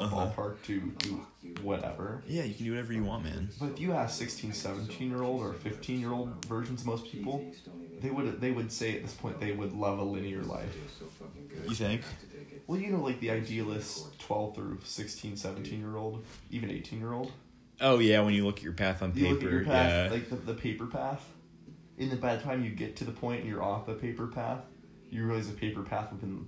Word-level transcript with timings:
a 0.00 0.04
Uh-huh. 0.04 0.16
ballpark 0.26 0.62
to 0.64 0.80
do 0.98 1.20
whatever. 1.62 2.22
Yeah, 2.26 2.44
you 2.44 2.54
can 2.54 2.64
do 2.64 2.72
whatever 2.72 2.92
you 2.92 3.04
want, 3.04 3.24
man. 3.24 3.48
But 3.60 3.70
if 3.72 3.80
you 3.80 3.92
ask 3.92 4.18
16, 4.18 4.52
17 4.52 5.10
year 5.10 5.22
old 5.22 5.42
or 5.42 5.52
15 5.52 6.00
year 6.00 6.12
old 6.12 6.44
versions 6.46 6.80
of 6.80 6.86
most 6.86 7.04
people, 7.06 7.44
they 8.00 8.10
would 8.10 8.40
they 8.40 8.50
would 8.50 8.72
say 8.72 8.96
at 8.96 9.02
this 9.02 9.12
point 9.14 9.38
they 9.40 9.52
would 9.52 9.72
love 9.72 9.98
a 9.98 10.02
linear 10.04 10.42
life. 10.42 10.74
You 11.68 11.74
think? 11.74 12.02
Well, 12.66 12.78
you 12.80 12.90
know, 12.92 13.02
like 13.02 13.20
the 13.20 13.30
idealist 13.30 14.18
12 14.20 14.54
through 14.54 14.78
16, 14.84 15.36
17 15.36 15.80
year 15.80 15.96
old, 15.96 16.24
even 16.50 16.70
18 16.70 16.98
year 16.98 17.12
old. 17.12 17.32
Oh 17.80 17.98
yeah, 17.98 18.20
when 18.22 18.34
you 18.34 18.44
look 18.44 18.58
at 18.58 18.62
your 18.62 18.72
path 18.74 19.02
on 19.02 19.12
You 19.14 19.24
paper, 19.24 19.34
look 19.34 19.44
at 19.44 19.50
your 19.52 19.64
path, 19.64 19.90
yeah. 20.06 20.10
like 20.12 20.28
the, 20.30 20.36
the 20.36 20.54
paper 20.54 20.86
path. 20.86 21.24
And 21.98 22.10
the 22.10 22.16
by 22.16 22.36
the 22.36 22.42
time 22.42 22.64
you 22.64 22.70
get 22.70 22.96
to 22.96 23.04
the 23.04 23.12
point 23.12 23.40
and 23.40 23.48
you're 23.48 23.62
off 23.62 23.86
the 23.86 23.94
paper 23.94 24.26
path, 24.26 24.60
you 25.10 25.24
realize 25.26 25.48
the 25.48 25.54
paper 25.56 25.82
path 25.82 26.12
would 26.12 26.20
have 26.20 26.30
been 26.30 26.46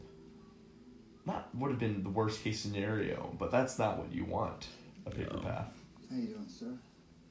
not 1.27 1.55
would 1.55 1.71
have 1.71 1.79
been 1.79 2.03
the 2.03 2.09
worst 2.09 2.43
case 2.43 2.61
scenario, 2.61 3.35
but 3.39 3.51
that's 3.51 3.79
not 3.79 3.99
what 3.99 4.13
you 4.13 4.25
want. 4.25 4.67
A 5.07 5.11
paper 5.11 5.35
No. 5.37 5.41
path. 5.43 5.73
How 6.11 6.17
you 6.17 6.27
doing, 6.27 6.47
sir? 6.49 6.67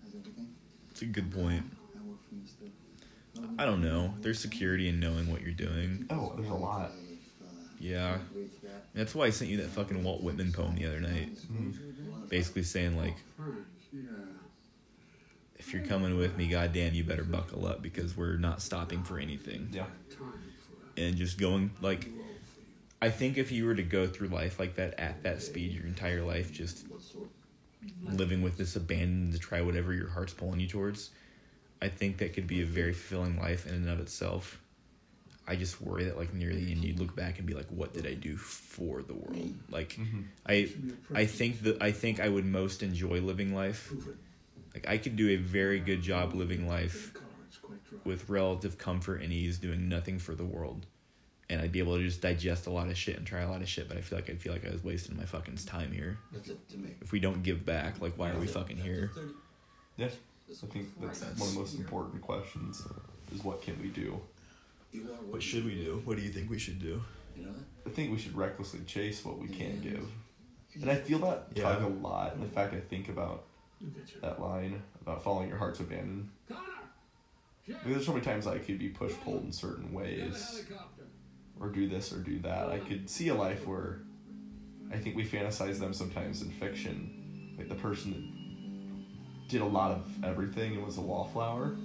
How's 0.04 0.16
everything? 0.16 0.48
It's 0.90 1.02
a 1.02 1.06
good 1.06 1.32
point. 1.32 1.64
I 1.96 2.02
work 2.08 2.18
for 2.28 2.36
Mr. 2.36 2.70
I 3.58 3.66
don't 3.66 3.82
know. 3.82 4.14
There's 4.22 4.40
security 4.40 4.90
in 4.90 5.00
knowing 5.00 5.32
what 5.32 5.42
you're 5.42 5.52
doing. 5.54 6.06
Oh, 6.10 6.34
there's 6.36 6.50
a 6.50 6.54
lot. 6.54 6.92
Yeah. 7.80 8.18
That's 8.94 9.16
why 9.16 9.26
I 9.26 9.30
sent 9.30 9.50
you 9.50 9.58
that 9.58 9.70
fucking 9.70 10.04
Walt 10.04 10.22
Whitman 10.22 10.52
poem 10.52 10.76
the 10.76 10.86
other 10.86 11.00
night. 11.00 11.30
Hmm. 11.48 11.72
Basically 12.30 12.64
saying 12.64 12.98
like, 12.98 13.16
if 15.58 15.74
you're 15.74 15.86
coming 15.86 16.18
with 16.18 16.38
me, 16.38 16.48
goddamn, 16.48 16.94
you 16.94 17.04
better 17.04 17.24
buckle 17.24 17.66
up 17.66 17.82
because 17.82 18.18
we're 18.18 18.38
not 18.38 18.62
stopping 18.62 19.04
for 19.04 19.18
anything. 19.20 19.70
Yeah. 19.72 19.86
And 20.98 21.16
just 21.16 21.38
going 21.40 21.72
like, 21.82 22.10
I 23.02 23.10
think 23.10 23.38
if 23.38 23.52
you 23.52 23.66
were 23.66 23.76
to 23.76 23.84
go 23.84 24.08
through 24.08 24.28
life 24.30 24.60
like 24.60 24.76
that 24.76 25.00
at 25.00 25.24
that 25.24 25.42
speed 25.42 25.74
your 25.74 25.86
entire 25.86 26.24
life, 26.24 26.52
just 26.52 26.86
living 28.08 28.42
with 28.42 28.58
this 28.58 28.76
abandon 28.76 29.32
to 29.32 29.40
try 29.40 29.62
whatever 29.62 29.94
your 29.94 30.10
heart's 30.10 30.34
pulling 30.34 30.60
you 30.60 30.68
towards, 30.68 31.12
I 31.82 31.88
think 31.90 32.18
that 32.18 32.34
could 32.34 32.48
be 32.48 32.62
a 32.62 32.66
very 32.66 32.94
fulfilling 32.94 33.40
life 33.40 33.68
in 33.68 33.76
and 33.76 33.90
of 33.90 34.00
itself. 34.00 34.62
I 35.48 35.56
just 35.56 35.82
worry 35.82 36.06
that 36.06 36.18
like 36.18 36.34
near 36.34 36.54
the 36.54 36.72
end 36.72 36.86
you'd 36.86 37.00
look 37.00 37.16
back 37.16 37.38
and 37.40 37.48
be 37.48 37.54
like, 37.54 37.68
what 37.70 37.94
did 37.94 38.08
I 38.08 38.14
do 38.14 38.38
for 38.38 39.02
the 39.04 39.14
world? 39.16 39.54
Like, 39.70 39.98
Mhm. 40.00 40.26
I 40.48 40.70
I 41.16 41.26
think 41.26 41.64
that 41.64 41.82
I 41.82 41.92
think 41.92 42.20
I 42.20 42.30
would 42.30 42.46
most 42.46 42.84
enjoy 42.84 43.20
living 43.22 43.54
life. 43.54 43.96
Like 44.74 44.88
I 44.88 44.98
could 44.98 45.16
do 45.18 45.30
a 45.30 45.38
very 45.38 45.80
good 45.80 46.02
job 46.02 46.34
living 46.34 46.68
life 46.68 47.14
with 48.06 48.30
relative 48.30 48.78
comfort 48.78 49.22
and 49.22 49.34
ease, 49.34 49.58
doing 49.60 49.90
nothing 49.90 50.20
for 50.20 50.36
the 50.36 50.46
world, 50.46 50.88
and 51.52 51.62
I'd 51.62 51.72
be 51.72 51.80
able 51.80 51.98
to 51.98 52.04
just 52.04 52.22
digest 52.22 52.66
a 52.66 52.70
lot 52.72 52.88
of 52.88 52.98
shit 52.98 53.18
and 53.18 53.28
try 53.28 53.42
a 53.42 53.50
lot 53.50 53.62
of 53.62 53.68
shit. 53.68 53.90
But 53.90 53.98
I 53.98 54.02
feel 54.02 54.18
like 54.18 54.30
I'd 54.30 54.40
feel 54.42 54.54
like 54.54 54.66
I 54.66 54.72
was 54.72 54.84
wasting 54.84 55.18
my 55.18 55.26
fucking 55.26 55.58
time 55.58 55.92
here. 55.92 56.18
If 57.02 57.12
we 57.12 57.20
don't 57.20 57.44
give 57.44 57.66
back, 57.66 58.00
like 58.02 58.14
why 58.18 58.30
are 58.32 58.38
we 58.40 58.48
fucking 58.48 58.78
here? 58.78 59.12
Yeah. 59.98 60.08
I 60.50 60.66
think 60.68 60.88
that's 61.00 61.22
one 61.22 61.32
of 61.50 61.54
the 61.54 61.60
most 61.60 61.76
important 61.76 62.22
questions 62.22 62.82
is 63.34 63.44
what 63.44 63.62
can 63.62 63.80
we 63.82 63.90
do? 63.90 64.20
What 65.30 65.44
should 65.44 65.66
we 65.66 65.76
do? 65.76 66.02
What 66.06 66.18
do 66.18 66.24
you 66.24 66.30
think 66.30 66.50
we 66.50 66.58
should 66.58 66.80
do? 66.80 67.02
I 67.86 67.90
think 67.90 68.12
we 68.12 68.18
should 68.18 68.36
recklessly 68.36 68.82
chase 68.86 69.24
what 69.26 69.38
we 69.38 69.48
can't 69.48 69.82
give. 69.82 70.08
And 70.82 70.90
I 70.90 70.96
feel 70.96 71.20
that 71.20 71.48
Yeah. 71.54 71.64
tug 71.64 71.84
a 71.84 71.88
lot. 71.88 72.36
In 72.36 72.50
fact, 72.50 72.74
I 72.74 72.80
think 72.80 73.10
about 73.10 73.44
that 74.22 74.40
line 74.42 74.82
about 75.02 75.24
following 75.24 75.50
your 75.50 75.58
heart's 75.58 75.80
abandoned. 75.82 76.30
I 77.68 77.74
mean, 77.86 77.94
there's 77.94 78.06
so 78.06 78.12
many 78.14 78.24
times 78.26 78.48
I 78.48 78.58
could 78.58 78.80
be 78.80 78.90
push 78.90 79.14
pulled 79.24 79.44
in 79.44 79.52
certain 79.52 79.94
ways, 79.94 80.64
or 81.62 81.70
do 81.70 81.88
this 81.88 82.12
or 82.12 82.18
do 82.18 82.40
that. 82.40 82.70
I 82.70 82.80
could 82.80 83.10
see 83.10 83.28
a 83.30 83.36
life 83.36 83.68
where 83.68 84.00
I 84.92 84.98
think 84.98 85.16
we 85.16 85.26
fantasize 85.26 85.80
them 85.80 85.94
sometimes 85.94 86.42
in 86.42 86.50
fiction, 86.50 87.56
like 87.58 87.70
the 87.70 87.76
person 87.76 88.12
that 88.12 89.50
did 89.50 89.62
a 89.62 89.66
lot 89.66 89.92
of 89.92 90.24
everything 90.24 90.74
and 90.76 90.86
was 90.86 90.98
a 90.98 91.02
wallflower. 91.02 91.76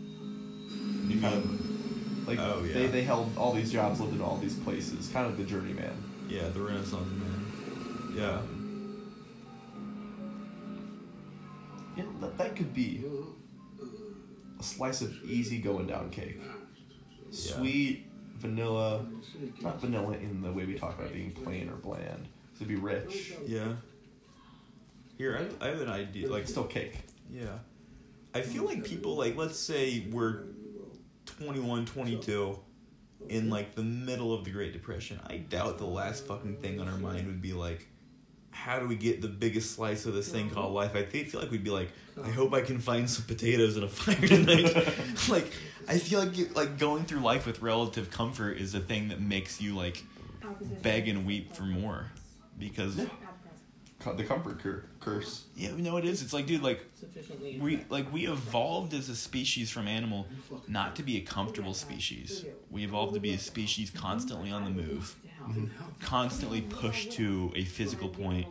You 1.07 1.21
kind 1.21 1.35
of 1.35 2.27
like 2.29 2.39
Oh, 2.41 2.63
they 2.63 2.83
yeah. 2.83 2.91
they 2.91 3.03
held 3.03 3.37
all 3.37 3.53
these 3.53 3.71
jobs, 3.71 4.01
lived 4.01 4.15
in 4.15 4.21
all 4.21 4.39
these 4.39 4.57
places, 4.57 5.09
kind 5.09 5.27
of 5.27 5.37
the 5.37 5.45
journeyman. 5.45 5.93
Yeah, 6.29 6.49
the 6.49 6.61
Renaissance 6.61 7.09
man. 7.13 8.13
Yeah. 8.17 8.41
Yeah, 11.97 12.05
that, 12.21 12.37
that 12.39 12.57
could 12.57 12.75
be 12.75 13.05
a 14.59 14.63
slice 14.63 15.03
of 15.03 15.15
easy 15.25 15.59
going 15.59 15.87
down 15.87 16.11
cake. 16.11 16.41
Sweet, 17.31 18.07
vanilla, 18.39 19.05
not 19.61 19.81
vanilla 19.81 20.15
in 20.15 20.43
the 20.43 20.53
way 20.53 20.65
we 20.65 20.75
talk 20.75 20.99
about 20.99 21.13
being 21.13 21.33
plain 21.33 21.69
or 21.69 21.77
bland. 21.77 22.29
To 22.59 22.65
be 22.65 22.77
rich, 22.77 23.35
Yeah. 23.47 23.75
Here, 25.19 25.49
I, 25.61 25.65
I 25.67 25.69
have 25.69 25.81
an 25.81 25.89
idea. 25.89 26.25
Like, 26.25 26.41
like 26.41 26.49
still 26.49 26.65
cake. 26.65 26.99
yeah. 27.31 27.59
I 28.35 28.43
feel 28.43 28.65
like 28.65 28.85
people, 28.85 29.17
like, 29.17 29.35
let's 29.37 29.59
say 29.59 30.07
we're 30.11 30.45
21, 31.25 31.87
22, 31.87 32.59
in, 33.31 33.49
like, 33.49 33.75
the 33.75 33.83
middle 33.83 34.35
of 34.35 34.45
the 34.45 34.51
Great 34.51 34.75
Depression. 34.75 35.19
I 35.27 35.39
doubt 35.39 35.79
the 35.79 35.87
last 35.87 36.27
fucking 36.27 36.57
thing 36.59 36.79
on 36.81 36.89
our 36.89 36.99
mind 36.99 37.27
would 37.27 37.41
be, 37.41 37.55
like, 37.55 37.89
how 38.57 38.81
do 38.81 38.87
we 38.89 38.97
get 38.97 39.21
the 39.21 39.29
biggest 39.29 39.73
slice 39.73 40.07
of 40.07 40.15
this 40.15 40.29
thing 40.29 40.51
called 40.51 40.75
mm-hmm. 40.75 40.95
life? 40.95 40.97
I 40.97 41.05
feel 41.05 41.41
like 41.41 41.51
we'd 41.51 41.63
be 41.63 41.71
like, 41.71 41.91
oh. 42.17 42.25
I 42.25 42.31
hope 42.31 42.55
I 42.55 42.63
can 42.63 42.79
find 42.79 43.09
some 43.09 43.25
potatoes 43.27 43.77
and 43.77 43.85
a 43.85 43.89
fire 43.89 44.27
tonight. 44.27 44.75
like, 45.29 45.53
I 45.87 45.99
feel 45.99 46.21
like 46.21 46.37
you, 46.37 46.47
like 46.55 46.79
going 46.79 47.05
through 47.05 47.21
life 47.21 47.47
with 47.47 47.63
relative 47.63 48.11
comfort 48.11 48.59
is 48.59 48.75
a 48.75 48.81
thing 48.81 49.09
that 49.09 49.21
makes 49.21 49.61
you 49.61 49.77
like 49.77 50.03
beg 50.83 51.07
and 51.07 51.27
weep 51.27 51.55
for 51.55 51.63
more, 51.63 52.11
because 52.59 52.97
The 54.17 54.25
comfort 54.25 54.61
cur- 54.61 54.85
curse. 55.01 55.45
yeah, 55.57 55.71
no, 55.77 55.97
it 55.97 56.05
is. 56.05 56.23
It's 56.23 56.33
like, 56.33 56.47
dude, 56.47 56.63
like 56.63 56.85
we 57.59 57.85
like 57.89 58.13
we 58.13 58.29
evolved 58.29 58.95
as 58.95 59.09
a 59.09 59.17
species 59.17 59.71
from 59.71 59.89
animal 59.89 60.27
not 60.69 60.97
to 60.97 61.03
be 61.03 61.17
a 61.17 61.21
comfortable 61.21 61.75
species. 61.75 62.45
We 62.71 62.85
evolved 62.85 63.15
to 63.15 63.21
be 63.21 63.33
a 63.35 63.39
species 63.39 63.91
constantly 63.91 64.51
on 64.51 64.65
the 64.65 64.71
move, 64.71 65.17
constantly 66.01 66.61
pushed 66.63 67.13
to 67.13 67.53
a 67.55 67.65
physical 67.65 68.09
point, 68.09 68.47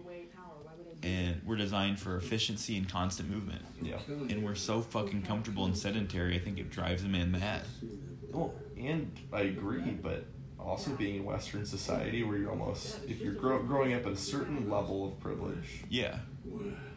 and 1.04 1.42
we're 1.46 1.56
designed 1.56 2.00
for 2.00 2.18
efficiency 2.18 2.78
and 2.78 2.90
constant 2.90 3.30
movement. 3.30 3.62
Yeah. 3.82 4.00
And 4.08 4.44
we're 4.44 4.56
so 4.56 4.82
fucking 4.82 5.24
comfortable 5.24 5.66
and 5.66 5.78
sedentary. 5.78 6.36
I 6.36 6.40
think 6.40 6.58
it 6.60 6.70
drives 6.70 7.04
a 7.04 7.08
man 7.08 7.32
mad. 7.32 7.64
Well, 8.32 8.54
and 8.78 9.12
I 9.32 9.42
agree, 9.42 9.82
but 10.02 10.26
also 10.60 10.92
being 10.92 11.18
in 11.18 11.26
Western 11.26 11.66
society 11.66 12.24
where 12.24 12.38
you're 12.38 12.50
almost, 12.50 13.00
if 13.08 13.22
you're 13.22 13.34
grow- 13.34 13.62
growing 13.62 13.94
up 13.94 14.06
at 14.06 14.14
a 14.14 14.18
certain 14.18 14.70
level 14.70 15.08
of 15.08 15.20
privilege, 15.20 15.84
Yeah, 15.90 16.18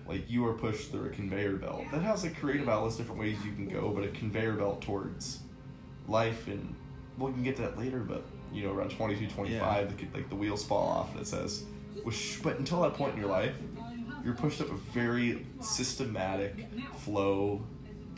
like 0.09 0.29
you 0.31 0.47
are 0.47 0.55
pushed 0.55 0.91
through 0.91 1.07
a 1.07 1.11
conveyor 1.11 1.57
belt 1.57 1.85
that 1.93 2.01
has 2.01 2.25
like 2.25 2.39
creative 2.41 2.69
outlets, 2.69 2.97
different 2.97 3.21
ways 3.21 3.37
you 3.45 3.53
can 3.53 3.69
go, 3.69 3.91
but 3.91 4.05
a 4.05 4.09
conveyor 4.09 4.55
belt 4.55 4.81
towards 4.81 5.41
life 6.07 6.47
and 6.49 6.75
we 7.19 7.31
can 7.33 7.43
get 7.43 7.57
to 7.57 7.63
that 7.63 7.79
later, 7.79 7.99
but 8.01 8.25
you 8.53 8.65
know, 8.65 8.73
around 8.73 8.91
22, 8.91 9.29
25, 9.29 9.97
the, 9.97 10.07
like 10.19 10.29
the 10.29 10.37
wheels 10.37 10.65
fall 10.65 10.89
off 10.89 11.13
and 11.13 11.21
it 11.21 11.27
says, 11.27 11.65
which, 12.03 12.41
but 12.43 12.59
until 12.59 12.83
that 12.83 12.95
point 12.95 13.15
in 13.15 13.21
your 13.21 13.29
life, 13.31 13.53
you're 14.25 14.35
pushed 14.35 14.61
up 14.61 14.71
a 14.71 14.75
very 14.93 15.47
systematic 15.61 16.55
flow 16.99 17.63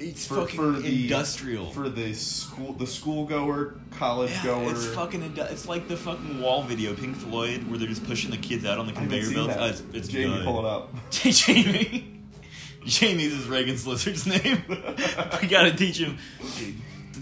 it's 0.02 0.26
For- 0.26 0.36
fucking 0.46 0.56
for 0.56 0.70
the- 0.80 1.02
industrial. 1.02 1.70
for 1.72 1.90
the 1.90 2.14
school, 2.14 2.72
the 2.72 2.86
school 2.86 3.26
goer, 3.26 3.74
college 3.98 4.30
Yeah, 4.30 4.44
goer. 4.44 4.70
it's 4.70 4.86
fucking. 4.94 5.20
indu- 5.20 5.52
It's 5.52 5.68
like 5.68 5.88
the 5.88 5.96
fucking 5.96 6.40
wall 6.40 6.62
video, 6.62 6.94
Pink 6.94 7.16
Floyd, 7.16 7.68
where 7.68 7.78
they're 7.78 7.86
just 7.86 8.06
pushing 8.06 8.30
the 8.30 8.38
kids 8.38 8.64
out 8.64 8.78
on 8.78 8.86
the 8.86 8.94
conveyor 8.94 9.30
belts. 9.34 9.54
Oh, 9.58 9.66
it's, 9.66 9.82
it's 9.92 10.08
Jamie, 10.08 10.36
good. 10.36 10.44
pull 10.46 10.60
it 10.60 10.64
up. 10.64 10.94
Jamie. 11.10 12.18
Jamie's 12.86 13.34
is 13.34 13.46
Reagan's 13.46 13.86
lizard's 13.86 14.26
name. 14.26 14.62
we 15.42 15.48
gotta 15.48 15.74
teach 15.74 15.98
him. 15.98 16.16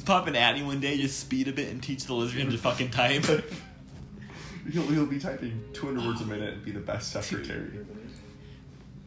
Pop 0.09 0.27
an 0.27 0.37
Addy 0.37 0.63
one 0.63 0.81
day, 0.81 0.97
just 0.97 1.21
speed 1.21 1.49
a 1.49 1.53
bit 1.53 1.69
and 1.69 1.83
teach 1.83 2.07
the 2.07 2.15
lizard 2.15 2.51
to 2.51 2.57
fucking 2.57 2.89
type. 2.89 3.25
He'll, 4.73 4.87
he'll 4.87 5.05
be 5.05 5.19
typing 5.19 5.63
200 5.75 6.03
words 6.03 6.23
a 6.23 6.25
minute 6.25 6.55
and 6.55 6.65
be 6.65 6.71
the 6.71 6.81
best 6.81 7.13
secretary. 7.13 7.87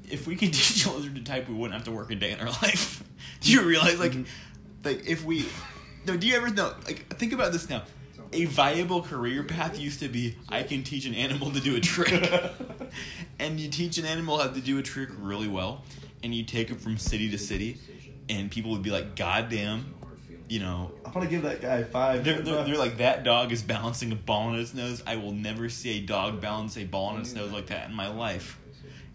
if 0.07 0.27
we 0.27 0.35
could 0.35 0.53
teach 0.53 0.85
a 0.85 0.91
lizard 0.91 1.15
to 1.15 1.23
type, 1.23 1.49
we 1.49 1.55
wouldn't 1.55 1.73
have 1.73 1.85
to 1.85 1.91
work 1.91 2.11
a 2.11 2.15
day 2.15 2.31
in 2.31 2.39
our 2.39 2.45
life. 2.61 3.03
do 3.39 3.51
you 3.51 3.63
realize, 3.63 3.99
like, 3.99 4.11
mm-hmm. 4.11 4.23
like 4.83 5.07
if 5.07 5.25
we, 5.25 5.47
no, 6.05 6.17
do 6.17 6.27
you 6.27 6.35
ever 6.35 6.51
know? 6.51 6.71
Like, 6.85 7.07
think 7.17 7.33
about 7.33 7.51
this 7.51 7.67
now. 7.67 7.81
A 8.31 8.45
viable 8.45 9.01
career 9.01 9.41
path 9.41 9.79
used 9.79 10.01
to 10.01 10.07
be 10.07 10.35
I 10.49 10.61
can 10.61 10.83
teach 10.83 11.07
an 11.07 11.15
animal 11.15 11.49
to 11.49 11.59
do 11.59 11.75
a 11.75 11.79
trick, 11.79 12.31
and 13.39 13.59
you 13.59 13.69
teach 13.69 13.97
an 13.97 14.05
animal 14.05 14.37
how 14.37 14.49
to 14.49 14.61
do 14.61 14.77
a 14.77 14.83
trick 14.83 15.09
really 15.17 15.47
well, 15.47 15.83
and 16.23 16.33
you 16.33 16.43
take 16.43 16.69
it 16.69 16.79
from 16.79 16.99
city 16.99 17.31
to 17.31 17.39
city, 17.39 17.79
and 18.29 18.51
people 18.51 18.69
would 18.69 18.83
be 18.83 18.91
like, 18.91 19.15
"God 19.15 19.49
damn." 19.49 19.95
You 20.51 20.59
know, 20.59 20.91
I'm 21.05 21.13
gonna 21.13 21.27
give 21.27 21.43
that 21.43 21.61
guy 21.61 21.81
five. 21.81 22.25
they're, 22.25 22.41
they're, 22.41 22.65
they're 22.65 22.77
like 22.77 22.97
that 22.97 23.23
dog 23.23 23.53
is 23.53 23.63
balancing 23.63 24.11
a 24.11 24.15
ball 24.15 24.49
on 24.49 24.59
its 24.59 24.73
nose. 24.73 25.01
I 25.07 25.15
will 25.15 25.31
never 25.31 25.69
see 25.69 25.99
a 25.99 26.01
dog 26.01 26.41
balance 26.41 26.75
a 26.77 26.83
ball 26.83 27.05
on 27.05 27.21
its 27.21 27.33
nose 27.33 27.53
like 27.53 27.67
that 27.67 27.89
in 27.89 27.95
my 27.95 28.09
life. 28.09 28.59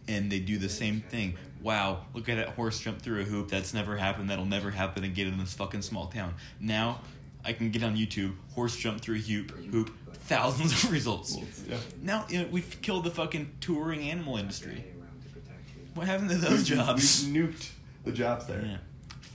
And 0.08 0.32
they 0.32 0.38
do 0.38 0.56
the 0.56 0.70
same 0.70 1.02
thing. 1.02 1.36
Wow, 1.60 2.06
look 2.14 2.30
at 2.30 2.36
that 2.36 2.54
horse 2.54 2.80
jump 2.80 3.02
through 3.02 3.20
a 3.20 3.24
hoop. 3.24 3.50
That's 3.50 3.74
never 3.74 3.98
happened. 3.98 4.30
That'll 4.30 4.46
never 4.46 4.70
happen 4.70 5.04
again 5.04 5.26
in 5.26 5.36
this 5.36 5.52
fucking 5.52 5.82
small 5.82 6.06
town. 6.06 6.32
Now, 6.58 7.02
I 7.44 7.52
can 7.52 7.70
get 7.70 7.82
on 7.82 7.98
YouTube. 7.98 8.32
Horse 8.54 8.74
jump 8.74 9.02
through 9.02 9.16
a 9.16 9.18
hoop. 9.18 9.50
Hoop. 9.72 9.90
Thousands 10.14 10.72
of 10.84 10.90
results. 10.90 11.36
Yeah. 11.68 11.76
Now 12.00 12.24
you 12.30 12.44
know, 12.44 12.48
we've 12.50 12.80
killed 12.80 13.04
the 13.04 13.10
fucking 13.10 13.52
touring 13.60 14.08
animal 14.08 14.38
industry. 14.38 14.86
What 15.92 16.06
happened 16.06 16.30
to 16.30 16.36
those 16.36 16.64
jobs? 16.64 17.26
We've 17.26 17.50
nuked 17.50 17.68
the 18.06 18.12
jobs 18.12 18.46
there. 18.46 18.80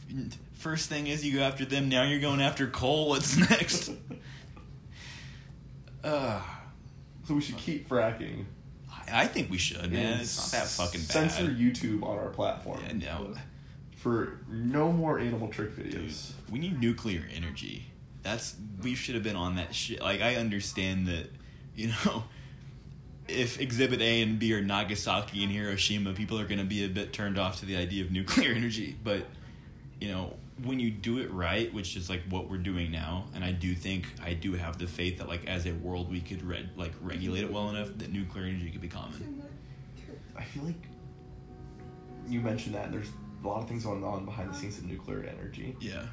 Yeah. 0.10 0.24
First 0.62 0.90
thing 0.90 1.08
is 1.08 1.26
you 1.26 1.40
go 1.40 1.42
after 1.44 1.66
them. 1.66 1.90
Now 1.90 2.04
you're 2.04 2.20
going 2.20 2.40
after 2.40 2.68
coal. 2.68 3.10
What's 3.10 3.36
next? 3.50 3.90
uh, 6.04 6.40
So 7.28 7.34
we 7.34 7.42
should 7.42 7.58
keep 7.58 7.90
fracking. 7.90 8.46
I, 8.92 9.24
I 9.24 9.28
think 9.28 9.50
we 9.50 9.58
should, 9.58 9.92
man. 9.92 10.20
It's 10.20 10.54
not 10.54 10.62
that 10.62 10.68
fucking 10.70 11.02
bad. 11.02 11.32
Censor 11.32 11.48
YouTube 11.52 12.04
on 12.04 12.18
our 12.20 12.30
platform 12.30 12.80
Yeah, 12.86 12.94
no. 13.18 13.34
for 13.98 14.40
no 14.50 14.92
more 14.92 15.18
animal 15.18 15.48
trick 15.48 15.76
videos. 15.76 16.32
We 16.52 16.60
need 16.60 16.80
nuclear 16.80 17.24
energy. 17.36 17.88
That's 18.22 18.56
we 18.84 18.94
should 18.94 19.16
have 19.16 19.24
been 19.24 19.36
on 19.36 19.56
that 19.56 19.74
shit. 19.74 20.00
Like 20.00 20.22
I 20.22 20.36
understand 20.36 21.08
that, 21.08 21.32
you 21.76 21.88
know, 22.06 22.26
if 23.28 23.60
Exhibit 23.60 24.00
A 24.00 24.22
and 24.22 24.38
B 24.38 24.54
are 24.54 24.62
Nagasaki 24.62 25.44
and 25.44 25.52
Hiroshima, 25.52 26.14
people 26.14 26.40
are 26.40 26.46
going 26.46 26.60
to 26.60 26.66
be 26.66 26.86
a 26.86 26.88
bit 26.88 27.14
turned 27.14 27.40
off 27.40 27.60
to 27.62 27.66
the 27.66 27.78
idea 27.78 28.04
of 28.04 28.12
nuclear 28.12 28.52
energy. 28.54 28.96
But 29.04 29.26
you 30.02 30.10
know, 30.10 30.34
when 30.64 30.80
you 30.80 30.90
do 30.92 31.20
it 31.20 31.32
right, 31.32 31.72
which 31.74 31.96
is 31.96 32.10
like 32.10 32.24
what 32.30 32.50
we're 32.50 32.58
doing 32.58 32.92
now, 32.92 33.26
and 33.36 33.44
I 33.44 33.52
do 33.52 33.74
think 33.76 34.08
I 34.22 34.34
do 34.34 34.54
have 34.54 34.78
the 34.80 34.88
faith 34.88 35.20
that 35.20 35.30
like 35.30 35.46
as 35.48 35.68
a 35.68 35.74
world 35.74 36.12
we 36.12 36.20
could 36.20 36.42
red 36.44 36.72
like 36.76 36.94
regulate 37.02 37.44
it 37.44 37.52
well 37.52 37.70
enough 37.70 37.90
that 37.98 38.12
nuclear 38.12 38.46
energy 38.46 38.72
could 38.72 38.82
be 38.82 38.88
common. 38.90 39.44
I 40.36 40.44
feel 40.44 40.64
like 40.64 40.88
you 42.28 42.42
mentioned 42.42 42.76
that 42.76 42.92
there's 42.92 43.10
a 43.44 43.48
lot 43.48 43.62
of 43.62 43.68
things 43.68 43.84
going 43.84 44.04
on 44.04 44.26
behind 44.26 44.52
the 44.52 44.56
scenes 44.56 44.80
of 44.80 44.86
nuclear 44.86 45.24
energy. 45.24 45.76
Yeah. 45.80 46.04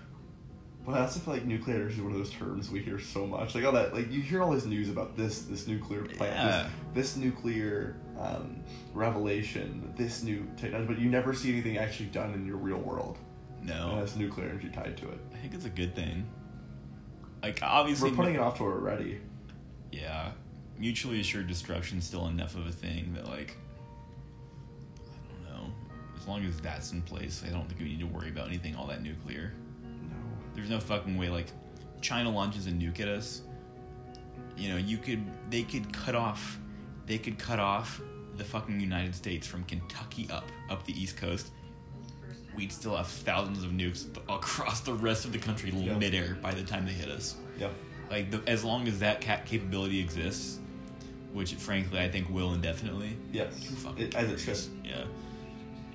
But 0.85 0.95
I 0.95 1.01
also 1.01 1.21
feel 1.21 1.35
like 1.35 1.45
nuclear 1.45 1.77
energy 1.77 1.97
is 1.97 2.01
one 2.01 2.13
of 2.13 2.19
those 2.19 2.31
terms 2.31 2.71
we 2.71 2.81
hear 2.81 2.99
so 2.99 3.27
much. 3.27 3.55
Like 3.55 3.65
all 3.65 3.73
that, 3.73 3.95
like 3.95 4.11
you 4.11 4.21
hear 4.21 4.43
all 4.43 4.53
this 4.53 4.65
news 4.65 4.89
about 4.89 5.17
this, 5.17 5.41
this 5.43 5.67
nuclear 5.67 6.03
plant, 6.05 6.35
Yeah. 6.35 6.69
this, 6.95 7.13
this 7.13 7.17
nuclear 7.17 7.97
um, 8.19 8.63
revelation, 8.95 9.93
this 9.97 10.23
new 10.23 10.47
technology, 10.57 10.87
but 10.93 10.99
you 10.99 11.11
never 11.11 11.35
see 11.35 11.53
anything 11.53 11.77
actually 11.79 12.07
done 12.07 12.33
in 12.33 12.47
your 12.47 12.57
real 12.57 12.79
world 12.79 13.19
No. 13.69 13.97
has 13.97 14.17
nuclear 14.17 14.49
energy 14.49 14.69
tied 14.69 14.97
to 14.99 15.09
it. 15.09 15.19
I 15.33 15.37
think 15.37 15.55
it's 15.55 15.65
a 15.65 15.71
good 15.71 15.95
thing. 15.95 16.27
Like 17.43 17.61
obviously 17.63 18.11
We're 18.11 18.17
putting 18.17 18.35
it 18.35 18.41
off 18.41 18.59
to 18.59 18.65
already. 18.65 19.21
Yeah, 19.93 20.33
mutually 20.79 21.21
assured 21.21 21.47
destruction's 21.47 22.05
still 22.05 22.27
enough 22.27 22.55
of 22.57 22.67
a 22.67 22.73
thing 22.73 23.13
that 23.15 23.27
like 23.27 23.57
I 24.97 25.33
don't 25.33 25.45
know. 25.45 25.73
As 26.17 26.27
long 26.27 26.45
as 26.45 26.59
that's 26.61 26.93
in 26.93 27.03
place, 27.03 27.43
I 27.47 27.51
don't 27.51 27.67
think 27.69 27.81
we 27.81 27.87
need 27.87 28.01
to 28.01 28.07
worry 28.07 28.29
about 28.29 28.49
anything 28.49 28.75
all 28.75 28.87
that 28.87 29.03
nuclear. 29.03 29.53
No. 29.83 30.17
There's 30.55 30.71
no 30.71 30.81
fucking 30.81 31.17
way 31.17 31.29
like 31.29 31.47
China 32.01 32.31
launches 32.31 32.67
a 32.67 32.71
nuke 32.71 33.01
at 33.01 33.09
us. 33.09 33.43
You 34.57 34.71
know, 34.71 34.77
you 34.77 34.99
could 34.99 35.25
they 35.51 35.63
could 35.63 35.93
cut 35.93 36.15
off 36.15 36.59
they 37.07 37.19
could 37.19 37.39
cut 37.39 37.59
off 37.59 38.01
the 38.37 38.45
fucking 38.45 38.79
United 38.81 39.15
States 39.15 39.47
from 39.47 39.65
Kentucky 39.65 40.29
up 40.31 40.45
up 40.71 40.85
the 40.85 41.01
East 41.01 41.17
Coast. 41.17 41.51
We'd 42.59 42.73
still 42.73 42.97
have 42.97 43.07
thousands 43.07 43.63
of 43.63 43.71
nukes 43.71 44.07
across 44.29 44.81
the 44.81 44.93
rest 44.93 45.25
of 45.25 45.31
the 45.33 45.39
country 45.39 45.71
Yeah. 45.71 45.97
midair 45.97 46.35
by 46.43 46.53
the 46.53 46.65
time 46.65 46.87
they 46.87 46.93
hit 46.93 47.09
us 47.09 47.37
Yep. 47.61 47.73
like 48.11 48.33
the, 48.33 48.43
as 48.49 48.65
long 48.65 48.89
as 48.89 48.99
that 48.99 49.21
cap 49.21 49.47
capability 49.47 50.01
exists, 50.01 50.59
which 51.33 51.55
frankly 51.55 52.01
I 52.01 52.09
think 52.11 52.29
will 52.29 52.55
indefinitely. 52.55 53.17
Yes. 53.33 53.53
It, 53.97 54.17
as 54.17 54.33
it 54.33 54.41
should. 54.41 54.59
Yeah. 54.85 55.05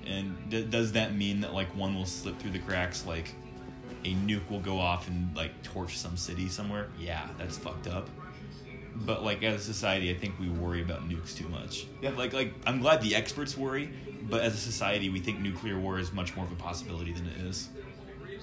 And 0.06 0.34
d- 0.48 0.64
does 0.64 0.92
that 0.92 1.14
mean 1.14 1.42
that 1.42 1.52
like 1.52 1.68
one 1.76 1.94
will 1.94 2.06
slip 2.06 2.38
through 2.38 2.52
the 2.52 2.58
cracks, 2.60 3.04
like 3.06 3.34
a 4.06 4.14
nuke 4.14 4.48
will 4.48 4.60
go 4.60 4.78
off 4.78 5.06
and 5.08 5.36
like 5.36 5.62
torch 5.62 5.98
some 5.98 6.16
city 6.16 6.48
somewhere? 6.48 6.88
Yeah, 6.98 7.28
that's 7.36 7.58
fucked 7.58 7.88
up. 7.88 8.08
But 8.96 9.22
like 9.24 9.42
as 9.42 9.60
a 9.60 9.64
society, 9.64 10.10
I 10.10 10.14
think 10.14 10.38
we 10.38 10.48
worry 10.48 10.80
about 10.82 11.08
nukes 11.08 11.36
too 11.36 11.48
much. 11.48 11.86
Yeah. 12.00 12.10
Like 12.10 12.32
like 12.32 12.54
I'm 12.66 12.80
glad 12.80 13.00
the 13.02 13.14
experts 13.16 13.56
worry, 13.56 13.90
but 14.30 14.40
as 14.42 14.54
a 14.54 14.58
society, 14.58 15.08
we 15.10 15.18
think 15.20 15.40
nuclear 15.40 15.78
war 15.78 15.98
is 15.98 16.12
much 16.12 16.36
more 16.36 16.44
of 16.44 16.52
a 16.52 16.56
possibility 16.56 17.12
than 17.12 17.26
it 17.26 17.38
is. 17.38 17.68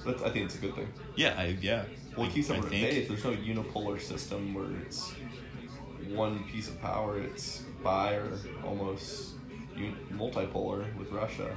That's, 0.06 0.22
I 0.24 0.30
think 0.32 0.46
it's 0.46 0.56
a 0.56 0.60
good 0.60 0.76
thing. 0.76 0.92
Yeah, 1.16 1.36
I, 1.38 1.58
yeah. 1.62 1.84
Well, 2.18 2.26
it 2.28 2.34
keeps 2.34 2.48
them 2.50 2.58
at 2.64 2.70
bay. 2.70 2.82
If 3.02 3.08
there's 3.08 3.24
no 3.24 3.32
unipolar 3.34 4.02
system 4.02 4.54
where 4.54 4.66
it's 4.82 5.14
one 6.10 6.44
piece 6.46 6.68
of 6.68 6.82
power, 6.82 7.20
it's 7.20 7.64
bi 7.84 8.16
or 8.16 8.32
almost 8.66 9.36
un- 9.78 9.96
multipolar 10.12 10.94
with 10.98 11.12
Russia. 11.12 11.56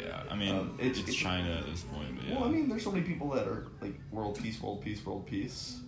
Yeah, 0.00 0.22
I 0.30 0.34
mean, 0.36 0.54
Um, 0.54 0.74
it's- 0.78 0.90
it's, 0.90 0.98
it's- 1.00 1.14
China 1.16 1.50
at 1.52 1.66
this 1.66 1.82
point. 1.82 2.16
But 2.16 2.24
yeah. 2.26 2.34
Well, 2.36 2.44
I 2.48 2.50
mean, 2.50 2.68
there's 2.68 2.82
so 2.82 2.90
many 2.90 3.04
people 3.04 3.28
that 3.30 3.46
are 3.46 3.66
like 3.80 3.94
world 4.10 4.38
peace, 4.42 4.60
world 4.60 4.82
peace, 4.82 5.04
world 5.04 5.26
peace. 5.26 5.80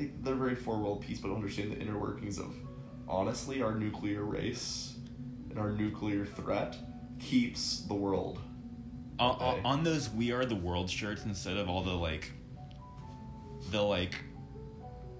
They, 0.00 0.10
they're 0.22 0.34
very 0.34 0.54
for 0.54 0.78
world 0.78 1.02
peace, 1.02 1.18
but 1.18 1.28
don't 1.28 1.36
understand 1.36 1.72
the 1.72 1.78
inner 1.78 1.98
workings 1.98 2.38
of 2.38 2.54
honestly 3.06 3.60
our 3.60 3.74
nuclear 3.74 4.24
race 4.24 4.94
and 5.50 5.58
our 5.58 5.72
nuclear 5.72 6.24
threat 6.24 6.74
keeps 7.18 7.82
the 7.82 7.92
world. 7.92 8.38
Okay. 9.20 9.60
on 9.62 9.84
those 9.84 10.08
"We 10.08 10.32
Are 10.32 10.46
the 10.46 10.56
World" 10.56 10.88
shirts, 10.88 11.26
instead 11.26 11.58
of 11.58 11.68
all 11.68 11.82
the 11.82 11.92
like, 11.92 12.32
the 13.70 13.82
like, 13.82 14.14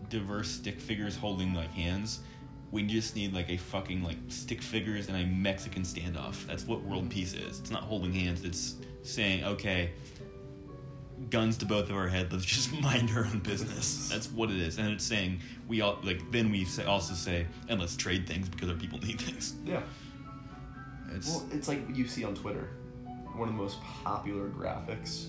diverse 0.09 0.49
stick 0.49 0.81
figures 0.81 1.15
holding 1.15 1.53
like 1.53 1.71
hands, 1.73 2.21
we 2.71 2.82
just 2.82 3.15
need 3.15 3.35
like 3.35 3.50
a 3.50 3.59
fucking 3.59 4.03
like 4.03 4.17
stick 4.29 4.62
figures 4.62 5.09
and 5.09 5.17
a 5.19 5.27
Mexican 5.27 5.82
standoff. 5.82 6.47
That's 6.47 6.67
what 6.67 6.82
world 6.85 7.11
peace 7.11 7.35
is. 7.35 7.61
It's 7.61 7.71
not 7.71 7.82
holding 7.82 8.15
hands. 8.15 8.44
It's 8.44 8.77
saying, 9.03 9.44
okay, 9.44 9.91
guns 11.31 11.56
to 11.59 11.67
both 11.67 11.91
of 11.91 11.97
our 11.97 12.09
head. 12.09 12.32
Let's 12.32 12.44
just 12.44 12.73
mind 12.81 13.11
our 13.15 13.25
own 13.25 13.41
business. 13.41 14.09
That's 14.09 14.31
what 14.31 14.50
it 14.50 14.56
is. 14.61 14.79
And 14.79 14.88
it's 14.91 15.05
saying 15.05 15.41
we 15.69 15.81
all 15.81 15.99
like. 16.03 16.31
Then 16.31 16.50
we 16.50 16.65
say, 16.65 16.85
also 16.85 17.15
say, 17.15 17.47
and 17.69 17.81
let's 17.81 17.97
trade 17.97 18.27
things 18.27 18.49
because 18.49 18.69
our 18.69 18.77
people 18.77 18.99
need 18.99 19.21
things. 19.21 19.55
Yeah. 19.65 19.82
It's 21.15 21.29
Well, 21.29 21.47
it's 21.53 21.69
like 21.69 21.87
what 21.87 21.97
you 21.97 22.06
see 22.06 22.25
on 22.25 22.35
Twitter. 22.35 22.69
One 23.35 23.49
of 23.49 23.55
the 23.55 23.61
most 23.61 23.81
popular 23.82 24.49
graphics 24.49 25.27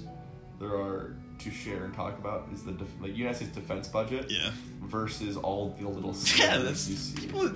there 0.59 0.69
are 0.75 1.15
to 1.39 1.49
share 1.49 1.85
and 1.85 1.93
talk 1.93 2.19
about 2.19 2.47
is 2.53 2.63
the 2.63 2.71
def- 2.73 3.01
like 3.01 3.15
United 3.15 3.35
States 3.37 3.51
defense 3.55 3.87
budget 3.87 4.27
yeah. 4.29 4.51
versus 4.83 5.35
all 5.37 5.75
the 5.79 5.87
little 5.87 6.15
Yeah, 6.37 6.59
that's 6.59 6.87
you 6.87 6.95
see. 6.95 7.19
people. 7.19 7.49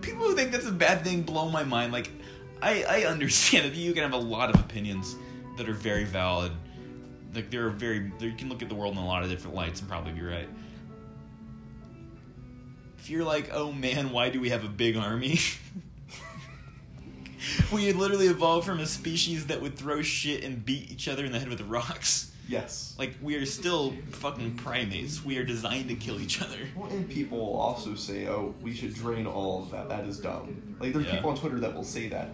People 0.00 0.28
who 0.28 0.36
think 0.36 0.52
that's 0.52 0.66
a 0.66 0.72
bad 0.72 1.02
thing 1.02 1.22
blow 1.22 1.48
my 1.50 1.64
mind. 1.64 1.92
Like, 1.92 2.10
I 2.60 2.84
I 2.88 3.04
understand 3.04 3.64
that 3.66 3.74
you 3.76 3.92
can 3.92 4.02
have 4.04 4.12
a 4.12 4.16
lot 4.24 4.50
of 4.50 4.60
opinions 4.60 5.16
that 5.56 5.68
are 5.68 5.74
very 5.74 6.04
valid. 6.04 6.52
Like, 7.34 7.50
there 7.50 7.66
are 7.66 7.70
very 7.70 8.12
there, 8.18 8.28
you 8.28 8.36
can 8.36 8.48
look 8.48 8.62
at 8.62 8.68
the 8.68 8.74
world 8.74 8.92
in 8.92 8.98
a 8.98 9.06
lot 9.06 9.22
of 9.22 9.30
different 9.30 9.56
lights 9.56 9.80
and 9.80 9.88
probably 9.88 10.12
be 10.12 10.22
right. 10.22 10.48
If 12.98 13.10
you're 13.10 13.24
like, 13.24 13.50
oh 13.52 13.72
man, 13.72 14.10
why 14.12 14.30
do 14.30 14.40
we 14.40 14.50
have 14.50 14.64
a 14.64 14.68
big 14.68 14.96
army? 14.96 15.38
we 17.72 17.86
had 17.86 17.96
literally 17.96 18.28
evolved 18.28 18.66
from 18.66 18.78
a 18.80 18.86
species 18.86 19.46
that 19.46 19.60
would 19.60 19.76
throw 19.76 20.02
shit 20.02 20.44
and 20.44 20.64
beat 20.64 20.90
each 20.92 21.08
other 21.08 21.24
in 21.24 21.32
the 21.32 21.38
head 21.38 21.48
with 21.48 21.60
rocks. 21.62 22.30
Yes. 22.48 22.94
Like, 22.98 23.14
we 23.22 23.36
are 23.36 23.46
still 23.46 23.94
fucking 24.10 24.56
primates. 24.56 25.24
We 25.24 25.38
are 25.38 25.44
designed 25.44 25.88
to 25.88 25.94
kill 25.94 26.20
each 26.20 26.42
other. 26.42 26.58
Well, 26.76 26.90
and 26.90 27.08
people 27.08 27.38
will 27.38 27.56
also 27.56 27.94
say, 27.94 28.26
"Oh, 28.28 28.54
we 28.60 28.74
should 28.74 28.94
drain 28.94 29.26
all 29.26 29.62
of 29.62 29.70
that. 29.70 29.88
That 29.88 30.04
is 30.04 30.18
dumb." 30.18 30.76
Like 30.78 30.92
there's 30.92 31.06
Yeah. 31.06 31.16
people 31.16 31.30
on 31.30 31.36
Twitter 31.38 31.60
that 31.60 31.74
will 31.74 31.84
say 31.84 32.08
that, 32.08 32.28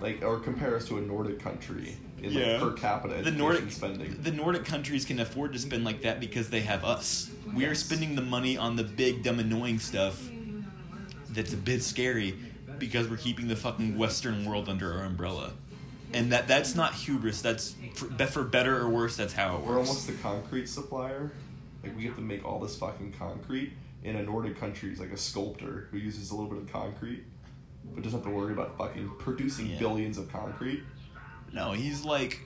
like 0.00 0.22
or 0.22 0.38
compare 0.40 0.76
us 0.76 0.86
to 0.88 0.98
a 0.98 1.00
Nordic 1.00 1.38
country 1.40 1.96
in 2.22 2.32
Yeah. 2.32 2.52
like 2.52 2.60
per 2.60 2.72
capita 2.72 3.22
the 3.22 3.30
Nordic 3.30 3.70
spending. 3.70 4.16
The 4.22 4.30
Nordic 4.32 4.64
countries 4.64 5.04
can 5.04 5.20
afford 5.20 5.52
to 5.52 5.58
spend 5.58 5.84
like 5.84 6.02
that 6.02 6.20
because 6.20 6.50
they 6.50 6.60
have 6.60 6.84
us. 6.84 7.30
We 7.54 7.64
are 7.66 7.74
spending 7.74 8.14
the 8.16 8.22
money 8.22 8.56
on 8.56 8.76
the 8.76 8.84
big, 8.84 9.22
dumb, 9.22 9.38
annoying 9.38 9.78
stuff 9.78 10.28
that's 11.30 11.52
a 11.52 11.56
bit 11.56 11.82
scary 11.82 12.34
because 12.78 13.08
we're 13.08 13.16
keeping 13.16 13.48
the 13.48 13.56
fucking 13.56 13.96
Western 13.96 14.44
world 14.44 14.68
under 14.68 14.92
our 14.92 15.04
umbrella. 15.04 15.52
And 16.12 16.32
that 16.32 16.46
that's 16.48 16.74
not 16.74 16.94
hubris. 16.94 17.42
That's 17.42 17.74
for, 17.94 18.06
that 18.06 18.30
for 18.30 18.42
better 18.44 18.78
or 18.80 18.88
worse. 18.88 19.16
That's 19.16 19.32
how 19.32 19.56
it 19.56 19.58
works. 19.60 19.68
We're 19.68 19.78
almost 19.78 20.06
the 20.06 20.12
concrete 20.14 20.68
supplier. 20.68 21.32
Like 21.82 21.96
we 21.96 22.04
have 22.06 22.14
to 22.16 22.22
make 22.22 22.44
all 22.44 22.58
this 22.58 22.76
fucking 22.76 23.14
concrete. 23.18 23.72
In 24.04 24.16
a 24.16 24.22
Nordic 24.22 24.58
country, 24.58 24.90
he's 24.90 25.00
like 25.00 25.10
a 25.12 25.16
sculptor 25.16 25.88
who 25.90 25.98
uses 25.98 26.30
a 26.30 26.34
little 26.36 26.48
bit 26.50 26.62
of 26.62 26.72
concrete, 26.72 27.24
but 27.92 28.04
doesn't 28.04 28.20
have 28.20 28.28
to 28.30 28.34
worry 28.34 28.52
about 28.52 28.78
fucking 28.78 29.10
producing 29.18 29.66
Yeah. 29.66 29.78
billions 29.80 30.16
of 30.16 30.30
concrete. 30.32 30.84
No, 31.56 31.72
he's 31.72 32.04
like 32.04 32.40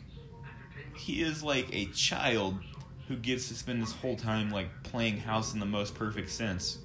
he 0.92 1.22
is 1.22 1.42
like 1.42 1.68
a 1.72 1.86
child 1.86 2.60
who 3.08 3.16
gets 3.16 3.48
to 3.48 3.54
spend 3.54 3.80
his 3.80 3.92
whole 3.92 4.16
time 4.16 4.50
like 4.50 4.82
playing 4.84 5.18
house 5.18 5.54
in 5.54 5.60
the 5.60 5.66
most 5.66 5.94
perfect 5.94 6.30
sense 6.30 6.78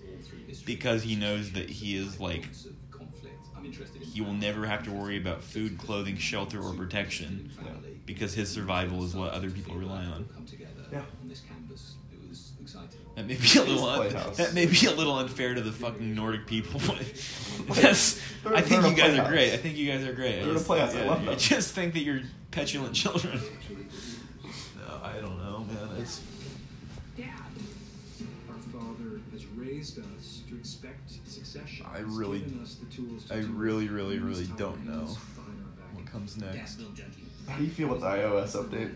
because 0.65 1.03
he 1.03 1.15
knows 1.15 1.53
that 1.53 1.70
he 1.70 1.96
is 1.98 2.20
like 2.20 2.50
he 4.00 4.22
will 4.22 4.34
never 4.34 4.65
have 4.65 4.84
to 4.84 4.91
worry 4.91 5.17
about 5.17 5.44
food, 5.44 5.77
clothing, 5.77 6.17
shelter, 6.17 6.62
or 6.62 6.74
protection 6.74 7.44
because 8.05 8.34
his 8.36 8.51
survival 8.51 9.03
is 9.05 9.15
what 9.15 9.32
other 9.34 9.51
people 9.51 9.75
rely 9.75 10.05
on. 10.05 10.27
Yeah. 10.91 11.03
That 13.15 13.27
may 13.27 13.36
be 13.36 13.57
a 13.57 13.63
little 13.63 13.86
un- 13.86 14.34
that 14.36 14.53
may 14.53 14.65
be 14.65 14.86
a 14.88 14.91
little 14.91 15.17
unfair 15.17 15.53
to 15.53 15.62
the 15.62 15.72
fucking 15.72 16.13
Nordic 16.15 16.45
people, 16.48 16.81
but 16.86 16.98
that's. 17.75 18.19
I 18.45 18.62
think 18.62 18.81
you 18.84 18.88
in 18.89 18.93
a 18.93 18.98
guys 18.98 19.17
are 19.17 19.29
great. 19.29 19.53
I 19.53 19.57
think 19.57 19.77
you 19.77 19.89
guys 19.91 20.03
are 20.05 20.13
great. 20.13 20.36
I 20.36 20.39
They're 20.39 20.43
in 20.43 20.50
a 20.50 20.53
just- 20.55 20.65
playhouse. 20.67 20.93
I 20.95 21.00
yeah, 21.03 21.10
love 21.10 21.29
I 21.29 21.36
just 21.36 21.74
think 21.74 21.93
that 21.93 22.01
you're 22.01 22.22
petulant 22.51 22.93
children. 22.93 23.39
No, 24.77 25.00
I 25.01 25.13
don't 25.22 25.38
know, 25.38 25.65
man. 25.67 26.01
It's 26.01 26.22
Dad. 27.17 27.29
Our 28.50 28.55
Father 28.57 29.22
has 29.31 29.45
raised 29.55 29.98
us 30.00 30.41
to 30.50 30.55
expect 30.57 31.12
success. 31.29 31.69
I 31.93 32.00
really, 32.00 32.43
I 33.31 33.36
really, 33.38 33.88
really, 33.88 34.19
really 34.19 34.48
don't 34.57 34.86
know 34.86 35.07
what 35.93 36.05
comes 36.05 36.36
next. 36.38 36.81
How 37.48 37.57
do 37.57 37.63
you 37.63 37.69
feel 37.69 37.88
with 37.88 38.01
the 38.01 38.07
iOS 38.07 38.55
update? 38.62 38.93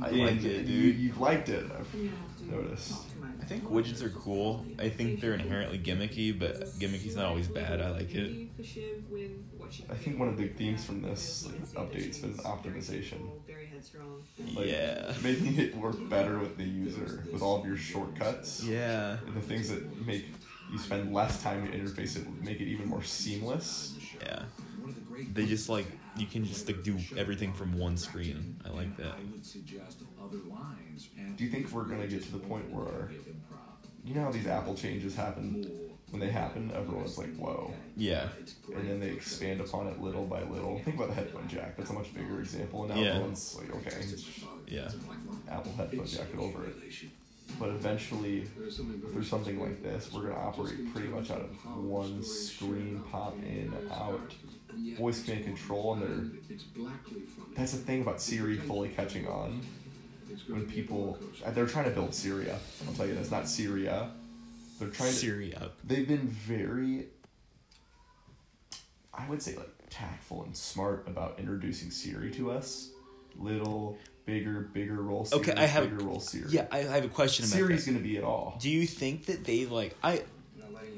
I 0.00 0.10
You- 0.10 0.24
like 0.26 0.36
it, 0.44 0.64
You, 0.66 0.92
dude. 0.92 0.96
you've 1.00 1.18
liked 1.20 1.48
it. 1.48 1.64
I've 1.76 2.48
noticed. 2.50 2.94
I 3.52 3.58
think 3.58 3.70
widgets 3.70 4.02
are 4.02 4.08
cool. 4.08 4.64
I 4.78 4.88
think 4.88 5.20
they're 5.20 5.34
inherently 5.34 5.78
gimmicky, 5.78 6.38
but 6.38 6.78
gimmicky's 6.78 7.16
not 7.16 7.26
always 7.26 7.48
bad. 7.48 7.82
I 7.82 7.90
like 7.90 8.14
it. 8.14 8.48
I 9.90 9.94
think 9.94 10.18
one 10.18 10.28
of 10.28 10.38
the 10.38 10.48
themes 10.48 10.84
from 10.84 11.02
this 11.02 11.46
like, 11.46 11.90
update's 11.90 12.18
been 12.18 12.34
optimization. 12.38 13.20
Like, 14.54 14.68
Yeah. 14.68 15.12
Making 15.22 15.58
it 15.58 15.76
work 15.76 15.96
better 16.08 16.38
with 16.38 16.56
the 16.56 16.64
user, 16.64 17.24
with 17.30 17.42
all 17.42 17.60
of 17.60 17.66
your 17.66 17.76
shortcuts. 17.76 18.64
Yeah. 18.64 19.18
And 19.26 19.36
the 19.36 19.40
things 19.42 19.68
that 19.68 20.06
make 20.06 20.24
you 20.70 20.78
spend 20.78 21.12
less 21.12 21.42
time 21.42 21.70
to 21.70 21.76
interface 21.76 22.16
it, 22.16 22.26
make 22.42 22.60
it 22.60 22.68
even 22.68 22.88
more 22.88 23.02
seamless. 23.02 23.98
Yeah. 24.18 24.44
They 25.34 25.44
just 25.44 25.68
like 25.68 25.86
you 26.16 26.26
can 26.26 26.44
just 26.44 26.66
like 26.66 26.82
do 26.82 26.98
everything 27.18 27.52
from 27.52 27.78
one 27.78 27.96
screen. 27.98 28.56
I 28.64 28.70
like 28.70 28.96
that. 28.96 29.14
Do 31.36 31.44
you 31.44 31.50
think 31.50 31.70
we're 31.72 31.84
gonna 31.84 32.06
get 32.06 32.22
to 32.24 32.32
the 32.32 32.38
point 32.38 32.70
where, 32.70 33.10
you 34.04 34.14
know 34.14 34.22
how 34.24 34.30
these 34.32 34.46
Apple 34.46 34.74
changes 34.74 35.14
happen? 35.16 35.66
When 36.10 36.20
they 36.20 36.28
happen, 36.30 36.70
everyone's 36.74 37.16
like, 37.16 37.34
whoa. 37.36 37.72
Yeah. 37.96 38.28
And 38.74 38.86
then 38.88 39.00
they 39.00 39.08
expand 39.10 39.62
upon 39.62 39.86
it 39.86 39.98
little 40.00 40.26
by 40.26 40.42
little. 40.42 40.78
Think 40.80 40.96
about 40.96 41.08
the 41.08 41.14
headphone 41.14 41.48
jack. 41.48 41.74
That's 41.76 41.88
a 41.88 41.94
much 41.94 42.12
bigger 42.14 42.38
example. 42.40 42.84
And 42.84 42.94
now 42.94 43.00
Yeah. 43.00 43.08
everyone's 43.12 43.56
like, 43.56 43.74
okay, 43.76 43.96
Yeah. 44.66 44.90
Apple 45.48 45.72
headphone 45.72 46.06
jack 46.06 46.26
it 46.34 46.38
over 46.38 46.66
it. 46.66 46.74
But 47.58 47.70
eventually, 47.70 48.44
through 48.44 49.24
something 49.24 49.58
like 49.60 49.82
this, 49.82 50.12
we're 50.12 50.22
gonna 50.28 50.34
operate 50.34 50.92
pretty 50.92 51.08
much 51.08 51.30
out 51.30 51.40
of 51.40 51.76
one 51.84 52.22
screen, 52.22 53.02
pop 53.10 53.34
in, 53.42 53.72
out, 53.90 54.34
voice 54.96 55.22
command 55.24 55.44
control, 55.44 55.94
and 55.94 56.02
they're. 56.02 56.56
That's 57.56 57.72
the 57.72 57.78
thing 57.78 58.02
about 58.02 58.20
Siri 58.20 58.56
fully 58.58 58.90
catching 58.90 59.26
on. 59.26 59.60
When 60.48 60.66
people, 60.66 61.18
they're 61.54 61.66
trying 61.66 61.84
to 61.86 61.90
build 61.90 62.14
Syria. 62.14 62.58
I'll 62.86 62.94
tell 62.94 63.06
you, 63.06 63.14
that's 63.14 63.30
not 63.30 63.48
Syria. 63.48 64.10
They're 64.78 64.88
trying 64.88 65.10
to. 65.10 65.14
Siri 65.16 65.54
up. 65.54 65.76
They've 65.84 66.06
been 66.08 66.26
very, 66.28 67.06
I 69.14 69.28
would 69.28 69.42
say, 69.42 69.56
like 69.56 69.70
tactful 69.90 70.44
and 70.44 70.56
smart 70.56 71.04
about 71.06 71.38
introducing 71.38 71.90
Siri 71.90 72.30
to 72.32 72.50
us. 72.50 72.90
Little, 73.36 73.98
bigger, 74.26 74.70
bigger 74.72 75.02
role. 75.02 75.24
Siri, 75.24 75.40
Okay, 75.40 75.52
I 75.54 75.66
have- 75.66 75.90
bigger 75.90 76.04
role 76.04 76.20
Siri. 76.20 76.46
Yeah, 76.50 76.66
I, 76.70 76.78
I 76.80 76.82
have 76.82 77.04
a 77.04 77.08
question 77.08 77.44
about 77.44 77.54
Siri's 77.54 77.84
that. 77.84 77.92
gonna 77.92 78.02
be 78.02 78.16
it 78.16 78.24
all. 78.24 78.56
Do 78.60 78.70
you 78.70 78.86
think 78.86 79.26
that 79.26 79.44
they 79.44 79.66
like 79.66 79.96
I 80.02 80.22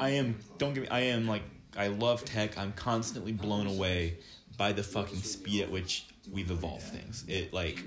I 0.01 0.11
am 0.11 0.37
don't 0.59 0.75
get 0.75 0.83
me 0.85 0.89
I 0.89 1.01
am 1.01 1.27
like 1.27 1.43
I 1.77 1.89
love 1.89 2.25
tech. 2.25 2.57
I'm 2.59 2.73
constantly 2.73 3.33
blown 3.33 3.67
away 3.67 4.19
by 4.57 4.73
the 4.73 4.83
fucking 4.83 5.19
speed 5.23 5.63
at 5.63 5.71
which 5.71 6.07
we've 6.31 6.51
evolved 6.51 6.83
things. 6.85 7.25
It 7.29 7.53
like 7.53 7.83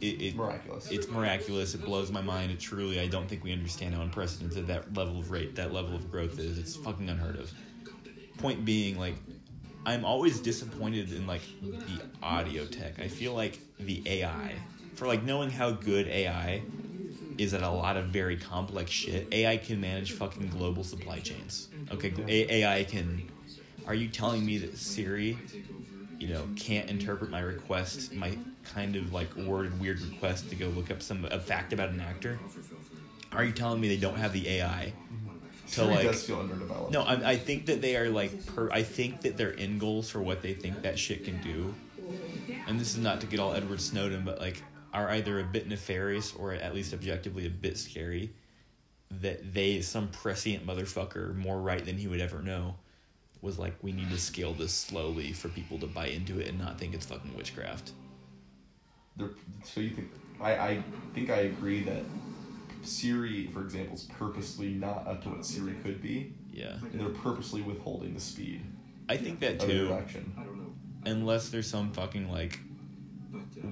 it, 0.00 0.20
it 0.20 0.36
Miraculous. 0.36 0.90
It's 0.90 1.08
miraculous. 1.08 1.74
It 1.74 1.84
blows 1.84 2.10
my 2.10 2.20
mind. 2.22 2.50
It 2.50 2.58
truly 2.60 3.00
I 3.00 3.06
don't 3.06 3.28
think 3.28 3.44
we 3.44 3.52
understand 3.52 3.94
how 3.94 4.02
unprecedented 4.02 4.66
that 4.66 4.96
level 4.96 5.18
of 5.20 5.30
rate, 5.30 5.54
that 5.56 5.72
level 5.72 5.94
of 5.94 6.10
growth 6.10 6.38
is. 6.38 6.58
It's 6.58 6.74
fucking 6.76 7.08
unheard 7.08 7.36
of. 7.36 7.52
Point 8.38 8.64
being 8.64 8.98
like 8.98 9.14
I'm 9.86 10.04
always 10.04 10.40
disappointed 10.40 11.12
in 11.12 11.26
like 11.26 11.42
the 11.86 12.02
audio 12.22 12.64
tech. 12.66 13.00
I 13.00 13.08
feel 13.08 13.34
like 13.34 13.58
the 13.78 14.02
AI 14.06 14.54
for 14.94 15.06
like 15.06 15.22
knowing 15.22 15.50
how 15.50 15.70
good 15.70 16.08
AI 16.08 16.62
is 17.38 17.54
at 17.54 17.62
a 17.62 17.70
lot 17.70 17.96
of 17.96 18.06
very 18.06 18.36
complex 18.36 18.90
shit. 18.90 19.28
AI 19.32 19.56
can 19.56 19.80
manage 19.80 20.12
fucking 20.12 20.48
global 20.48 20.84
supply 20.84 21.18
chains. 21.20 21.68
Okay, 21.90 22.12
A- 22.28 22.54
AI 22.62 22.84
can. 22.84 23.28
Are 23.86 23.94
you 23.94 24.08
telling 24.08 24.44
me 24.44 24.58
that 24.58 24.76
Siri, 24.78 25.38
you 26.22 26.28
know, 26.28 26.46
can't 26.54 26.88
interpret 26.88 27.30
my 27.30 27.40
request, 27.40 28.12
my 28.12 28.38
kind 28.62 28.94
of 28.94 29.12
like 29.12 29.34
worded 29.34 29.78
weird 29.80 30.00
request 30.02 30.48
to 30.50 30.54
go 30.54 30.68
look 30.68 30.88
up 30.88 31.02
some 31.02 31.24
a 31.24 31.40
fact 31.40 31.72
about 31.72 31.88
an 31.88 31.98
actor? 31.98 32.38
Are 33.32 33.42
you 33.42 33.50
telling 33.50 33.80
me 33.80 33.88
they 33.88 33.96
don't 33.96 34.16
have 34.16 34.32
the 34.32 34.48
AI 34.48 34.92
to 35.72 35.84
like? 35.84 36.04
does 36.04 36.24
feel 36.24 36.38
underdeveloped. 36.38 36.92
No, 36.92 37.02
I, 37.02 37.30
I 37.32 37.36
think 37.36 37.66
that 37.66 37.82
they 37.82 37.96
are 37.96 38.08
like 38.08 38.46
per. 38.46 38.70
I 38.70 38.84
think 38.84 39.22
that 39.22 39.36
their 39.36 39.58
end 39.58 39.80
goals 39.80 40.10
for 40.10 40.22
what 40.22 40.42
they 40.42 40.54
think 40.54 40.82
that 40.82 40.96
shit 40.96 41.24
can 41.24 41.42
do, 41.42 41.74
and 42.68 42.78
this 42.78 42.92
is 42.94 42.98
not 42.98 43.20
to 43.22 43.26
get 43.26 43.40
all 43.40 43.52
Edward 43.52 43.80
Snowden, 43.80 44.24
but 44.24 44.38
like 44.38 44.62
are 44.94 45.10
either 45.10 45.40
a 45.40 45.44
bit 45.44 45.66
nefarious 45.66 46.32
or 46.36 46.52
at 46.52 46.72
least 46.72 46.94
objectively 46.94 47.46
a 47.46 47.50
bit 47.50 47.76
scary. 47.76 48.30
That 49.20 49.52
they, 49.52 49.80
some 49.80 50.08
prescient 50.08 50.64
motherfucker, 50.64 51.34
more 51.34 51.60
right 51.60 51.84
than 51.84 51.98
he 51.98 52.06
would 52.06 52.20
ever 52.20 52.40
know, 52.40 52.76
was 53.42 53.58
like, 53.58 53.74
we 53.82 53.92
need 53.92 54.08
to 54.10 54.18
scale 54.18 54.54
this 54.54 54.72
slowly 54.72 55.32
for 55.32 55.48
people 55.48 55.78
to 55.80 55.86
buy 55.86 56.06
into 56.06 56.38
it 56.40 56.48
and 56.48 56.58
not 56.58 56.78
think 56.78 56.94
it's 56.94 57.04
fucking 57.04 57.36
witchcraft. 57.36 57.90
They're, 59.16 59.30
so 59.64 59.80
you 59.80 59.90
think? 59.90 60.08
I 60.40 60.52
I 60.56 60.82
think 61.14 61.28
I 61.28 61.40
agree 61.40 61.82
that 61.82 62.02
Siri, 62.82 63.48
for 63.52 63.60
example, 63.60 63.94
is 63.94 64.04
purposely 64.18 64.70
not 64.70 65.06
up 65.06 65.22
to 65.24 65.28
what 65.30 65.44
Siri 65.44 65.74
could 65.84 66.00
be. 66.00 66.32
Yeah, 66.52 66.76
And 66.92 67.00
they're 67.00 67.08
purposely 67.08 67.62
withholding 67.62 68.12
the 68.14 68.20
speed 68.20 68.60
I 69.08 69.16
think 69.16 69.40
that 69.40 69.54
of 69.54 69.60
the 69.60 69.66
too. 69.66 69.88
direction. 69.88 70.32
Unless 71.04 71.48
there's 71.50 71.66
some 71.68 71.92
fucking 71.92 72.30
like 72.30 72.58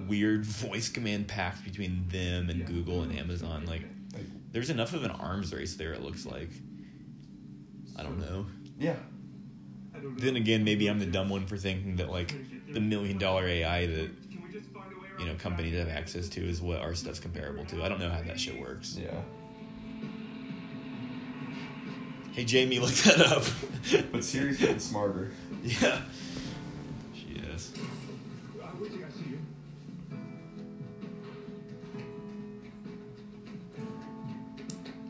weird 0.08 0.44
voice 0.44 0.88
command 0.88 1.28
pact 1.28 1.64
between 1.64 2.06
them 2.08 2.50
and 2.50 2.66
Google 2.66 3.02
and 3.02 3.16
Amazon. 3.18 3.64
Like, 3.66 3.82
Like, 4.14 4.24
there's 4.52 4.70
enough 4.70 4.94
of 4.94 5.04
an 5.04 5.10
arms 5.10 5.52
race 5.54 5.74
there. 5.76 5.92
It 5.92 6.02
looks 6.02 6.26
like. 6.26 6.50
I 7.96 8.02
don't 8.02 8.18
know. 8.18 8.46
yeah, 8.78 8.96
Then 10.02 10.36
again, 10.36 10.64
maybe 10.64 10.88
I'm 10.88 10.98
the 10.98 11.06
dumb 11.06 11.28
one 11.28 11.46
for 11.46 11.56
thinking 11.56 11.96
that 11.96 12.10
like 12.10 12.34
the 12.72 12.80
million 12.80 13.18
dollar 13.18 13.46
AI 13.46 13.86
that 13.86 14.10
you 15.18 15.26
know 15.26 15.34
companies 15.38 15.76
have 15.76 15.88
access 15.88 16.28
to 16.30 16.40
is 16.40 16.60
what 16.60 16.80
our 16.80 16.94
stuff's 16.94 17.20
comparable 17.20 17.64
to. 17.66 17.82
I 17.84 17.88
don't 17.88 18.00
know 18.00 18.10
how 18.10 18.22
that 18.22 18.38
shit 18.40 18.58
works. 18.60 18.96
yeah. 19.00 19.20
Hey 22.32 22.44
Jamie, 22.44 22.78
look 22.78 22.90
that 22.92 23.20
up. 23.20 23.44
But 24.12 24.22
Siri's 24.24 24.58
getting 24.58 24.78
smarter. 24.78 25.32
yeah, 25.64 26.02
she 27.12 27.40
is. 27.52 27.72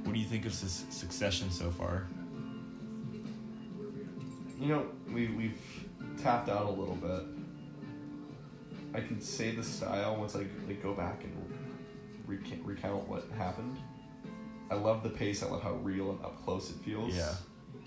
What 0.04 0.14
do 0.14 0.18
you 0.18 0.26
think 0.26 0.46
of 0.46 0.52
Su- 0.54 0.86
Succession 0.90 1.50
so 1.50 1.70
far? 1.70 2.06
You 4.60 4.68
know, 4.68 4.86
we 5.12 5.28
we've 5.28 5.58
tapped 6.22 6.48
out 6.48 6.66
a 6.66 6.70
little 6.70 6.94
bit. 6.96 7.22
I 8.92 9.00
can 9.00 9.20
say 9.20 9.54
the 9.54 9.62
style 9.62 10.16
once 10.16 10.34
I 10.36 10.40
like 10.66 10.82
go 10.82 10.92
back 10.94 11.24
and 11.24 11.34
recount, 12.26 12.62
recount 12.64 13.08
what 13.08 13.24
happened. 13.38 13.76
I 14.70 14.74
love 14.74 15.02
the 15.02 15.08
pace. 15.10 15.42
I 15.42 15.46
love 15.46 15.62
how 15.62 15.72
real 15.74 16.10
and 16.10 16.20
up 16.24 16.44
close 16.44 16.70
it 16.70 16.76
feels. 16.84 17.14
Yeah. 17.14 17.32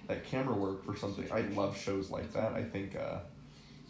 That 0.07 0.25
camera 0.25 0.53
work 0.55 0.83
for 0.83 0.95
something. 0.97 1.31
I 1.31 1.41
love 1.41 1.77
shows 1.77 2.09
like 2.09 2.33
that. 2.33 2.53
I 2.53 2.63
think 2.63 2.95
uh, 2.95 3.19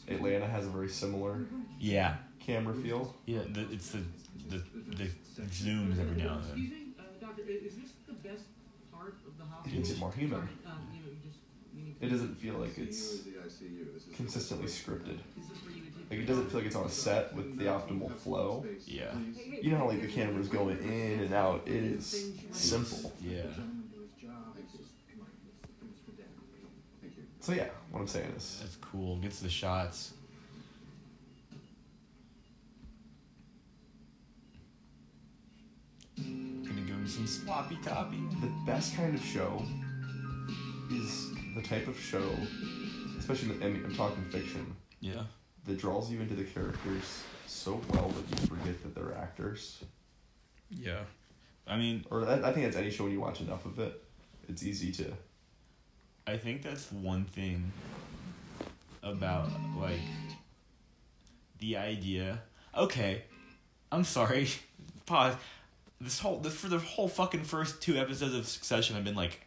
Atlanta 0.08 0.46
has 0.48 0.66
a 0.66 0.70
very 0.70 0.90
similar 0.90 1.46
Yeah, 1.80 2.18
camera 2.40 2.76
feel. 2.76 3.16
yeah. 3.26 3.40
The, 3.50 3.62
it's 3.72 3.90
the, 3.92 4.04
the 4.50 4.58
the 4.96 5.10
zooms 5.44 6.00
every 6.00 6.22
now 6.22 6.36
and 6.36 6.44
then. 6.44 6.58
you 6.58 6.68
think, 6.68 6.88
uh, 7.00 7.04
Doctor, 7.20 7.42
is 7.48 7.76
this 7.76 7.92
the 8.08 8.14
best 8.14 8.44
part 8.92 9.16
of 9.26 9.38
the 9.38 9.44
It 9.44 9.48
hospital? 9.50 9.78
makes 9.80 9.90
it 9.92 9.98
more 10.00 10.12
human. 10.12 10.40
Um, 10.42 10.88
you 10.94 11.00
know, 11.02 11.08
you 11.10 11.18
just, 11.28 11.40
you 11.74 11.82
need 11.84 11.93
to- 11.93 11.93
It 12.04 12.10
doesn't 12.10 12.36
feel 12.36 12.56
like 12.56 12.78
it's 12.78 13.20
consistently 14.16 14.68
scripted. 14.68 15.20
Is 15.38 15.48
this 15.48 15.64
where 15.64 15.74
you 15.74 15.84
would 15.84 15.94
take 15.96 16.10
Like 16.10 16.20
it 16.20 16.26
doesn't 16.26 16.50
feel 16.50 16.60
like 16.60 16.68
it's 16.68 16.76
on 16.76 16.86
a 16.86 16.90
set 16.90 17.34
with 17.34 17.58
the 17.58 17.66
optimal 17.66 18.12
flow. 18.18 18.66
Yeah, 18.86 19.14
You 19.62 19.72
know 19.72 19.78
how 19.78 19.88
like 19.88 20.02
the 20.02 20.08
camera's 20.08 20.50
going 20.50 20.78
in 20.80 21.22
and 21.22 21.34
out. 21.34 21.62
It 21.66 21.84
is 21.84 22.32
simple. 22.52 23.14
yeah. 23.22 23.44
So 27.40 27.52
yeah, 27.54 27.68
what 27.92 28.00
I'm 28.00 28.08
saying 28.08 28.32
is, 28.38 28.60
That's 28.62 28.76
cool. 28.78 29.18
Gets 29.18 29.40
the 29.42 29.50
shots. 29.50 30.14
Gonna 36.18 36.82
go 36.88 36.94
into 36.94 37.10
some 37.10 37.28
sloppy 37.28 37.78
toppy. 37.84 38.20
the 38.42 38.52
best 38.66 38.96
kind 38.96 39.14
of 39.16 39.24
show 39.24 39.62
is 40.92 41.33
the 41.56 41.62
type 41.62 41.88
of 41.88 42.00
show, 42.00 42.24
especially 43.20 43.56
I 43.64 43.70
mean, 43.70 43.84
I'm 43.86 43.96
talking 43.96 44.24
fiction, 44.26 44.76
Yeah. 45.00 45.24
that 45.66 45.78
draws 45.78 46.12
you 46.12 46.20
into 46.22 46.34
the 46.36 46.44
characters 46.44 47.24
so 47.48 47.80
well 47.92 48.10
that 48.10 48.42
you 48.42 48.48
forget 48.48 48.82
that 48.84 48.96
they're 48.96 49.16
actors. 49.16 49.84
Yeah. 50.70 51.02
I 51.68 51.78
mean, 51.78 52.06
Or 52.10 52.28
I, 52.28 52.50
I 52.50 52.54
think 52.54 52.66
that's 52.66 52.76
any 52.78 52.90
show 52.92 53.04
when 53.04 53.14
you 53.14 53.22
watch 53.22 53.40
enough 53.42 53.66
of 53.66 53.80
it, 53.80 54.04
it's 54.50 54.64
easy 54.64 54.92
to. 54.94 55.14
I 56.28 56.38
think 56.38 56.62
that's 56.64 56.92
one 56.92 57.26
thing 57.26 57.72
about 59.02 59.50
like 59.78 60.00
the 61.60 61.78
idea. 61.78 62.42
Okay, 62.76 63.24
I'm 63.92 64.04
sorry. 64.04 64.48
Pause. 65.06 65.36
This 66.02 66.20
whole 66.20 66.40
this, 66.40 66.54
for 66.56 66.68
the 66.68 66.80
whole 66.80 67.08
fucking 67.08 67.44
first 67.44 67.82
two 67.82 67.96
episodes 67.98 68.34
of 68.36 68.48
Succession, 68.48 68.98
I've 68.98 69.04
been 69.06 69.16
like, 69.16 69.40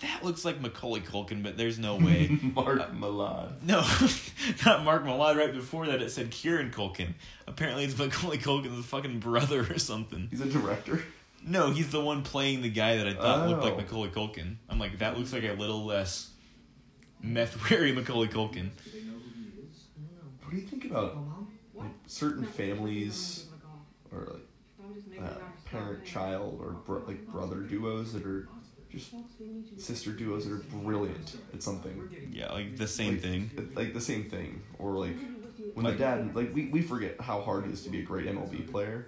that 0.00 0.24
looks 0.24 0.44
like 0.44 0.60
Macaulay 0.60 1.00
Culkin, 1.00 1.42
but 1.42 1.56
there's 1.56 1.78
no 1.78 1.96
way. 2.06 2.38
Mark 2.54 2.92
Milad. 2.92 3.62
no, 3.62 3.80
not 4.66 4.84
Mark 4.84 5.04
Malad. 5.04 5.36
Right 5.36 5.52
before 5.52 5.86
that, 5.86 6.02
it 6.02 6.10
said 6.10 6.30
Kieran 6.30 6.70
Culkin. 6.70 7.14
Apparently, 7.46 7.84
it's 7.84 7.96
Macaulay 7.98 8.38
Culkin's 8.38 8.84
fucking 8.86 9.20
brother 9.20 9.66
or 9.70 9.78
something. 9.78 10.28
He's 10.30 10.40
a 10.40 10.46
director. 10.46 11.02
No, 11.46 11.70
he's 11.70 11.90
the 11.90 12.00
one 12.00 12.22
playing 12.22 12.62
the 12.62 12.70
guy 12.70 12.96
that 12.96 13.06
I 13.06 13.14
thought 13.14 13.48
looked 13.48 13.62
like 13.62 13.74
Oh. 13.74 13.76
Macaulay 13.76 14.08
Culkin. 14.08 14.56
I'm 14.68 14.78
like, 14.78 14.98
that 15.00 15.16
looks 15.18 15.32
like 15.32 15.44
a 15.44 15.52
little 15.52 15.84
less 15.84 16.30
meth 17.20 17.70
weary 17.70 17.92
Macaulay 17.92 18.28
Culkin. 18.28 18.70
What 20.42 20.50
do 20.50 20.56
you 20.56 20.66
think 20.66 20.86
about 20.86 21.18
like 21.74 21.90
certain 22.06 22.44
families 22.44 23.46
or 24.12 24.32
like 24.32 25.20
uh, 25.22 25.28
parent-child 25.66 26.58
or 26.60 26.72
bro- 26.72 27.04
like 27.06 27.26
brother 27.26 27.56
duos 27.60 28.12
that 28.12 28.24
are 28.26 28.48
just 28.94 29.12
sister 29.80 30.12
duos 30.12 30.46
that 30.46 30.52
are 30.52 30.58
brilliant 30.82 31.36
at 31.52 31.62
something? 31.62 32.08
Yeah, 32.32 32.52
like 32.52 32.76
the 32.76 32.86
same 32.88 33.14
Like- 33.14 33.22
thing. 33.22 33.72
Like 33.74 33.94
the 33.94 34.00
same 34.00 34.28
thing, 34.30 34.62
or 34.78 34.92
like 34.92 35.16
when 35.74 35.86
the 35.86 35.92
dad 35.92 36.34
like 36.34 36.54
we, 36.54 36.66
we 36.66 36.82
forget 36.82 37.20
how 37.20 37.40
hard 37.40 37.66
it 37.66 37.72
is 37.72 37.82
to 37.84 37.90
be 37.90 38.00
a 38.00 38.02
great 38.02 38.26
MLB 38.26 38.70
player. 38.70 39.06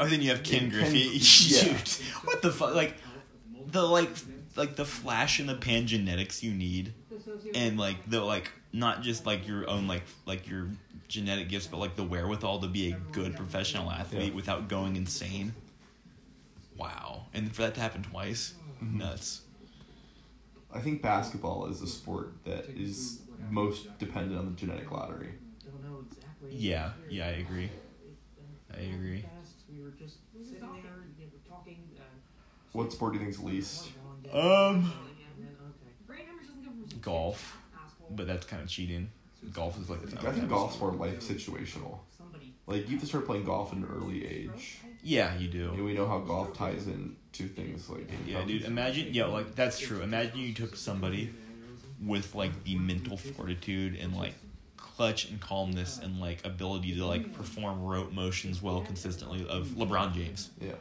Oh, 0.00 0.06
then 0.06 0.22
you 0.22 0.30
have 0.30 0.42
Ken 0.42 0.60
Ken- 0.60 0.68
Griffey. 0.70 0.98
yeah. 0.98 1.18
Shoot, 1.20 2.02
what 2.24 2.40
the 2.42 2.50
fuck? 2.52 2.74
Like 2.74 2.96
the 3.70 3.82
like 3.82 4.10
like 4.56 4.76
the 4.76 4.84
flash 4.84 5.38
and 5.40 5.48
the 5.48 5.54
pan 5.56 5.86
genetics 5.86 6.42
you 6.42 6.52
need, 6.52 6.92
and 7.54 7.78
like 7.78 8.08
the 8.08 8.20
like 8.20 8.50
not 8.72 9.02
just 9.02 9.26
like 9.26 9.46
your 9.48 9.68
own 9.68 9.86
like 9.88 10.02
like 10.26 10.48
your 10.48 10.68
genetic 11.08 11.48
gifts, 11.48 11.66
but 11.66 11.78
like 11.78 11.96
the 11.96 12.04
wherewithal 12.04 12.60
to 12.60 12.68
be 12.68 12.92
a 12.92 12.96
good 13.12 13.34
professional 13.34 13.90
athlete 13.90 14.30
Yeah. 14.30 14.34
without 14.36 14.68
going 14.68 14.94
insane. 14.96 15.54
Wow, 16.76 17.26
and 17.34 17.52
for 17.54 17.62
that 17.62 17.74
to 17.74 17.80
happen 17.80 18.02
twice, 18.02 18.54
Mm-hmm. 18.82 18.98
nuts. 18.98 19.42
I 20.72 20.80
think 20.80 21.02
basketball 21.02 21.66
is 21.66 21.80
a 21.80 21.86
sport 21.86 22.34
that 22.44 22.66
is 22.76 23.20
most 23.50 23.98
dependent 23.98 24.38
on 24.38 24.46
the 24.46 24.52
genetic 24.52 24.90
lottery. 24.92 25.30
Yeah, 26.50 26.92
yeah, 27.08 27.26
I 27.26 27.30
agree. 27.30 27.70
I 28.74 28.80
agree. 28.80 29.24
We 29.72 29.82
were 29.82 29.90
just 29.98 30.16
sitting 30.42 30.68
there, 30.82 31.06
you 31.18 31.26
know, 31.26 31.32
talking. 31.48 31.76
Uh, 31.96 32.02
What 32.72 32.92
sport 32.92 33.12
do 33.12 33.18
you 33.18 33.24
think 33.24 33.34
is 33.34 33.42
least? 33.42 33.88
Um, 34.32 34.92
Brain 36.06 36.20
hemorrhage 36.26 36.46
doesn't 36.46 36.64
come 36.64 36.74
from 36.88 37.00
golf, 37.00 37.58
but 38.10 38.26
that's 38.26 38.46
kind 38.46 38.62
of 38.62 38.68
cheating. 38.68 39.10
Golf 39.52 39.80
is 39.80 39.88
like 39.88 40.02
its 40.02 40.12
own 40.14 40.26
I 40.26 40.32
think 40.32 40.48
golf's 40.48 40.78
more 40.80 40.92
life 40.92 41.20
situational. 41.20 41.98
Like 42.66 42.84
you 42.88 42.92
have 42.92 43.00
to 43.00 43.06
start 43.06 43.26
playing 43.26 43.44
golf 43.44 43.72
at 43.72 43.78
an 43.78 43.88
early 43.90 44.26
age. 44.26 44.78
Yeah, 45.02 45.36
you 45.38 45.48
do. 45.48 45.70
And 45.74 45.84
we 45.84 45.94
know 45.94 46.06
how 46.06 46.18
golf 46.18 46.56
ties 46.56 46.86
in 46.86 47.16
to 47.38 47.48
things 47.48 47.88
like. 47.88 48.08
Yeah, 48.26 48.44
dude. 48.44 48.64
Imagine, 48.64 49.14
yeah, 49.14 49.26
like 49.26 49.54
that's 49.54 49.78
true. 49.78 50.02
Imagine 50.02 50.38
you 50.38 50.52
took 50.54 50.76
somebody 50.76 51.30
with 52.04 52.34
like 52.34 52.64
the 52.64 52.76
mental 52.76 53.16
fortitude 53.16 53.96
and 53.96 54.16
like 54.16 54.34
clutch 54.76 55.30
and 55.30 55.40
calmness 55.40 55.98
and 56.02 56.20
like 56.20 56.44
ability 56.44 56.94
to 56.96 57.06
like 57.06 57.32
perform 57.32 57.82
rote 57.82 58.12
motions 58.12 58.60
well 58.62 58.80
consistently 58.82 59.46
of 59.48 59.68
LeBron 59.68 60.14
James. 60.14 60.50
Yeah. 60.60 60.72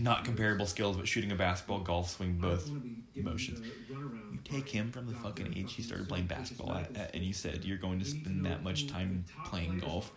Not 0.00 0.24
comparable 0.24 0.66
skills, 0.66 0.96
but 0.96 1.06
shooting 1.08 1.30
a 1.32 1.36
basketball, 1.36 1.80
golf 1.80 2.10
swing, 2.10 2.38
both 2.40 2.70
motions. 3.18 3.60
You 4.30 4.38
take 4.44 4.68
him 4.68 4.92
from 4.92 5.06
the 5.06 5.14
fucking 5.14 5.52
age 5.56 5.74
he 5.74 5.82
started 5.82 6.08
playing 6.08 6.26
basketball 6.26 6.74
at, 6.74 6.96
at 6.96 7.14
and 7.14 7.24
you 7.24 7.32
said 7.32 7.64
you're 7.64 7.78
going 7.78 7.98
to 7.98 8.04
spend 8.04 8.46
that 8.46 8.62
much 8.62 8.86
time 8.86 9.24
playing 9.42 9.78
golf. 9.78 10.12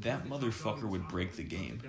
That 0.00 0.28
motherfucker 0.28 0.84
would 0.84 1.08
break 1.08 1.36
the 1.36 1.42
game. 1.42 1.82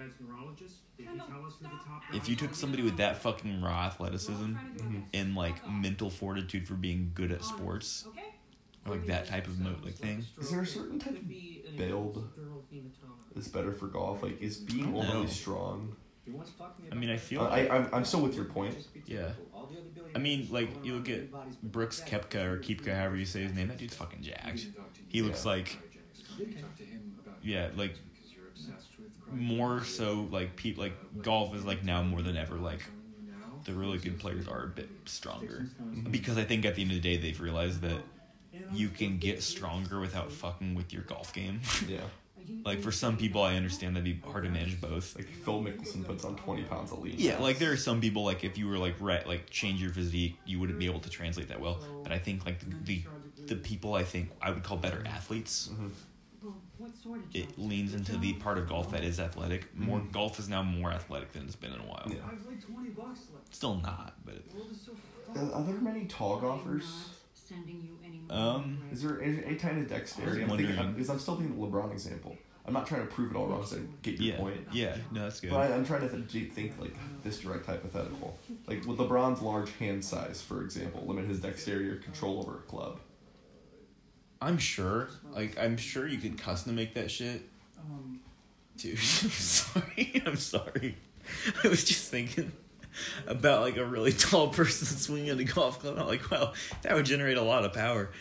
If 2.13 2.29
you 2.29 2.35
took 2.35 2.55
somebody 2.55 2.83
with 2.83 2.97
that 2.97 3.17
fucking 3.21 3.61
raw 3.61 3.85
athleticism 3.85 4.53
and 5.13 5.35
like 5.35 5.67
mental 5.67 6.09
fortitude 6.09 6.67
for 6.67 6.75
being 6.75 7.11
good 7.13 7.31
at 7.31 7.43
sports, 7.43 8.05
or 8.85 8.93
like 8.93 9.05
that 9.07 9.27
type 9.27 9.47
of 9.47 9.59
mo- 9.59 9.75
like 9.83 9.95
thing, 9.95 10.25
Is 10.41 10.51
there 10.51 10.61
a 10.61 10.65
certain 10.65 10.99
type 10.99 11.13
of 11.15 11.75
build 11.75 12.23
that's 13.33 13.47
better 13.49 13.73
for 13.73 13.87
golf? 13.87 14.23
Like, 14.23 14.41
is 14.41 14.57
being 14.57 14.93
No. 14.93 15.01
overly 15.01 15.27
strong? 15.27 15.95
I 16.91 16.95
mean, 16.95 17.09
I 17.09 17.17
feel 17.17 17.41
Uh, 17.41 17.49
like 17.49 17.69
I, 17.69 17.75
I'm, 17.77 17.89
I'm 17.93 18.05
still 18.05 18.21
with 18.21 18.35
your 18.35 18.45
point. 18.45 18.75
yeah. 19.05 19.31
I 20.15 20.17
mean, 20.19 20.47
like 20.51 20.69
you 20.83 20.95
look 20.95 21.09
at 21.09 21.23
Brooks 21.61 22.01
Koepka 22.05 22.43
or 22.45 22.57
Keepka, 22.59 22.95
however 22.95 23.15
you 23.17 23.25
say 23.25 23.43
his 23.43 23.53
name. 23.53 23.67
That 23.67 23.77
dude's 23.77 23.95
fucking 23.95 24.21
jacked. 24.21 24.67
He 25.09 25.21
looks 25.21 25.43
Yeah. 25.45 25.51
like 25.51 25.77
yeah, 27.43 27.69
like 27.75 27.95
more 29.31 29.83
so 29.83 30.27
like 30.31 30.55
peop 30.55 30.77
like 30.77 30.93
golf 31.21 31.53
is 31.55 31.65
like 31.65 31.83
now 31.83 32.01
more 32.03 32.21
than 32.21 32.37
ever 32.37 32.55
like 32.55 32.83
the 33.65 33.73
really 33.73 33.97
good 33.97 34.19
players 34.19 34.47
are 34.47 34.63
a 34.63 34.67
bit 34.67 34.89
stronger 35.05 35.67
because 36.11 36.37
I 36.37 36.43
think 36.43 36.65
at 36.65 36.75
the 36.75 36.83
end 36.83 36.91
of 36.91 36.95
the 36.97 37.01
day 37.01 37.17
they've 37.17 37.39
realized 37.41 37.81
that 37.81 38.01
you 38.71 38.89
can 38.89 39.17
get 39.17 39.41
stronger 39.43 39.99
without 39.99 40.31
fucking 40.31 40.75
with 40.75 40.93
your 40.93 41.01
golf 41.03 41.33
game. 41.33 41.61
Yeah. 41.87 42.01
like 42.65 42.81
for 42.81 42.91
some 42.91 43.15
people, 43.17 43.41
I 43.43 43.55
understand 43.55 43.95
that'd 43.95 44.03
be 44.05 44.19
hard 44.29 44.43
to 44.43 44.49
manage 44.49 44.79
both. 44.81 45.15
Like 45.15 45.27
Phil 45.27 45.61
Mickelson 45.61 46.03
puts 46.03 46.25
on 46.25 46.35
20 46.35 46.63
pounds 46.63 46.91
of 46.91 46.99
lean. 46.99 47.15
Yeah, 47.17 47.39
like 47.39 47.59
there 47.59 47.71
are 47.71 47.77
some 47.77 48.01
people 48.01 48.23
like 48.25 48.43
if 48.43 48.57
you 48.57 48.67
were 48.67 48.77
like 48.77 48.95
right 48.99 49.25
like 49.27 49.49
change 49.49 49.81
your 49.81 49.91
physique, 49.91 50.39
you 50.45 50.59
wouldn't 50.59 50.79
be 50.79 50.85
able 50.87 50.99
to 51.01 51.09
translate 51.09 51.49
that 51.49 51.59
well. 51.59 51.81
But 52.03 52.11
I 52.11 52.17
think 52.19 52.45
like 52.45 52.59
the 52.59 52.75
the, 52.83 53.01
the 53.47 53.55
people 53.55 53.93
I 53.93 54.03
think 54.03 54.31
I 54.41 54.49
would 54.51 54.63
call 54.63 54.77
better 54.77 55.03
athletes, 55.05 55.69
it 57.33 57.57
leans 57.59 57.93
into 57.93 58.17
the 58.17 58.33
part 58.33 58.57
of 58.57 58.67
golf 58.67 58.91
that 58.91 59.03
is 59.03 59.19
athletic. 59.19 59.75
More 59.77 59.99
Mhm. 59.99 60.11
golf 60.11 60.39
is 60.39 60.47
now 60.49 60.63
more 60.63 60.91
athletic 60.91 61.33
than 61.33 61.43
it's 61.43 61.55
been 61.55 61.73
in 61.73 61.79
a 61.79 61.83
while. 61.83 62.07
Yeah. 62.09 62.17
Still 63.51 63.75
not, 63.75 64.15
but 64.25 64.41
Are 65.35 65.53
are 65.53 65.63
there 65.63 65.79
many 65.81 66.05
tall 66.05 66.39
golfers? 66.39 67.09
Um, 68.29 68.79
Is 68.91 69.03
there 69.03 69.21
any, 69.21 69.43
any 69.43 69.55
kind 69.55 69.81
of 69.81 69.89
dexterity? 69.89 70.43
I'm 70.43 70.49
wondering. 70.49 70.75
thinking, 70.75 70.93
because 70.93 71.09
I'm 71.09 71.19
still 71.19 71.35
thinking 71.35 71.59
the 71.59 71.67
LeBron 71.67 71.91
example. 71.91 72.37
I'm 72.67 72.73
not 72.73 72.87
trying 72.87 73.01
to 73.01 73.13
prove 73.13 73.31
it 73.31 73.37
all 73.37 73.45
wrong, 73.45 73.63
so 73.63 73.77
I 73.77 73.79
get 74.01 74.19
your 74.19 74.33
yeah, 74.33 74.39
point. 74.39 74.67
yeah, 74.71 74.95
no, 75.11 75.23
that's 75.23 75.39
good. 75.39 75.51
But 75.51 75.71
I, 75.71 75.75
I'm 75.75 75.85
trying 75.85 76.01
to 76.01 76.23
th- 76.23 76.51
think 76.51 76.79
like 76.79 76.95
this 77.23 77.39
direct 77.39 77.67
hypothetical. 77.67 78.37
Like 78.65 78.85
with 78.85 78.97
LeBron's 78.97 79.41
large 79.41 79.71
hand 79.77 80.03
size, 80.03 80.41
for 80.41 80.63
example, 80.63 81.03
limit 81.05 81.25
his 81.27 81.39
dexterity 81.39 81.89
or 81.89 81.97
control 81.97 82.39
over 82.39 82.55
a 82.57 82.61
club. 82.61 82.99
I'm 84.41 84.57
sure, 84.57 85.09
like 85.31 85.59
I'm 85.59 85.77
sure 85.77 86.07
you 86.07 86.17
could 86.17 86.39
custom 86.39 86.75
make 86.75 86.95
that 86.95 87.11
shit. 87.11 87.43
Dude, 88.77 88.93
I'm 88.97 88.99
sorry. 88.99 90.23
I'm 90.25 90.35
sorry. 90.35 90.97
I 91.63 91.67
was 91.67 91.83
just 91.83 92.09
thinking 92.09 92.51
about 93.27 93.61
like 93.61 93.77
a 93.77 93.85
really 93.85 94.13
tall 94.13 94.49
person 94.49 94.87
swinging 94.97 95.39
a 95.39 95.43
golf 95.43 95.79
club. 95.79 95.97
I'm 95.97 96.07
like, 96.07 96.29
wow, 96.29 96.53
that 96.83 96.93
would 96.95 97.05
generate 97.05 97.37
a 97.37 97.41
lot 97.41 97.65
of 97.65 97.73
power. 97.73 98.09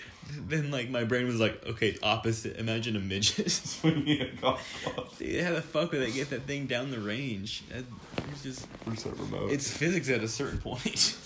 Then 0.49 0.71
like 0.71 0.89
my 0.89 1.05
brain 1.05 1.27
was 1.27 1.39
like, 1.39 1.67
okay, 1.67 1.99
opposite. 2.03 2.57
Imagine 2.57 2.97
a 2.97 2.99
midget. 2.99 3.51
Swinging 3.51 4.23
a 4.23 4.31
golf 4.41 4.83
club. 4.83 5.11
Dude, 5.19 5.45
how 5.45 5.53
the 5.53 5.61
fuck 5.61 5.93
would 5.93 6.01
they 6.01 6.13
get 6.13 6.31
that 6.31 6.45
thing 6.45 6.67
down 6.67 6.91
the 6.91 6.99
range? 6.99 7.63
That, 7.69 7.85
it's 8.31 8.43
just 8.43 8.67
remote. 8.87 9.51
it's 9.51 9.71
physics 9.71 10.09
at 10.09 10.23
a 10.23 10.29
certain 10.29 10.59
point. 10.61 11.19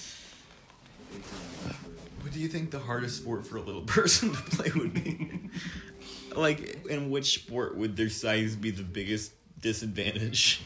What 2.22 2.32
do 2.32 2.40
you 2.40 2.48
think 2.48 2.72
the 2.72 2.80
hardest 2.80 3.18
sport 3.18 3.46
for 3.46 3.56
a 3.56 3.60
little 3.60 3.82
person 3.82 4.32
to 4.34 4.42
play 4.42 4.72
would 4.74 4.94
be? 4.94 5.48
like, 6.36 6.84
in 6.86 7.10
which 7.10 7.34
sport 7.34 7.76
would 7.76 7.96
their 7.96 8.10
size 8.10 8.56
be 8.56 8.72
the 8.72 8.82
biggest 8.82 9.32
disadvantage? 9.60 10.60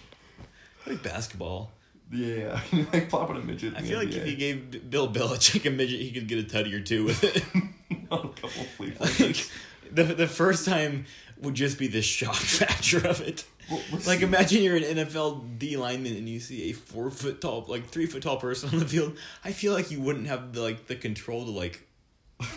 Like 0.87 1.03
basketball. 1.03 1.71
Yeah, 2.13 2.61
like 2.93 3.09
plopping 3.09 3.37
a 3.37 3.41
midget. 3.41 3.75
I 3.77 3.81
feel 3.83 3.99
like 3.99 4.09
NBA. 4.09 4.17
if 4.17 4.27
you 4.29 4.37
gave 4.37 4.91
Bill 4.91 5.11
Belichick 5.13 5.65
a 5.67 5.71
midget, 5.71 6.01
he 6.01 6.13
could 6.13 6.29
get 6.29 6.39
a 6.39 6.43
tutty 6.43 6.73
or 6.75 6.81
two 6.81 7.05
with 7.05 7.25
it. 7.25 7.43
on 8.11 8.19
a 8.27 8.29
couple 8.29 8.49
of 8.63 8.69
flea 8.77 8.93
like, 9.01 9.49
the 9.91 10.05
the 10.05 10.27
first 10.27 10.67
time 10.67 11.07
would 11.41 11.55
just 11.55 11.79
be 11.79 11.87
the 11.89 12.03
shock 12.03 12.35
factor 12.61 12.99
of 13.07 13.21
it. 13.21 13.45
Well, 13.71 13.81
Like 14.07 14.19
see. 14.19 14.25
imagine 14.25 14.63
you're 14.63 14.77
an 14.77 14.83
NFL 14.83 15.59
D 15.59 15.77
lineman 15.77 16.17
and 16.17 16.29
you 16.29 16.39
see 16.41 16.71
a 16.71 16.73
four 16.73 17.11
foot 17.11 17.41
tall, 17.41 17.65
like 17.69 17.87
three 17.87 18.07
foot 18.07 18.23
tall 18.23 18.37
person 18.37 18.69
on 18.71 18.79
the 18.79 18.87
field. 18.87 19.17
I 19.45 19.53
feel 19.53 19.73
like 19.73 19.91
you 19.91 20.01
wouldn't 20.01 20.27
have 20.27 20.53
the 20.53 20.61
like 20.61 20.87
the 20.87 20.97
control 20.97 21.45
to 21.47 21.51
like 21.51 21.87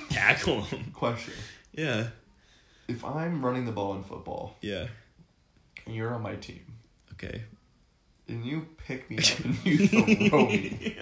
tackle 0.10 0.62
him. 0.64 0.92
Question: 0.94 1.34
Yeah, 1.74 2.08
If 2.88 3.04
I'm 3.06 3.44
running 3.46 3.66
the 3.66 3.72
ball 3.72 3.96
in 3.96 4.04
football 4.04 4.56
yeah. 4.62 4.88
and 5.86 5.96
you're 5.96 6.14
on 6.14 6.22
my 6.22 6.36
team, 6.36 6.62
Okay. 7.14 7.44
And 8.28 8.46
you 8.46 8.68
pick 8.78 9.10
me 9.10 9.18
up 9.20 9.40
and 9.46 9.66
you 9.66 9.88
throw 10.30 10.46
me, 10.48 10.98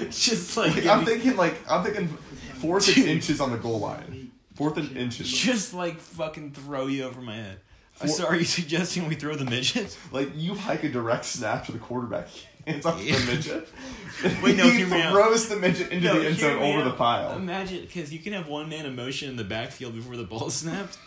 It's 0.00 0.24
just 0.24 0.56
like 0.56 0.74
like, 0.74 0.86
I'm 0.86 1.04
thinking 1.04 1.36
like 1.36 1.54
I'm 1.70 1.84
thinking 1.84 2.08
fourth 2.56 2.88
and 2.96 3.06
inches 3.06 3.40
on 3.40 3.50
the 3.52 3.58
goal 3.58 3.80
line, 3.80 4.32
fourth 4.54 4.76
and 4.76 4.96
inches. 4.96 5.30
just 5.30 5.74
like 5.74 5.98
fucking 6.00 6.52
throw 6.52 6.86
you 6.86 7.04
over 7.04 7.20
my 7.20 7.36
head. 7.36 7.60
For- 7.92 8.08
so 8.08 8.26
are 8.26 8.34
you 8.34 8.44
suggesting 8.44 9.06
we 9.08 9.14
throw 9.14 9.36
the 9.36 9.44
midget? 9.44 9.96
Like 10.10 10.30
you 10.34 10.54
hike 10.56 10.82
a 10.84 10.88
direct 10.88 11.24
snap 11.26 11.66
to 11.66 11.72
the 11.72 11.78
quarterback, 11.78 12.26
hands 12.66 12.84
off 12.86 13.00
Yeah. 13.00 13.16
the 13.18 13.26
midget. 13.32 13.68
Wait, 14.42 14.56
no, 14.56 14.68
he 14.68 14.82
out. 15.00 15.12
throws 15.12 15.48
the 15.48 15.56
midget 15.56 15.92
into 15.92 16.08
the 16.08 16.26
end 16.26 16.36
zone 16.38 16.60
over 16.62 16.82
the 16.82 16.90
pile. 16.96 17.36
Imagine, 17.36 17.82
because 17.82 18.12
you 18.12 18.18
can 18.18 18.32
have 18.32 18.48
one 18.48 18.68
man 18.68 18.86
in 18.86 18.96
motion 18.96 19.28
in 19.30 19.36
the 19.36 19.44
backfield 19.44 19.94
before 19.94 20.16
the 20.16 20.24
ball 20.24 20.50
snapped. 20.50 20.98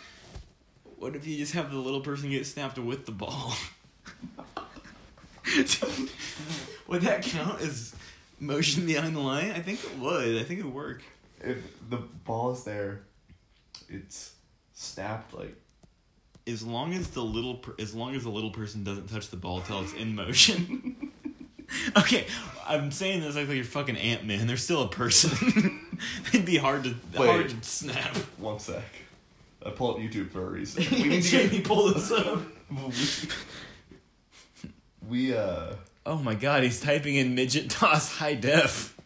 What 0.98 1.14
if 1.14 1.26
you 1.26 1.36
just 1.36 1.52
have 1.52 1.70
the 1.70 1.76
little 1.78 2.00
person 2.00 2.30
get 2.30 2.46
snapped 2.46 2.78
with 2.78 3.04
the 3.06 3.12
ball? 3.12 3.52
Would 6.88 7.02
that 7.02 7.22
count 7.22 7.60
as 7.60 7.94
motion 8.40 8.86
behind 8.86 9.14
the 9.16 9.20
line? 9.20 9.50
I 9.50 9.60
think 9.60 9.82
it 9.84 9.98
would. 9.98 10.36
I 10.38 10.42
think 10.44 10.60
it 10.60 10.64
would 10.64 10.74
work. 10.74 11.02
If 11.40 11.58
the 11.90 11.98
ball 11.98 12.52
is 12.52 12.64
there, 12.64 13.02
it's 13.88 14.32
snapped 14.74 15.34
like 15.34 15.54
As 16.46 16.62
long 16.62 16.94
as 16.94 17.08
the 17.10 17.22
little 17.22 17.56
per- 17.56 17.74
as 17.78 17.94
long 17.94 18.14
as 18.14 18.22
the 18.24 18.30
little 18.30 18.50
person 18.50 18.84
doesn't 18.84 19.08
touch 19.08 19.28
the 19.28 19.36
ball 19.36 19.60
till 19.60 19.80
it's 19.82 19.92
in 19.94 20.14
motion. 20.14 21.12
okay, 21.96 22.26
I'm 22.66 22.90
saying 22.90 23.20
this 23.20 23.36
like 23.36 23.48
you're 23.48 23.64
fucking 23.64 23.96
Ant 23.96 24.24
Man. 24.24 24.46
They're 24.46 24.56
still 24.56 24.82
a 24.82 24.88
person. 24.88 25.88
It'd 26.32 26.46
be 26.46 26.56
hard 26.56 26.84
to 26.84 26.94
hard 27.16 27.46
Wait. 27.46 27.62
to 27.62 27.68
snap. 27.68 28.16
one 28.38 28.58
sec. 28.58 28.82
I 29.64 29.70
pull 29.70 29.90
up 29.92 29.96
YouTube 29.98 30.30
for 30.30 30.42
a 30.42 30.50
reason. 30.50 30.84
We 30.90 31.02
We 31.02 31.08
need 31.08 31.22
to 31.22 31.48
get 31.48 31.64
pull 31.64 31.92
this 31.92 32.10
up. 32.12 32.40
We 35.08 35.36
uh 35.36 35.74
Oh 36.06 36.16
my 36.18 36.34
god, 36.34 36.62
he's 36.62 36.80
typing 36.80 37.16
in 37.16 37.34
midget 37.34 37.70
toss 37.70 38.16
high 38.16 38.34
def. 38.34 38.96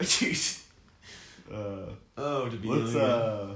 Jeez. 0.00 0.62
uh 1.52 1.86
Oh, 2.16 2.48
to 2.48 2.56
be 2.56 2.68
let's 2.68 2.94
uh 2.94 3.54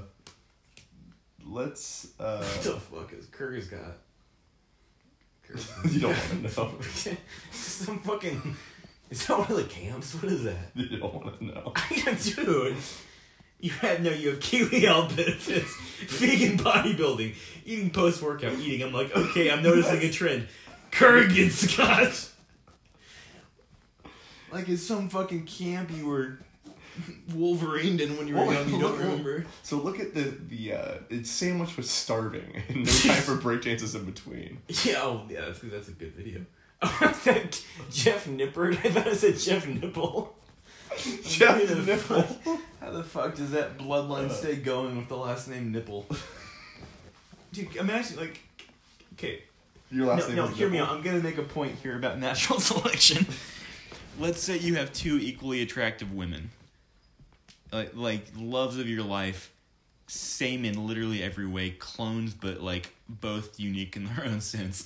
let's 1.45 2.07
uh 2.19 2.37
What 2.43 2.63
the 2.63 2.79
fuck 2.79 3.13
is 3.13 3.25
Kurg's 3.27 3.67
got? 3.67 3.97
you 5.89 6.01
don't 6.01 6.09
want 6.11 6.53
to 6.53 6.59
know. 6.59 6.71
Some 7.51 7.99
fucking. 7.99 8.55
Is 9.09 9.25
that 9.27 9.39
one 9.39 9.49
of 9.49 9.55
the 9.55 9.63
camps? 9.63 10.13
What 10.15 10.25
is 10.25 10.43
that? 10.43 10.71
You 10.75 10.97
don't 10.97 11.13
want 11.13 11.39
to 11.39 11.45
know. 11.45 11.71
I 11.73 12.17
dude, 12.21 12.75
you 13.59 13.71
have 13.71 14.01
no. 14.01 14.11
You 14.11 14.29
have 14.31 14.39
Kiwi 14.39 14.81
health 14.81 15.15
benefits, 15.15 15.75
vegan 16.19 16.57
bodybuilding, 16.57 17.35
eating 17.65 17.89
post 17.89 18.21
workout, 18.21 18.53
eating. 18.59 18.85
I'm 18.85 18.93
like, 18.93 19.15
okay, 19.15 19.49
I'm 19.51 19.63
noticing 19.63 20.01
a 20.01 20.11
trend. 20.11 20.47
Kurgan 20.91 21.49
Scott. 21.51 22.29
Like 24.51 24.69
it's 24.69 24.83
some 24.83 25.09
fucking 25.09 25.45
camp 25.45 25.91
you 25.91 26.07
were 26.07 26.39
Wolverined 27.29 27.99
in 27.99 28.17
when 28.17 28.27
you 28.27 28.33
were 28.35 28.41
Oh, 28.41 28.51
young. 28.51 28.69
You 28.69 28.79
don't 28.79 28.97
remember. 28.97 29.45
So 29.61 29.77
look 29.77 29.99
at 29.99 30.13
the 30.15 30.33
the 30.49 30.73
uh 30.73 30.93
it's 31.09 31.29
sandwiched 31.29 31.77
with 31.77 31.85
starving 31.85 32.63
and 32.69 32.77
no 32.85 32.91
time 33.13 33.21
for 33.21 33.35
break 33.35 33.61
chances 33.61 33.93
in 33.93 34.05
between. 34.05 34.59
Yeah, 34.83 34.95
oh, 35.01 35.23
yeah, 35.29 35.41
that's 35.41 35.59
that's 35.59 35.89
a 35.89 35.91
good 35.91 36.13
video. 36.15 36.45
I 36.81 37.11
said 37.11 37.55
Jeff 37.91 38.25
Nippard. 38.27 38.77
I 38.85 38.89
thought 38.89 39.07
I 39.07 39.13
said 39.13 39.37
Jeff 39.37 39.67
Nipple. 39.67 40.35
Jeff 41.23 41.67
the 41.67 41.75
Nipple. 41.75 42.21
fuck- 42.21 42.59
How 42.81 42.91
the 42.91 43.03
fuck 43.03 43.35
does 43.35 43.51
that 43.51 43.77
bloodline 43.77 44.29
Uh. 44.29 44.33
stay 44.33 44.55
going 44.55 44.97
with 44.97 45.07
the 45.07 45.17
last 45.17 45.47
name 45.47 45.71
Nipple? 45.71 46.05
Dude, 47.53 47.75
imagine 47.75 48.17
like, 48.17 48.39
okay, 49.13 49.41
Your 49.91 50.07
last 50.07 50.23
no, 50.23 50.27
name 50.27 50.35
no, 50.37 50.45
is 50.47 50.57
hear 50.57 50.69
me 50.69 50.79
out. 50.79 50.89
I'm 50.89 51.01
gonna 51.01 51.19
make 51.21 51.37
a 51.37 51.43
point 51.43 51.75
here 51.81 51.95
about 51.95 52.19
natural 52.19 52.59
selection. 52.71 53.25
Let's 54.19 54.41
say 54.41 54.57
you 54.57 54.75
have 54.75 54.91
two 54.93 55.17
equally 55.19 55.61
attractive 55.61 56.11
women, 56.13 56.49
like 57.71 57.91
like 57.95 58.25
loves 58.35 58.77
of 58.77 58.87
your 58.89 59.03
life, 59.03 59.51
same 60.07 60.65
in 60.65 60.87
literally 60.87 61.21
every 61.23 61.45
way, 61.47 61.69
clones, 61.71 62.33
but 62.33 62.61
like 62.61 62.93
both 63.07 63.59
unique 63.59 63.95
in 63.95 64.05
their 64.05 64.25
own 64.25 64.41
sense. 64.41 64.85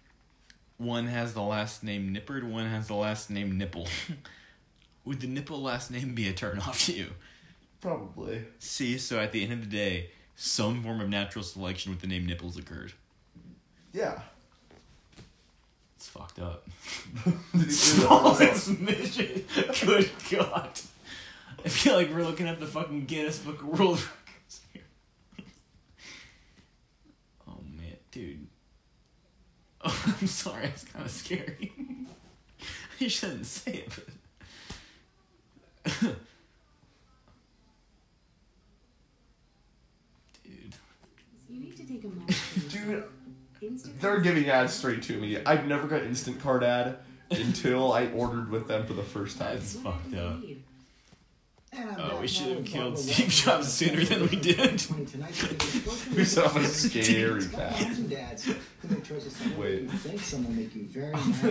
one 0.78 1.06
has 1.06 1.32
the 1.34 1.42
last 1.42 1.82
name 1.82 2.14
Nippard, 2.14 2.44
one 2.44 2.66
has 2.68 2.86
the 2.88 2.94
last 2.94 3.30
name 3.30 3.56
Nipple. 3.58 3.86
Would 5.06 5.20
the 5.20 5.28
Nipple 5.28 5.62
last 5.62 5.90
name 5.90 6.14
be 6.14 6.28
a 6.28 6.32
turnoff 6.32 6.84
to 6.86 6.92
you? 6.92 7.06
Probably. 7.80 8.44
See, 8.58 8.98
so 8.98 9.18
at 9.20 9.32
the 9.32 9.42
end 9.42 9.52
of 9.52 9.60
the 9.60 9.66
day, 9.76 10.10
some 10.34 10.82
form 10.82 11.00
of 11.00 11.08
natural 11.08 11.44
selection 11.44 11.92
with 11.92 12.00
the 12.00 12.08
name 12.08 12.26
Nipples 12.26 12.58
occurred. 12.58 12.92
Yeah. 13.92 14.20
It's 15.96 16.08
fucked 16.08 16.40
up. 16.40 16.66
Did 17.24 17.36
you 17.54 17.70
see 17.70 18.02
that 18.02 18.10
also? 18.10 18.52
Smallest 18.52 18.80
midget. 18.80 19.46
Good 19.80 20.10
God. 20.30 20.70
I 21.64 21.68
feel 21.68 21.94
like 21.94 22.10
we're 22.10 22.24
looking 22.24 22.48
at 22.48 22.60
the 22.60 22.66
fucking 22.66 23.06
Guinness 23.06 23.38
Book 23.38 23.60
of 23.62 23.78
World 23.78 23.98
Records 24.00 24.60
here. 24.72 24.82
Oh 27.48 27.58
man, 27.76 27.96
dude. 28.10 28.46
Oh, 29.84 30.16
I'm 30.20 30.26
sorry, 30.26 30.66
it's 30.66 30.84
kind 30.84 31.04
of 31.04 31.10
scary. 31.10 31.72
you 32.98 33.08
shouldn't 33.08 33.46
say 33.46 33.72
it, 33.72 33.88
but. 33.88 34.14
Dude. 36.00 36.14
You 41.48 41.60
need 41.60 41.76
to 41.76 41.86
take 41.86 42.04
a 42.04 42.08
moment. 42.08 42.40
Dude, 42.70 43.04
they're 44.00 44.20
giving 44.20 44.48
ads 44.48 44.72
straight 44.74 45.02
to 45.04 45.18
me. 45.18 45.38
I've 45.44 45.66
never 45.66 45.86
got 45.86 46.02
Instacart 46.02 46.62
ad 46.62 46.98
until 47.30 47.92
I 47.92 48.08
ordered 48.08 48.50
with 48.50 48.68
them 48.68 48.86
for 48.86 48.92
the 48.92 49.02
first 49.02 49.38
time. 49.38 49.56
That's 49.56 49.74
fucked 49.74 50.14
up. 50.14 50.38
Need. 51.72 51.84
Oh, 51.98 52.18
we 52.20 52.26
should 52.26 52.56
have 52.56 52.64
killed 52.64 52.98
Steve 52.98 53.28
Jobs 53.28 53.72
sooner 53.72 54.04
than 54.04 54.28
we 54.28 54.36
did. 54.36 54.82
We 56.16 56.24
set 56.24 56.46
up 56.46 56.56
a 56.56 56.64
scary 56.64 57.46
path. 57.46 57.80
Wait. 59.58 59.90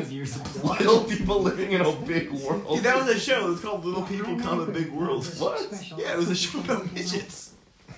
Years 0.09 0.35
of 0.35 0.63
Little 0.63 1.03
people 1.03 1.41
living 1.41 1.73
in 1.73 1.81
a 1.81 1.91
big 1.91 2.31
world. 2.31 2.67
Dude, 2.67 2.83
that 2.83 2.97
was 2.97 3.07
a 3.07 3.19
show. 3.19 3.47
It 3.47 3.49
was 3.51 3.61
called 3.61 3.85
Little 3.85 4.03
People 4.03 4.39
Come 4.39 4.61
a 4.61 4.65
Big 4.65 4.91
World. 4.91 5.25
What? 5.37 5.93
Yeah, 5.97 6.13
it 6.13 6.17
was 6.17 6.29
a 6.29 6.35
show 6.35 6.59
about 6.59 6.91
midgets. 6.93 7.53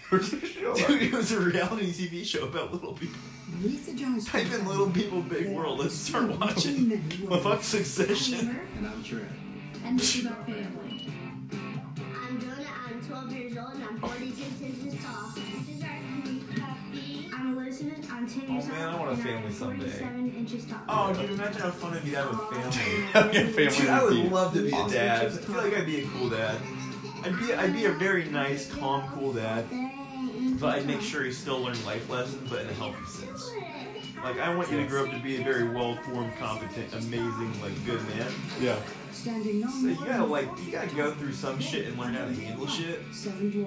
Where's 0.10 0.32
the 0.32 0.46
show? 0.46 0.74
Dude, 0.74 1.02
it 1.04 1.14
was 1.14 1.32
a 1.32 1.40
reality 1.40 1.92
TV 1.92 2.26
show 2.26 2.44
about 2.46 2.74
little 2.74 2.94
people. 2.94 3.20
Type 4.26 4.52
in 4.52 4.68
Little 4.68 4.90
People 4.90 5.22
Big 5.22 5.50
World 5.50 5.82
and 5.82 5.92
start 5.92 6.38
watching. 6.40 7.02
Well, 7.30 7.40
fuck 7.40 7.64
Succession. 7.64 8.60
And 8.78 8.88
I'm 8.88 9.04
Trey. 9.04 9.22
And 9.86 10.02
Elizabeth. 18.20 18.38
I'm 18.38 18.48
10 18.48 18.54
years 18.54 18.66
Oh, 18.66 18.72
man, 18.72 18.88
I 18.88 18.92
old. 18.92 19.00
want 19.00 19.10
a 19.12 19.14
and 19.14 19.24
family 19.24 19.48
I'm 19.48 19.54
someday. 19.54 19.86
47 19.90 20.36
inches 20.38 20.66
tall. 20.66 20.80
Oh, 20.90 21.14
dude, 21.14 21.30
imagine 21.32 21.62
how 21.62 21.72
fun 21.72 21.92
it'd 21.94 22.04
be 22.06 22.12
to 22.12 22.18
have 22.18 22.34
a 22.34 22.38
family. 22.38 22.78
Having 23.14 23.48
family 23.54 23.78
Dude, 23.78 23.88
I 23.90 24.04
would 24.04 24.14
would 24.14 24.24
be 24.24 24.30
love 24.30 24.54
to 24.54 24.62
be 24.62 24.68
a 24.70 24.88
dad. 24.90 25.26
I 25.26 25.30
feel 25.30 25.56
like 25.56 25.74
I'd 25.78 25.86
be 25.86 26.02
a 26.02 26.08
cool 26.08 26.30
dad. 26.30 26.58
I'd 27.24 27.40
be, 27.40 27.54
I'd 27.54 27.74
be 27.74 27.86
a 27.86 27.92
very 27.92 28.26
nice, 28.26 28.72
calm, 28.74 29.08
cool 29.14 29.34
dad. 29.34 29.66
But 30.60 30.76
I'd 30.76 30.88
make 30.88 31.02
sure 31.02 31.24
he 31.24 31.32
still 31.32 31.60
learned 31.62 31.84
life 31.86 32.10
lessons, 32.10 32.50
but 32.50 32.62
in 32.62 32.70
a 32.70 32.74
healthy 32.74 33.06
sense. 33.06 33.52
Like, 34.24 34.40
I 34.40 34.54
want 34.54 34.72
you 34.72 34.78
to 34.78 34.86
grow 34.88 35.06
up 35.06 35.12
to 35.12 35.20
be 35.20 35.38
a 35.40 35.44
very 35.44 35.70
well-formed, 35.70 36.36
competent, 36.38 36.94
amazing, 36.94 37.62
like, 37.62 37.86
good 37.86 38.02
man. 38.10 38.32
Yeah. 38.60 38.78
So 39.12 39.32
you 39.32 39.96
gotta, 40.06 40.26
like, 40.26 40.48
you 40.64 40.72
gotta 40.72 40.94
go 40.96 41.12
through 41.14 41.34
some 41.34 41.60
shit 41.60 41.88
and 41.88 41.98
learn 41.98 42.14
how 42.14 42.26
to 42.26 42.34
handle 42.34 42.68
shit. 42.68 43.02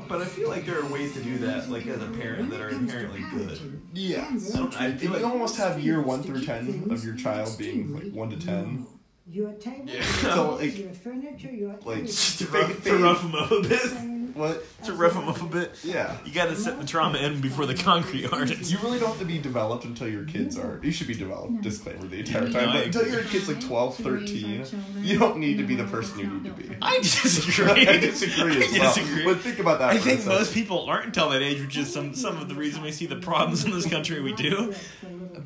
But 0.08 0.20
I 0.20 0.24
feel 0.26 0.48
like 0.48 0.66
there 0.66 0.80
are 0.80 0.86
ways 0.86 1.12
to 1.14 1.22
do 1.22 1.38
that, 1.38 1.70
like, 1.70 1.86
as 1.86 2.02
a 2.02 2.06
parent, 2.06 2.50
that 2.50 2.60
are 2.60 2.68
inherently 2.68 3.24
good. 3.32 3.80
Yeah. 3.94 4.26
I, 4.28 4.56
don't, 4.56 4.80
I 4.80 4.92
feel 4.92 5.02
You 5.02 5.08
like... 5.10 5.22
can 5.22 5.30
almost 5.30 5.56
have 5.56 5.80
year 5.80 6.00
one 6.00 6.22
through 6.22 6.44
ten 6.44 6.86
of 6.90 7.04
your 7.04 7.14
child 7.16 7.56
being 7.58 7.94
like 7.94 8.12
one 8.12 8.30
to 8.30 8.36
ten. 8.36 8.86
Your 9.28 9.52
table, 9.52 9.84
Yeah. 9.86 10.02
So, 10.02 10.56
like- 10.56 10.78
your 10.78 10.92
furniture, 10.92 11.50
your 11.50 11.76
like, 11.84 12.06
to, 12.06 12.46
to 12.84 12.96
rough 12.98 13.22
him 13.22 13.34
up 13.34 13.50
a 13.50 13.60
bit. 13.60 14.19
What? 14.34 14.64
To 14.84 14.92
rough 14.92 15.14
him 15.14 15.28
up 15.28 15.40
a 15.42 15.46
bit. 15.46 15.72
Yeah. 15.84 16.16
You 16.24 16.32
gotta 16.32 16.56
set 16.56 16.78
the 16.80 16.86
trauma 16.86 17.18
in 17.18 17.40
before 17.40 17.66
the 17.66 17.74
concrete 17.74 18.32
artist. 18.32 18.70
You 18.70 18.78
really 18.78 18.98
don't 18.98 19.10
have 19.10 19.18
to 19.18 19.24
be 19.24 19.38
developed 19.38 19.84
until 19.84 20.08
your 20.08 20.24
kids 20.24 20.58
are. 20.58 20.80
You 20.82 20.92
should 20.92 21.06
be 21.06 21.14
developed. 21.14 21.62
Disclaimer 21.62 22.06
the 22.06 22.20
entire 22.20 22.42
No, 22.48 22.50
time. 22.52 22.72
But 22.72 22.86
until 22.86 23.06
your 23.08 23.22
kid's 23.24 23.48
like 23.48 23.60
12, 23.60 23.96
13, 23.96 24.64
you 25.02 25.18
don't 25.18 25.38
need 25.38 25.58
to 25.58 25.64
be 25.64 25.74
the 25.74 25.84
person 25.84 26.18
you 26.18 26.26
need 26.26 26.44
to 26.44 26.52
be. 26.52 26.76
I 26.80 26.98
disagree. 26.98 27.86
I 27.88 27.96
disagree 27.98 28.62
as 28.64 28.74
I 28.74 28.78
well. 28.78 28.94
disagree. 28.94 29.24
But 29.24 29.40
think 29.40 29.58
about 29.58 29.78
that. 29.80 29.90
I 29.90 29.98
think 29.98 30.24
most 30.26 30.54
people 30.54 30.84
aren't 30.86 31.06
until 31.06 31.30
that 31.30 31.42
age, 31.42 31.60
which 31.60 31.76
is 31.76 31.92
some 31.92 32.14
some 32.14 32.36
of 32.38 32.48
the 32.48 32.54
reason 32.54 32.82
we 32.82 32.92
see 32.92 33.06
the 33.06 33.16
problems 33.16 33.64
in 33.64 33.70
this 33.70 33.86
country 33.86 34.20
we 34.20 34.32
do. 34.34 34.74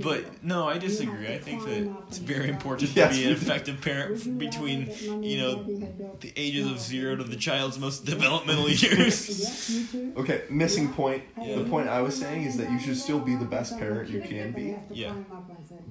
But 0.01 0.43
no, 0.43 0.69
I 0.69 0.79
disagree. 0.79 1.29
I 1.29 1.39
think 1.39 1.65
that 1.65 1.95
it's 2.09 2.19
very 2.19 2.49
important 2.49 2.89
to 2.91 2.95
be 2.95 3.25
an 3.25 3.33
effective 3.33 3.81
parent 3.81 4.39
between, 4.39 4.91
you 5.23 5.39
know, 5.39 5.63
the 6.21 6.33
ages 6.37 6.71
of 6.71 6.79
zero 6.79 7.17
to 7.17 7.25
the 7.25 7.37
child's 7.37 7.79
most 7.79 8.05
developmental 8.05 8.69
years. 8.69 9.91
Okay, 10.17 10.45
missing 10.49 10.93
point. 10.93 11.23
Yeah. 11.41 11.57
The 11.57 11.65
point 11.65 11.89
I 11.89 12.01
was 12.01 12.17
saying 12.17 12.45
is 12.45 12.57
that 12.59 12.71
you 12.71 12.79
should 12.79 12.97
still 12.97 13.19
be 13.19 13.35
the 13.35 13.45
best 13.45 13.79
parent 13.79 14.09
you 14.09 14.21
can 14.21 14.53
be. 14.53 14.77
Yeah. 14.91 15.13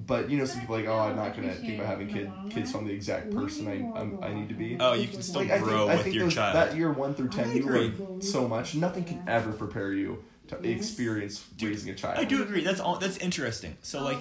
But 0.06 0.30
you 0.30 0.38
know, 0.38 0.44
some 0.44 0.60
people 0.60 0.76
are 0.76 0.78
like, 0.78 0.88
oh, 0.88 0.98
I'm 0.98 1.16
not 1.16 1.34
gonna 1.36 1.54
think 1.54 1.74
about 1.74 1.86
having 1.86 2.08
kid 2.08 2.30
kids 2.50 2.72
from 2.72 2.86
the 2.86 2.92
exact 2.92 3.30
person 3.30 3.68
I 3.68 3.98
I'm, 3.98 4.18
I 4.22 4.32
need 4.32 4.48
to 4.48 4.54
be. 4.54 4.76
Oh, 4.80 4.94
you 4.94 5.08
can 5.08 5.22
still 5.22 5.42
Like, 5.42 5.50
I 5.50 5.54
think, 5.56 5.64
grow 5.68 5.88
I 5.88 5.94
with 5.96 6.04
think 6.04 6.14
your 6.14 6.24
those, 6.24 6.34
child. 6.34 6.56
that 6.56 6.76
year 6.76 6.90
one 6.90 7.14
through 7.14 7.28
ten, 7.28 7.54
you 7.54 7.64
learn 7.64 8.20
so 8.22 8.48
much. 8.48 8.74
Nothing 8.74 9.04
can 9.04 9.22
ever 9.26 9.52
prepare 9.52 9.92
you 9.92 10.24
to 10.48 10.70
experience 10.70 11.44
raising 11.60 11.90
a 11.90 11.94
child. 11.94 12.18
I 12.18 12.24
do 12.24 12.42
agree. 12.42 12.62
That's 12.62 12.80
all. 12.80 12.98
That's 12.98 13.16
interesting. 13.18 13.76
So 13.82 14.02
like, 14.02 14.20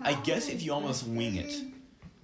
I 0.00 0.14
guess 0.14 0.48
if 0.48 0.62
you 0.62 0.72
almost 0.72 1.06
wing 1.06 1.36
it. 1.36 1.62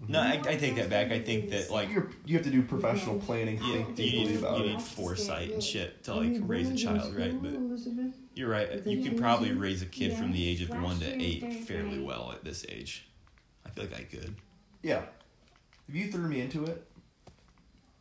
No, 0.08 0.20
I, 0.20 0.40
I 0.46 0.56
take 0.56 0.76
that 0.76 0.90
back. 0.90 1.10
I 1.10 1.20
think 1.20 1.50
that 1.50 1.70
like 1.70 1.90
You're, 1.90 2.10
you 2.26 2.36
have 2.36 2.44
to 2.44 2.50
do 2.50 2.62
professional 2.62 3.18
planning, 3.18 3.56
you, 3.62 3.72
think 3.72 3.88
you 3.88 3.94
deeply 3.94 4.24
need, 4.26 4.38
about 4.38 4.58
you 4.58 4.64
it. 4.64 4.68
need 4.72 4.82
foresight 4.82 5.52
and 5.52 5.62
shit 5.62 6.04
to 6.04 6.14
like 6.14 6.36
raise 6.42 6.68
a 6.68 6.76
child, 6.76 7.16
right? 7.16 7.42
But 7.42 7.54
you're 8.34 8.50
right. 8.50 8.86
You 8.86 9.02
can 9.02 9.18
probably 9.18 9.52
raise 9.52 9.80
a 9.82 9.86
kid 9.86 10.12
from 10.12 10.32
the 10.32 10.46
age 10.46 10.60
of 10.60 10.70
one 10.82 10.98
to 11.00 11.22
eight 11.22 11.64
fairly 11.64 11.98
well 11.98 12.30
at 12.32 12.44
this 12.44 12.66
age. 12.68 13.08
I 13.64 13.70
feel 13.70 13.84
like 13.84 13.94
I 13.94 14.02
could. 14.04 14.34
Yeah. 14.82 15.02
If 15.88 15.94
you 15.94 16.12
threw 16.12 16.28
me 16.28 16.40
into 16.40 16.64
it, 16.64 16.86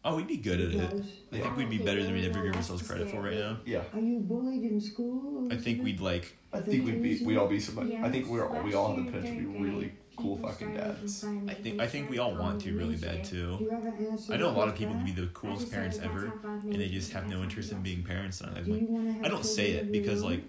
Oh, 0.07 0.15
we'd 0.17 0.27
be 0.27 0.37
good 0.37 0.61
at 0.61 0.69
it. 0.71 0.89
Because 0.91 1.05
I 1.33 1.37
think 1.39 1.57
we'd 1.57 1.69
be 1.69 1.79
better 1.79 2.03
than 2.03 2.13
we'd 2.13 2.25
ever 2.29 2.43
give 2.43 2.55
ourselves 2.55 2.87
credit 2.87 3.09
for 3.09 3.21
right 3.21 3.33
now. 3.37 3.57
yeah. 3.65 3.81
Are 3.93 3.99
you 3.99 4.19
bullied 4.19 4.63
in 4.63 4.79
school? 4.79 5.47
I 5.51 5.57
think 5.57 5.83
we'd 5.83 5.99
like. 5.99 6.37
I 6.53 6.61
think 6.61 6.85
we'd 6.85 7.01
be 7.01 7.23
we'd 7.25 7.37
all 7.37 7.47
be 7.47 7.59
somebody. 7.59 7.97
I 7.97 8.09
think 8.09 8.27
we're 8.27 8.47
all, 8.47 8.63
we 8.63 8.75
all 8.75 8.95
have 8.95 9.03
the 9.03 9.11
potential 9.11 9.35
to 9.35 9.41
be 9.41 9.63
really 9.63 9.93
cool 10.15 10.37
fucking 10.37 10.75
dads. 10.75 11.25
I 11.47 11.53
think 11.55 11.81
I 11.81 11.87
think 11.87 12.09
we 12.09 12.19
all 12.19 12.33
want 12.35 12.61
to 12.61 12.77
really 12.77 12.95
bad 12.95 13.23
too. 13.25 13.57
You 13.59 13.71
ever 13.71 13.93
answer 14.09 14.33
I 14.33 14.37
know 14.37 14.49
a 14.49 14.57
lot 14.61 14.67
of 14.69 14.75
people 14.75 14.93
would 14.95 15.05
be 15.05 15.11
the 15.11 15.27
coolest 15.27 15.71
parents 15.71 15.97
ever, 15.99 16.31
and 16.43 16.75
they 16.75 16.87
just 16.87 17.11
have 17.11 17.27
no 17.27 17.41
interest 17.43 17.71
in 17.71 17.81
being 17.81 18.03
parents. 18.03 18.41
And 18.41 18.55
I'm 18.55 18.63
Do 18.63 18.71
you 18.71 18.77
like, 18.77 18.89
wanna 18.89 19.13
have 19.13 19.25
I 19.25 19.27
don't 19.29 19.43
say 19.45 19.71
it 19.71 19.87
of 19.87 19.93
your 19.95 20.01
because 20.03 20.23
own? 20.23 20.29
like 20.31 20.43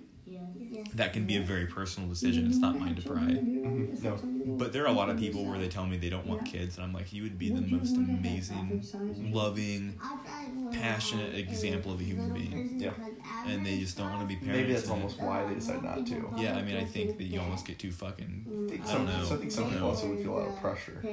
that 0.94 1.12
can 1.12 1.27
be 1.27 1.37
a 1.37 1.42
very 1.42 1.66
personal 1.66 2.09
decision. 2.09 2.46
It's 2.46 2.61
not 2.61 2.79
mine 2.79 2.94
to 2.96 3.03
pry. 3.03 3.22
of 3.25 3.31
your 3.31 3.38
own? 3.38 3.88
Mhm, 3.88 3.92
Is 3.92 4.03
no. 4.03 4.11
that 4.12 4.20
something 4.20 4.40
you 4.46 4.57
But 4.57 4.72
there 4.72 4.85
are 4.85 4.88
a 4.88 4.92
lot 4.92 5.11
of 5.11 5.18
people 5.18 5.44
where 5.44 5.59
they 5.59 5.68
tell 5.68 5.87
me 5.87 5.96
they 5.96 6.11
don't 6.11 6.27
want 6.27 6.44
kids, 6.44 6.77
and 6.77 6.85
I'm 6.85 6.92
like, 6.92 7.12
you 7.12 7.22
would 7.22 7.38
be 7.38 7.51
the 7.51 7.61
most 7.61 7.96
amazing, 7.96 8.83
loving, 9.33 9.94
passionate 10.70 11.35
example 11.35 11.92
of 11.92 12.01
a 12.01 12.05
human 12.05 12.33
being. 12.33 12.77
Yeah. 12.79 12.92
and 13.46 13.64
they 13.64 13.79
just 13.79 13.96
don't 13.96 14.11
want 14.11 14.22
to 14.22 14.27
be 14.27 14.35
parents. 14.37 14.59
Maybe 14.61 14.72
that's 14.72 14.90
almost 14.90 15.20
why 15.20 15.44
they 15.44 15.55
decide 15.55 15.83
not 15.83 16.07
to. 16.07 16.33
Yeah, 16.37 16.57
I 16.57 16.62
mean, 16.62 16.77
I 16.77 16.85
think 16.85 17.16
that 17.18 17.25
you 17.25 17.40
almost 17.40 17.66
get 17.66 17.79
too 17.79 17.92
fucking. 17.92 18.44
I 18.66 18.70
think 18.70 18.83
I 18.83 18.87
some, 18.87 19.07
don't 19.07 19.07
know. 19.07 19.35
I 19.35 19.37
think 19.38 19.53
some 19.53 19.70
people 19.70 19.88
also 19.88 20.09
would 20.09 20.20
feel 20.20 20.33
a 20.33 20.38
lot 20.38 20.49
of 20.49 20.57
pressure. 20.57 21.05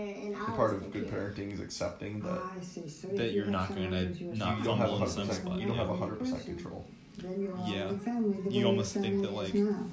And 0.45 0.55
part 0.55 0.73
of 0.73 0.91
good 0.91 1.07
parenting 1.07 1.53
is 1.53 1.59
accepting 1.59 2.21
that 2.21 2.41
I 2.57 2.61
see. 2.61 2.87
So 2.87 3.07
That 3.09 3.31
you 3.31 3.41
you're 3.43 3.45
not 3.51 3.69
gonna 3.75 4.11
not 4.33 4.57
you 4.57 4.63
don't 4.63 4.77
have 4.79 4.89
in 5.01 5.07
some 5.07 5.31
spot, 5.31 5.59
you 5.59 5.67
don't 5.67 5.77
have 5.77 5.89
yeah. 5.89 5.93
100% 5.95 6.45
control. 6.45 6.85
Then 7.17 7.41
you're 7.41 7.55
all 7.55 7.67
Yeah. 7.67 7.89
in 7.89 7.99
family 7.99 8.41
the 8.41 8.49
You 8.51 8.65
almost 8.67 8.93
think 8.93 9.21
that, 9.21 9.31
like, 9.33 9.53
now. 9.53 9.85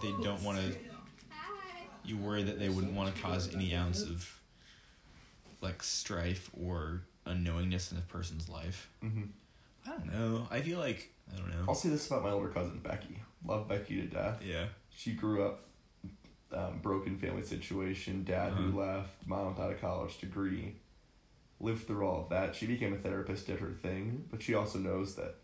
They 0.00 0.12
don't 0.12 0.42
want 0.42 0.58
to. 0.58 0.74
You 2.04 2.16
worry 2.16 2.42
that 2.44 2.58
they 2.58 2.68
wouldn't 2.68 2.94
want 2.94 3.14
to 3.14 3.20
cause 3.20 3.52
any 3.54 3.74
ounce 3.74 4.02
of, 4.02 4.40
like, 5.60 5.82
strife 5.82 6.50
or 6.58 7.02
unknowingness 7.26 7.92
in 7.92 7.98
a 7.98 8.02
person's 8.02 8.48
life. 8.48 8.88
hmm 9.00 9.24
I 9.86 9.90
don't 9.90 10.12
know. 10.12 10.46
I 10.50 10.60
feel 10.60 10.78
like 10.78 11.10
I 11.32 11.36
don't 11.38 11.48
know. 11.48 11.64
I'll 11.66 11.74
say 11.74 11.88
this 11.88 12.06
about 12.08 12.22
my 12.22 12.30
older 12.30 12.48
cousin 12.48 12.78
Becky. 12.82 13.20
Love 13.44 13.68
Becky 13.68 14.00
to 14.02 14.06
death. 14.06 14.42
Yeah. 14.44 14.66
She 14.90 15.12
grew 15.12 15.44
up 15.44 15.64
um, 16.52 16.78
broken 16.82 17.16
family 17.16 17.42
situation, 17.42 18.24
dad 18.24 18.52
who 18.52 18.68
Uh-huh. 18.68 18.96
left, 18.96 19.26
mom 19.26 19.48
without 19.54 19.70
a 19.70 19.74
college 19.74 20.18
degree. 20.18 20.74
Lived 21.60 21.86
through 21.86 22.06
all 22.06 22.22
of 22.22 22.28
that. 22.30 22.54
She 22.54 22.66
became 22.66 22.92
a 22.92 22.98
therapist, 22.98 23.46
did 23.46 23.60
her 23.60 23.72
thing, 23.72 24.24
but 24.30 24.42
she 24.42 24.54
also 24.54 24.78
knows 24.78 25.14
that 25.16 25.36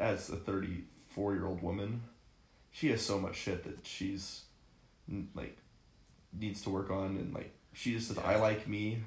as 0.00 0.28
a 0.30 0.36
34 0.36 1.34
year 1.34 1.46
old 1.46 1.62
woman, 1.62 2.02
she 2.72 2.88
has 2.90 3.00
so 3.04 3.18
much 3.18 3.36
shit 3.36 3.62
that 3.64 3.78
she's 3.86 4.42
like 5.34 5.56
needs 6.32 6.62
to 6.62 6.70
work 6.70 6.90
on 6.90 7.16
and 7.16 7.34
like 7.34 7.52
she 7.72 7.92
just 7.92 8.08
says 8.08 8.18
I 8.18 8.36
like 8.36 8.66
me. 8.66 9.02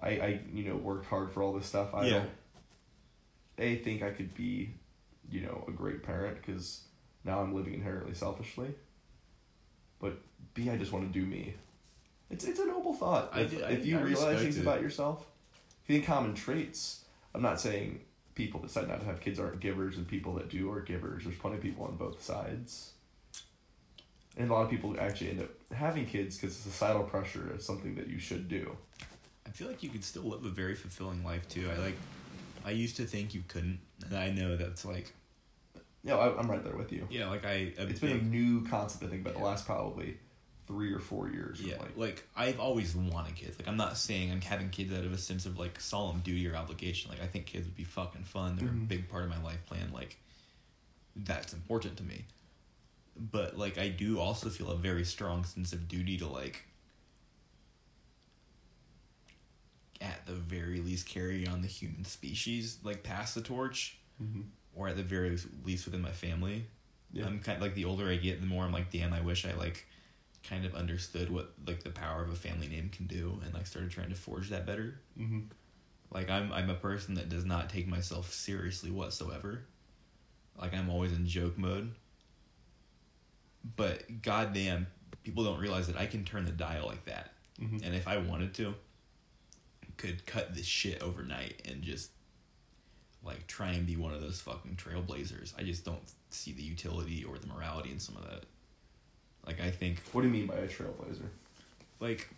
I 0.00 0.08
I 0.10 0.40
you 0.52 0.64
know 0.68 0.76
worked 0.76 1.06
hard 1.06 1.30
for 1.32 1.42
all 1.42 1.52
this 1.52 1.66
stuff. 1.66 1.94
I 1.94 2.06
Yeah. 2.06 2.12
don't 2.18 2.30
a 3.58 3.76
think 3.76 4.02
I 4.02 4.10
could 4.10 4.34
be 4.34 4.74
you 5.30 5.40
know 5.42 5.64
a 5.68 5.70
great 5.72 6.02
parent 6.02 6.38
because 6.40 6.82
now 7.24 7.40
I'm 7.40 7.54
living 7.54 7.74
inherently 7.74 8.14
selfishly. 8.14 8.74
But 10.00 10.18
B 10.54 10.70
I 10.70 10.76
just 10.76 10.92
want 10.92 11.12
to 11.12 11.18
do 11.20 11.24
me. 11.26 11.54
It's 12.30 12.44
it's 12.44 12.58
a 12.60 12.66
noble 12.66 12.94
thought. 12.94 13.30
I 13.32 13.40
If, 13.42 13.50
do- 13.50 13.64
I- 13.64 13.70
if 13.70 13.86
you 13.86 13.98
I 13.98 14.02
realize 14.02 14.40
things 14.40 14.56
it. 14.58 14.62
about 14.62 14.80
yourself, 14.80 15.26
if 15.84 15.90
you 15.90 15.96
think 15.96 16.06
common 16.06 16.34
traits. 16.34 17.04
I'm 17.34 17.42
not 17.42 17.60
saying 17.60 18.00
people 18.34 18.60
that 18.60 18.68
decide 18.68 18.88
not 18.88 19.00
to 19.00 19.06
have 19.06 19.20
kids 19.20 19.38
aren't 19.38 19.60
givers 19.60 19.96
and 19.96 20.06
people 20.06 20.34
that 20.34 20.48
do 20.48 20.70
are 20.72 20.80
givers. 20.80 21.24
There's 21.24 21.36
plenty 21.36 21.56
of 21.56 21.62
people 21.62 21.84
on 21.84 21.96
both 21.96 22.22
sides. 22.22 22.92
And 24.36 24.50
a 24.50 24.52
lot 24.52 24.62
of 24.64 24.70
people 24.70 24.96
actually 24.98 25.30
end 25.30 25.40
up 25.42 25.50
having 25.72 26.06
kids 26.06 26.36
because 26.36 26.56
societal 26.56 27.04
pressure 27.04 27.52
is 27.56 27.64
something 27.64 27.94
that 27.94 28.08
you 28.08 28.18
should 28.18 28.48
do. 28.48 28.76
I 29.46 29.50
feel 29.50 29.68
like 29.68 29.82
you 29.82 29.90
could 29.90 30.02
still 30.02 30.24
live 30.24 30.44
a 30.44 30.48
very 30.48 30.74
fulfilling 30.74 31.22
life 31.24 31.48
too. 31.48 31.70
I 31.70 31.78
like. 31.78 31.94
I 32.66 32.70
used 32.70 32.96
to 32.96 33.04
think 33.04 33.34
you 33.34 33.44
couldn't, 33.46 33.78
and 34.04 34.16
I 34.16 34.30
know 34.30 34.56
that's 34.56 34.84
like. 34.84 35.12
No, 36.02 36.18
I, 36.18 36.36
I'm 36.36 36.50
right 36.50 36.64
there 36.64 36.76
with 36.76 36.90
you. 36.92 37.06
Yeah, 37.10 37.28
like 37.28 37.44
I. 37.46 37.72
It's 37.78 38.00
been 38.00 38.18
a 38.18 38.22
new 38.22 38.66
concept, 38.66 39.04
I 39.04 39.08
think, 39.08 39.20
about 39.20 39.34
Yeah. 39.34 39.40
the 39.40 39.46
last 39.46 39.66
probably 39.66 40.16
three 40.66 40.92
or 40.92 40.98
four 40.98 41.28
years. 41.30 41.60
Yeah, 41.60 41.76
Like, 41.78 41.96
like 41.96 42.28
I've 42.34 42.58
always 42.58 42.94
wanted 42.96 43.34
kids. 43.36 43.58
Like 43.58 43.68
I'm 43.68 43.76
not 43.76 43.96
saying 43.98 44.30
I'm 44.32 44.40
having 44.40 44.70
kids 44.70 44.92
out 44.92 45.04
of 45.04 45.12
a 45.12 45.18
sense 45.18 45.44
of 45.46 45.58
like 45.58 45.78
solemn 45.80 46.20
duty 46.20 46.48
or 46.48 46.56
obligation. 46.56 47.10
Like 47.10 47.22
I 47.22 47.26
think 47.26 47.46
kids 47.46 47.66
would 47.66 47.76
be 47.76 47.84
fucking 47.84 48.24
fun. 48.24 48.56
They're 48.56 48.68
Mhm. 48.68 48.84
a 48.84 48.86
big 48.86 49.08
part 49.10 49.24
of 49.24 49.30
my 49.30 49.42
life 49.42 49.64
plan. 49.66 49.92
Like 49.92 50.16
that's 51.16 51.52
important 51.52 51.96
to 51.98 52.02
me. 52.02 52.24
But 53.16 53.58
like 53.58 53.76
I 53.78 53.88
do 53.88 54.18
also 54.18 54.48
feel 54.48 54.70
a 54.70 54.76
very 54.76 55.04
strong 55.04 55.44
sense 55.44 55.72
of 55.72 55.86
duty 55.86 56.16
to 56.18 56.26
like 56.26 56.64
at 60.00 60.26
the 60.26 60.32
very 60.34 60.80
least 60.80 61.06
carry 61.06 61.46
on 61.46 61.62
the 61.62 61.68
human 61.68 62.04
species, 62.04 62.78
like 62.82 63.02
pass 63.02 63.34
the 63.34 63.40
torch, 63.40 63.96
Mhm. 64.22 64.44
or 64.74 64.88
at 64.88 64.96
the 64.96 65.02
very 65.02 65.38
least 65.64 65.84
within 65.86 66.02
my 66.02 66.12
family. 66.12 66.66
Yeah. 67.12 67.26
I'm 67.26 67.40
kind 67.40 67.56
of 67.56 67.62
like 67.62 67.74
the 67.74 67.84
older 67.84 68.08
I 68.08 68.16
get, 68.16 68.40
the 68.40 68.46
more 68.46 68.64
I'm 68.64 68.72
like, 68.72 68.90
damn, 68.90 69.12
I 69.12 69.20
wish 69.20 69.44
I 69.46 69.54
like 69.54 69.86
kind 70.48 70.64
of 70.64 70.74
understood 70.74 71.30
what 71.30 71.52
like 71.66 71.82
the 71.82 71.90
power 71.90 72.22
of 72.22 72.30
a 72.30 72.34
family 72.34 72.68
name 72.68 72.90
can 72.90 73.06
do, 73.06 73.40
and 73.44 73.54
like 73.54 73.66
started 73.66 73.90
trying 73.90 74.10
to 74.10 74.14
forge 74.14 74.50
that 74.50 74.66
better. 74.66 75.00
hmm 75.16 75.40
Like 76.10 76.30
I'm 76.30 76.52
I'm 76.52 76.70
a 76.70 76.74
person 76.74 77.14
that 77.14 77.28
does 77.28 77.44
not 77.44 77.70
take 77.70 77.86
myself 77.88 78.32
seriously 78.32 78.90
whatsoever. 78.90 79.62
Like 80.60 80.74
I'm 80.74 80.90
always 80.90 81.12
in 81.12 81.26
joke 81.26 81.58
mode. 81.58 81.94
But 83.76 84.22
goddamn, 84.22 84.86
people 85.22 85.44
don't 85.44 85.58
realize 85.58 85.86
that 85.86 85.96
I 85.96 86.06
can 86.06 86.24
turn 86.24 86.44
the 86.44 86.52
dial 86.52 86.86
like 86.86 87.04
that. 87.06 87.32
hmm 87.58 87.78
And 87.82 87.94
if 87.94 88.06
I 88.06 88.18
wanted 88.18 88.54
to, 88.54 88.74
could 89.96 90.26
cut 90.26 90.54
this 90.54 90.66
shit 90.66 91.00
overnight 91.02 91.62
and 91.68 91.82
just 91.82 92.10
like 93.24 93.46
try 93.46 93.70
and 93.72 93.86
be 93.86 93.96
one 93.96 94.12
of 94.12 94.20
those 94.20 94.40
fucking 94.40 94.76
trailblazers. 94.76 95.54
I 95.58 95.62
just 95.62 95.84
don't 95.84 96.02
see 96.30 96.52
the 96.52 96.62
utility 96.62 97.24
or 97.24 97.38
the 97.38 97.46
morality 97.46 97.90
in 97.90 97.98
some 97.98 98.16
of 98.16 98.24
that. 98.24 98.44
Like 99.46 99.60
I 99.60 99.70
think 99.70 100.00
What 100.12 100.22
do 100.22 100.28
you 100.28 100.32
mean 100.32 100.46
by 100.46 100.56
a 100.56 100.68
trailblazer? 100.68 101.28
like 102.00 102.28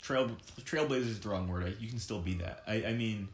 trail 0.00 0.30
trailblazer 0.60 1.06
is 1.06 1.20
the 1.20 1.28
wrong 1.28 1.48
word. 1.48 1.76
You 1.80 1.88
can 1.88 1.98
still 1.98 2.20
be 2.20 2.34
that. 2.34 2.62
I 2.66 2.84
I 2.86 2.92
mean, 2.92 3.28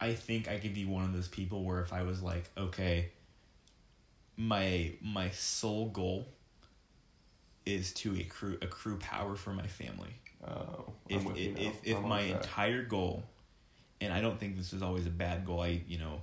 I 0.00 0.12
think 0.12 0.48
I 0.48 0.58
could 0.58 0.74
be 0.74 0.84
one 0.84 1.04
of 1.04 1.12
those 1.12 1.28
people 1.28 1.64
where 1.64 1.80
if 1.80 1.92
I 1.92 2.02
was 2.02 2.22
like, 2.22 2.50
okay, 2.56 3.10
my 4.36 4.92
my 5.02 5.30
sole 5.30 5.86
goal 5.88 6.28
is 7.64 7.92
to 7.94 8.14
accrue 8.14 8.58
accrue 8.62 8.98
power 8.98 9.34
for 9.36 9.52
my 9.52 9.66
family. 9.66 10.14
Oh, 10.46 10.92
If 11.08 11.24
if 11.36 11.58
if, 11.58 11.74
if 11.84 12.00
my 12.02 12.20
entire 12.20 12.84
goal, 12.84 13.24
and 14.00 14.12
I 14.12 14.20
don't 14.20 14.38
think 14.38 14.56
this 14.56 14.72
is 14.72 14.82
always 14.82 15.06
a 15.06 15.10
bad 15.10 15.46
goal. 15.46 15.60
I 15.60 15.80
you 15.88 15.98
know. 15.98 16.20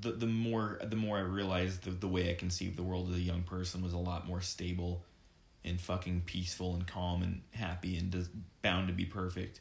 The, 0.00 0.12
the 0.12 0.26
more 0.26 0.78
the 0.82 0.96
more 0.96 1.18
I 1.18 1.22
realized 1.22 1.82
the, 1.84 1.90
the 1.90 2.08
way 2.08 2.30
I 2.30 2.34
conceived 2.34 2.76
the 2.78 2.82
world 2.82 3.10
as 3.10 3.16
a 3.16 3.20
young 3.20 3.42
person 3.42 3.82
was 3.82 3.92
a 3.92 3.98
lot 3.98 4.26
more 4.26 4.40
stable 4.40 5.04
and 5.64 5.80
fucking 5.80 6.22
peaceful 6.24 6.74
and 6.74 6.86
calm 6.86 7.22
and 7.22 7.42
happy 7.52 7.96
and 7.98 8.10
just 8.10 8.30
bound 8.62 8.88
to 8.88 8.94
be 8.94 9.04
perfect. 9.04 9.60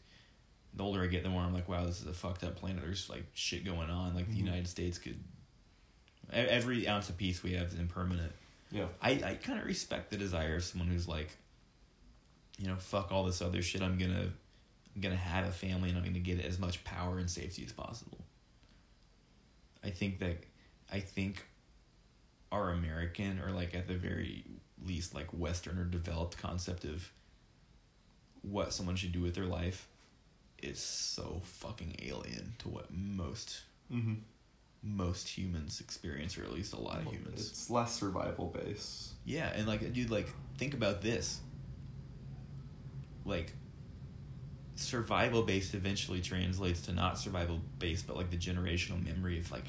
The 0.73 0.83
older 0.83 1.03
I 1.03 1.07
get, 1.07 1.23
the 1.23 1.29
more 1.29 1.41
I'm 1.41 1.53
like, 1.53 1.67
wow, 1.67 1.85
this 1.85 1.99
is 1.99 2.07
a 2.07 2.13
fucked 2.13 2.43
up 2.45 2.55
planet. 2.55 2.81
There's 2.81 3.09
like 3.09 3.25
shit 3.33 3.65
going 3.65 3.89
on. 3.89 4.15
Like 4.15 4.27
the 4.27 4.33
Mhm. 4.35 4.45
United 4.45 4.67
States 4.69 4.97
could. 4.97 5.19
Every 6.31 6.87
ounce 6.87 7.09
of 7.09 7.17
peace 7.17 7.43
we 7.43 7.53
have 7.53 7.67
is 7.67 7.79
impermanent. 7.79 8.31
yeah, 8.71 8.85
I, 9.01 9.11
I 9.23 9.33
kind 9.35 9.59
of 9.59 9.65
respect 9.65 10.11
the 10.11 10.17
desire 10.17 10.55
of 10.55 10.63
someone 10.63 10.87
who's 10.87 11.07
like, 11.09 11.29
you 12.57 12.67
know, 12.67 12.77
fuck 12.77 13.11
all 13.11 13.25
this 13.25 13.41
other 13.41 13.61
shit. 13.61 13.81
I'm 13.81 13.97
gonna, 13.97 14.29
I'm 14.95 15.01
gonna 15.01 15.15
have 15.17 15.45
a 15.45 15.51
family 15.51 15.89
and 15.89 15.97
I'm 15.97 16.05
gonna 16.05 16.19
get 16.19 16.39
as 16.39 16.57
much 16.57 16.83
power 16.85 17.17
and 17.19 17.29
safety 17.29 17.65
as 17.65 17.73
possible. 17.73 18.19
I 19.83 19.89
think 19.89 20.19
that, 20.19 20.37
I 20.91 20.99
think, 20.99 21.45
our 22.51 22.71
American 22.71 23.39
or 23.39 23.51
like 23.51 23.73
at 23.73 23.87
the 23.87 23.95
very 23.95 24.43
least 24.85 25.15
like 25.15 25.27
Western 25.31 25.77
or 25.77 25.85
developed 25.85 26.37
concept 26.37 26.83
of 26.83 27.11
what 28.41 28.73
someone 28.73 28.95
should 28.95 29.11
do 29.11 29.21
with 29.21 29.35
their 29.35 29.45
life 29.45 29.87
is 30.61 30.79
so 30.79 31.41
fucking 31.43 31.95
alien 32.01 32.53
to 32.59 32.67
what 32.67 32.91
most 32.91 33.61
mm-hmm. 33.91 34.15
most 34.83 35.27
humans 35.27 35.79
experience, 35.79 36.37
or 36.37 36.43
at 36.43 36.51
least 36.51 36.73
a 36.73 36.79
lot 36.79 36.97
of 36.99 37.05
humans. 37.05 37.49
It's 37.49 37.69
less 37.69 37.93
survival 37.93 38.47
base. 38.47 39.13
Yeah, 39.25 39.51
and 39.55 39.67
like, 39.67 39.93
dude, 39.93 40.09
like, 40.09 40.27
think 40.57 40.73
about 40.73 41.01
this. 41.01 41.39
Like, 43.25 43.53
survival 44.81 45.43
based 45.43 45.73
eventually 45.73 46.21
translates 46.21 46.81
to 46.83 46.93
not 46.93 47.17
survival 47.17 47.59
based, 47.79 48.07
but 48.07 48.15
like 48.17 48.29
the 48.29 48.37
generational 48.37 49.03
memory 49.05 49.39
of 49.39 49.51
like 49.51 49.65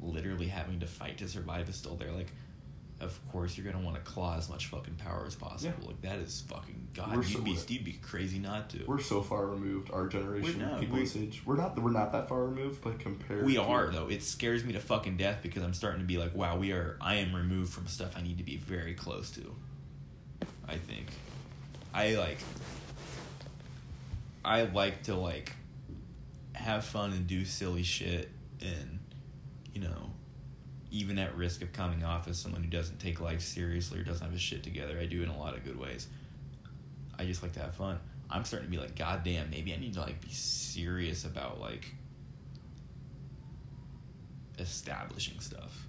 literally 0.00 0.46
having 0.48 0.80
to 0.80 0.86
fight 0.86 1.18
to 1.18 1.28
survive 1.28 1.68
is 1.68 1.76
still 1.76 1.96
there. 1.96 2.12
Like, 2.12 2.28
of 3.00 3.16
course, 3.30 3.56
you're 3.56 3.70
gonna 3.70 3.84
want 3.84 3.96
to 3.96 4.02
claw 4.02 4.36
as 4.36 4.48
much 4.48 4.66
fucking 4.66 4.94
power 4.96 5.24
as 5.26 5.36
possible. 5.36 5.72
Yeah. 5.80 5.86
Like, 5.88 6.00
that 6.02 6.18
is 6.18 6.42
fucking 6.48 6.88
god. 6.94 7.14
We're 7.16 7.22
You'd 7.22 7.32
so- 7.38 7.42
be 7.42 7.74
you'd 7.74 7.84
be 7.84 7.92
crazy 8.02 8.38
not 8.40 8.70
to. 8.70 8.84
We're 8.86 9.00
so 9.00 9.22
far 9.22 9.46
removed. 9.46 9.90
Our 9.92 10.08
generation, 10.08 10.58
We're 10.60 10.66
not, 10.66 10.80
people 10.80 10.96
we- 10.96 11.02
this 11.02 11.14
age, 11.16 11.42
we're 11.44 11.56
not. 11.56 11.80
We're 11.80 11.92
not 11.92 12.10
that 12.12 12.28
far 12.28 12.44
removed, 12.44 12.82
but 12.82 12.98
compared, 12.98 13.44
We 13.44 13.54
to, 13.54 13.62
are 13.62 13.86
though. 13.90 14.08
It 14.08 14.22
scares 14.24 14.64
me 14.64 14.72
to 14.72 14.80
fucking 14.80 15.16
death 15.16 15.38
because 15.42 15.62
I'm 15.62 15.74
starting 15.74 16.00
to 16.00 16.06
be 16.06 16.18
like, 16.18 16.34
wow, 16.34 16.56
we 16.56 16.72
are. 16.72 16.96
I 17.00 17.16
am 17.16 17.34
removed 17.34 17.72
from 17.72 17.86
stuff 17.86 18.14
I 18.16 18.22
need 18.22 18.38
to 18.38 18.44
be 18.44 18.56
very 18.56 18.94
close 18.94 19.30
to. 19.32 19.54
I 20.68 20.74
think, 20.76 21.06
I 21.94 22.16
like, 22.16 22.38
I 24.44 24.62
like 24.62 25.04
to 25.04 25.14
like 25.14 25.52
have 26.52 26.84
fun 26.84 27.12
and 27.12 27.26
do 27.26 27.44
silly 27.44 27.82
shit 27.82 28.30
and 28.60 28.98
you 29.72 29.80
know 29.80 30.10
even 30.90 31.18
at 31.18 31.36
risk 31.36 31.62
of 31.62 31.72
coming 31.72 32.02
off 32.02 32.28
as 32.28 32.38
someone 32.38 32.62
who 32.62 32.70
doesn't 32.70 32.98
take 32.98 33.20
life 33.20 33.40
seriously 33.40 34.00
or 34.00 34.04
doesn't 34.04 34.24
have 34.24 34.32
his 34.32 34.40
shit 34.40 34.62
together, 34.62 34.98
I 34.98 35.06
do 35.06 35.22
in 35.22 35.28
a 35.28 35.38
lot 35.38 35.54
of 35.54 35.64
good 35.64 35.78
ways. 35.78 36.08
I 37.18 37.24
just 37.24 37.42
like 37.42 37.52
to 37.52 37.60
have 37.60 37.74
fun. 37.74 37.98
I'm 38.30 38.44
starting 38.44 38.70
to 38.70 38.70
be 38.70 38.82
like, 38.82 38.96
God 38.96 39.22
damn, 39.24 39.50
maybe 39.50 39.72
I 39.74 39.76
need 39.76 39.94
to 39.94 40.00
like 40.00 40.20
be 40.20 40.32
serious 40.32 41.24
about 41.24 41.60
like 41.60 41.92
establishing 44.58 45.40
stuff. 45.40 45.86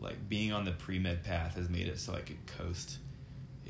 Like 0.00 0.28
being 0.28 0.52
on 0.52 0.64
the 0.64 0.72
pre 0.72 0.98
med 0.98 1.24
path 1.24 1.56
has 1.56 1.68
made 1.68 1.88
it 1.88 1.98
so 1.98 2.14
I 2.14 2.20
could 2.20 2.46
coast 2.46 2.98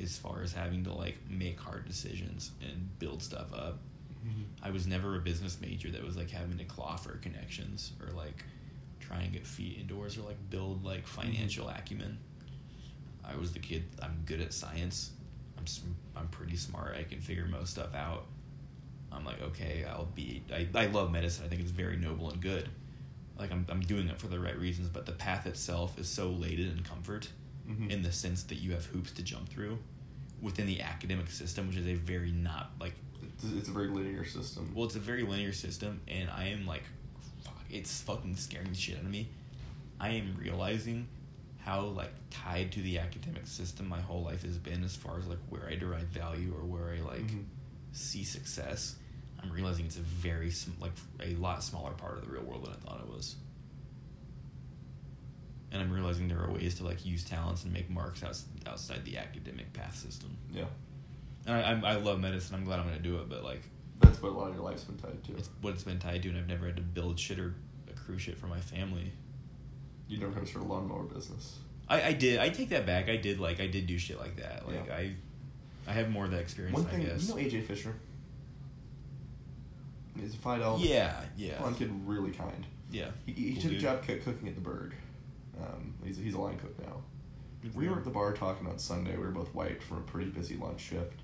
as 0.01 0.17
far 0.17 0.41
as 0.41 0.53
having 0.53 0.83
to 0.83 0.93
like 0.93 1.17
make 1.29 1.59
hard 1.59 1.85
decisions 1.85 2.51
and 2.61 2.97
build 2.99 3.23
stuff 3.23 3.53
up. 3.53 3.79
I 4.63 4.71
was 4.71 4.87
never 4.87 5.15
a 5.15 5.19
business 5.19 5.59
major 5.61 5.89
that 5.91 6.03
was 6.03 6.17
like 6.17 6.29
having 6.29 6.57
to 6.57 6.65
claw 6.65 6.95
for 6.95 7.17
connections 7.17 7.91
or 8.01 8.11
like 8.13 8.43
try 8.99 9.21
and 9.21 9.31
get 9.31 9.45
feet 9.47 9.77
indoors 9.79 10.17
or 10.17 10.21
like 10.21 10.37
build 10.49 10.83
like 10.83 11.07
financial 11.07 11.69
acumen. 11.69 12.17
I 13.23 13.35
was 13.35 13.51
the 13.53 13.59
kid. 13.59 13.83
I'm 14.01 14.23
good 14.25 14.41
at 14.41 14.53
science. 14.53 15.11
I'm 15.57 15.65
I'm 16.15 16.27
pretty 16.29 16.55
smart. 16.57 16.95
I 16.97 17.03
can 17.03 17.19
figure 17.21 17.45
most 17.45 17.71
stuff 17.71 17.93
out. 17.95 18.25
I'm 19.11 19.23
like 19.25 19.41
okay. 19.41 19.85
I'll 19.89 20.05
be. 20.05 20.43
I 20.53 20.67
I 20.75 20.85
love 20.87 21.11
medicine. 21.11 21.45
I 21.45 21.49
think 21.49 21.61
it's 21.61 21.71
very 21.71 21.97
noble 21.97 22.29
and 22.29 22.41
good. 22.41 22.69
Like 23.37 23.51
I'm 23.51 23.65
I'm 23.69 23.81
doing 23.81 24.07
it 24.07 24.19
for 24.19 24.27
the 24.27 24.39
right 24.39 24.57
reasons. 24.57 24.89
But 24.89 25.05
the 25.05 25.11
path 25.13 25.45
itself 25.45 25.97
is 25.99 26.07
so 26.09 26.29
laden 26.29 26.69
in 26.77 26.83
comfort, 26.83 27.29
Mhm. 27.69 27.89
in 27.89 28.01
the 28.01 28.11
sense 28.11 28.43
that 28.43 28.55
you 28.55 28.71
have 28.71 28.85
hoops 28.85 29.11
to 29.13 29.23
jump 29.23 29.49
through, 29.49 29.77
within 30.41 30.65
the 30.67 30.81
academic 30.81 31.29
system, 31.29 31.67
which 31.67 31.77
is 31.77 31.87
a 31.87 31.93
very 31.95 32.31
not 32.31 32.71
like 32.79 32.95
It's, 33.43 33.67
a 33.67 33.71
very 33.71 33.87
linear 33.87 34.25
system. 34.25 34.71
well, 34.75 34.85
it's 34.85 34.95
a 34.95 34.99
very 34.99 35.23
linear 35.23 35.53
system, 35.53 36.01
and 36.07 36.29
I 36.29 36.45
am 36.47 36.65
like, 36.65 36.83
fuck, 37.43 37.59
it's 37.69 38.01
fucking 38.01 38.35
scaring 38.35 38.69
the 38.69 38.75
shit 38.75 38.97
out 38.97 39.03
of 39.03 39.09
me. 39.11 39.29
I 39.99 40.09
am 40.09 40.35
realizing 40.39 41.07
how 41.59 41.81
like 41.81 42.11
tied 42.31 42.71
to 42.73 42.81
the 42.81 42.97
academic 42.99 43.45
system 43.45 43.87
my 43.87 43.99
whole 44.01 44.23
life 44.23 44.43
has 44.43 44.57
been, 44.57 44.83
as 44.83 44.95
far 44.95 45.19
as 45.19 45.27
like 45.27 45.39
where 45.49 45.67
I 45.69 45.75
derive 45.75 46.07
value 46.07 46.53
or 46.57 46.65
where 46.65 46.93
I 46.93 46.99
like 47.01 47.27
Mhm. 47.27 47.45
see 47.91 48.23
success. 48.23 48.95
I'm 49.39 49.51
realizing 49.51 49.85
it's 49.85 49.97
a 49.97 50.01
very 50.01 50.49
sm- 50.49 50.71
like 50.81 50.93
a 51.21 51.35
lot 51.35 51.63
smaller 51.63 51.91
part 51.91 52.17
of 52.17 52.25
the 52.25 52.31
real 52.31 52.43
world 52.43 52.65
than 52.65 52.73
I 52.73 52.77
thought 52.77 53.01
it 53.01 53.07
was. 53.09 53.35
And 55.71 55.81
I'm 55.81 55.91
realizing 55.91 56.27
there 56.27 56.41
are 56.41 56.51
ways 56.51 56.75
to 56.75 56.85
like 56.85 57.05
use 57.05 57.23
talents 57.23 57.63
and 57.65 57.73
make 57.73 57.89
marks 57.89 58.23
outs- 58.23 58.45
outside 58.65 59.03
the 59.05 59.17
academic 59.17 59.73
path 59.73 59.95
system. 59.97 60.35
yeah, 60.51 60.65
And 61.47 61.55
I, 61.55 61.89
I, 61.89 61.93
I 61.93 61.95
love 61.95 62.19
medicine. 62.19 62.55
I'm 62.55 62.65
glad 62.65 62.79
I'm 62.79 62.85
gonna 62.85 62.99
do 62.99 63.17
it, 63.19 63.29
but 63.29 63.43
like 63.43 63.61
that's 64.01 64.21
what 64.21 64.31
a 64.31 64.35
lot 64.35 64.49
of 64.49 64.55
your 64.55 64.63
life's 64.63 64.83
been 64.83 64.97
tied 64.97 65.23
to. 65.23 65.31
it's 65.37 65.49
what 65.61 65.73
it's 65.73 65.83
been 65.83 65.97
tied 65.99 66.21
to, 66.23 66.29
and 66.29 66.37
I've 66.37 66.47
never 66.47 66.65
had 66.67 66.75
to 66.75 66.81
build 66.83 67.17
shit 67.19 67.39
or 67.39 67.55
accrue 67.89 68.19
shit 68.19 68.37
for 68.37 68.47
my 68.47 68.59
family. 68.59 69.11
You 70.07 70.19
never 70.19 70.33
had 70.33 70.43
to 70.43 70.49
start 70.49 70.65
a 70.65 70.67
lawnmower 70.67 71.03
business. 71.03 71.57
I, 71.89 72.01
I 72.09 72.13
did. 72.13 72.39
I 72.39 72.49
take 72.49 72.69
that 72.69 72.85
back. 72.85 73.09
I 73.09 73.15
did 73.17 73.39
like 73.39 73.59
I 73.61 73.67
did 73.67 73.87
do 73.87 73.97
shit 73.97 74.19
like 74.19 74.35
that. 74.37 74.67
Like 74.67 74.87
Yeah. 74.87 74.93
I, 74.95 75.15
I 75.87 75.93
have 75.93 76.09
more 76.09 76.25
of 76.25 76.31
that 76.31 76.41
experience. 76.41 76.77
One 76.77 76.85
I 76.85 76.89
thing, 76.89 77.05
guess. 77.05 77.27
you 77.27 77.35
know 77.35 77.41
AJ 77.41 77.65
Fisher? 77.65 77.95
He's 80.19 80.33
a 80.33 80.37
Phi 80.37 80.57
Delt. 80.57 80.79
yeah, 80.81 81.21
yeah, 81.37 81.61
One 81.61 81.75
kid, 81.75 81.91
really 82.05 82.31
kind. 82.31 82.65
yeah. 82.91 83.09
He, 83.25 83.31
he 83.33 83.53
Cool 83.53 83.61
took 83.63 83.71
a 83.73 83.77
job 83.77 84.03
cook, 84.05 84.23
cooking 84.23 84.47
at 84.47 84.55
the 84.55 84.61
Berg. 84.61 84.95
Um, 85.61 85.93
he's, 86.03 86.17
he's 86.17 86.33
a 86.33 86.39
line 86.39 86.57
cook 86.57 86.77
now. 86.79 87.01
We 87.75 87.87
were 87.87 87.97
at 87.97 88.03
the 88.03 88.09
bar 88.09 88.33
talking 88.33 88.67
on 88.67 88.79
Sunday. 88.79 89.11
We 89.15 89.23
were 89.23 89.31
both 89.31 89.53
wiped 89.53 89.83
from 89.83 89.97
a 89.97 90.01
pretty 90.01 90.29
busy 90.29 90.55
lunch 90.55 90.81
shift. 90.81 91.21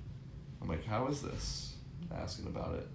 I'm 0.64 0.70
like, 0.70 0.86
"How 0.86 1.08
is 1.08 1.22
this?" 1.22 1.76
Asking 2.12 2.48
about 2.48 2.76
it, 2.76 2.88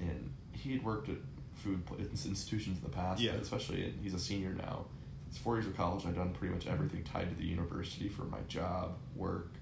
and 0.00 0.32
he 0.52 0.72
had 0.72 0.84
worked 0.84 1.08
at 1.08 1.16
food 1.54 1.82
institutions 2.00 2.78
in 2.78 2.82
the 2.84 2.88
past. 2.90 3.20
Yeah. 3.20 3.32
especially 3.32 3.84
in, 3.84 3.98
he's 4.02 4.14
a 4.14 4.18
senior 4.18 4.54
now. 4.54 4.86
It's 5.28 5.38
four 5.38 5.56
years 5.56 5.66
of 5.66 5.76
college. 5.76 6.04
I've 6.06 6.14
done 6.16 6.32
pretty 6.32 6.52
much 6.54 6.66
everything 6.66 7.04
tied 7.04 7.28
to 7.30 7.34
the 7.36 7.44
university 7.44 8.08
for 8.08 8.24
my 8.24 8.40
job, 8.48 8.96
work, 9.14 9.52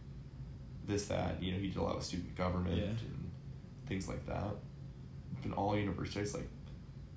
this, 0.87 1.07
that. 1.09 1.42
You 1.42 1.53
know, 1.53 1.59
he 1.59 1.68
did 1.68 1.77
a 1.77 1.83
lot 1.83 1.96
of 1.96 2.03
student 2.03 2.35
government 2.37 2.77
Yeah. 2.77 2.85
and 2.87 3.31
things 3.87 4.09
like 4.09 4.27
that. 4.27 4.55
It's 5.33 5.42
been 5.42 5.53
all 5.53 5.77
universities. 5.77 6.35
Like, 6.35 6.49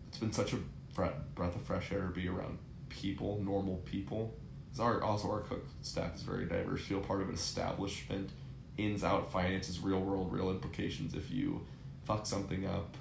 it's 0.10 0.17
been 0.19 0.32
such 0.34 0.53
a 0.53 0.58
breath 0.93 1.56
of 1.56 1.62
fresh 1.63 1.91
air 1.91 2.01
to 2.08 2.10
be 2.13 2.27
around 2.27 2.58
people, 2.89 3.41
normal 3.43 3.77
people. 3.86 4.36
our 4.79 5.01
also 5.03 5.29
our 5.32 5.41
cook 5.41 5.65
staff 5.82 6.15
is 6.15 6.21
very 6.21 6.45
diverse. 6.45 6.82
Feel 6.82 6.99
part 6.99 7.21
of 7.21 7.29
an 7.29 7.36
establishment, 7.36 8.29
ins 8.77 9.03
out 9.03 9.31
finances, 9.31 9.79
real 9.79 9.99
world, 9.99 10.31
real 10.31 10.49
implications. 10.49 11.13
If 11.13 11.31
you 11.31 11.65
fuck 12.05 12.25
something 12.25 12.65
up, 12.65 12.95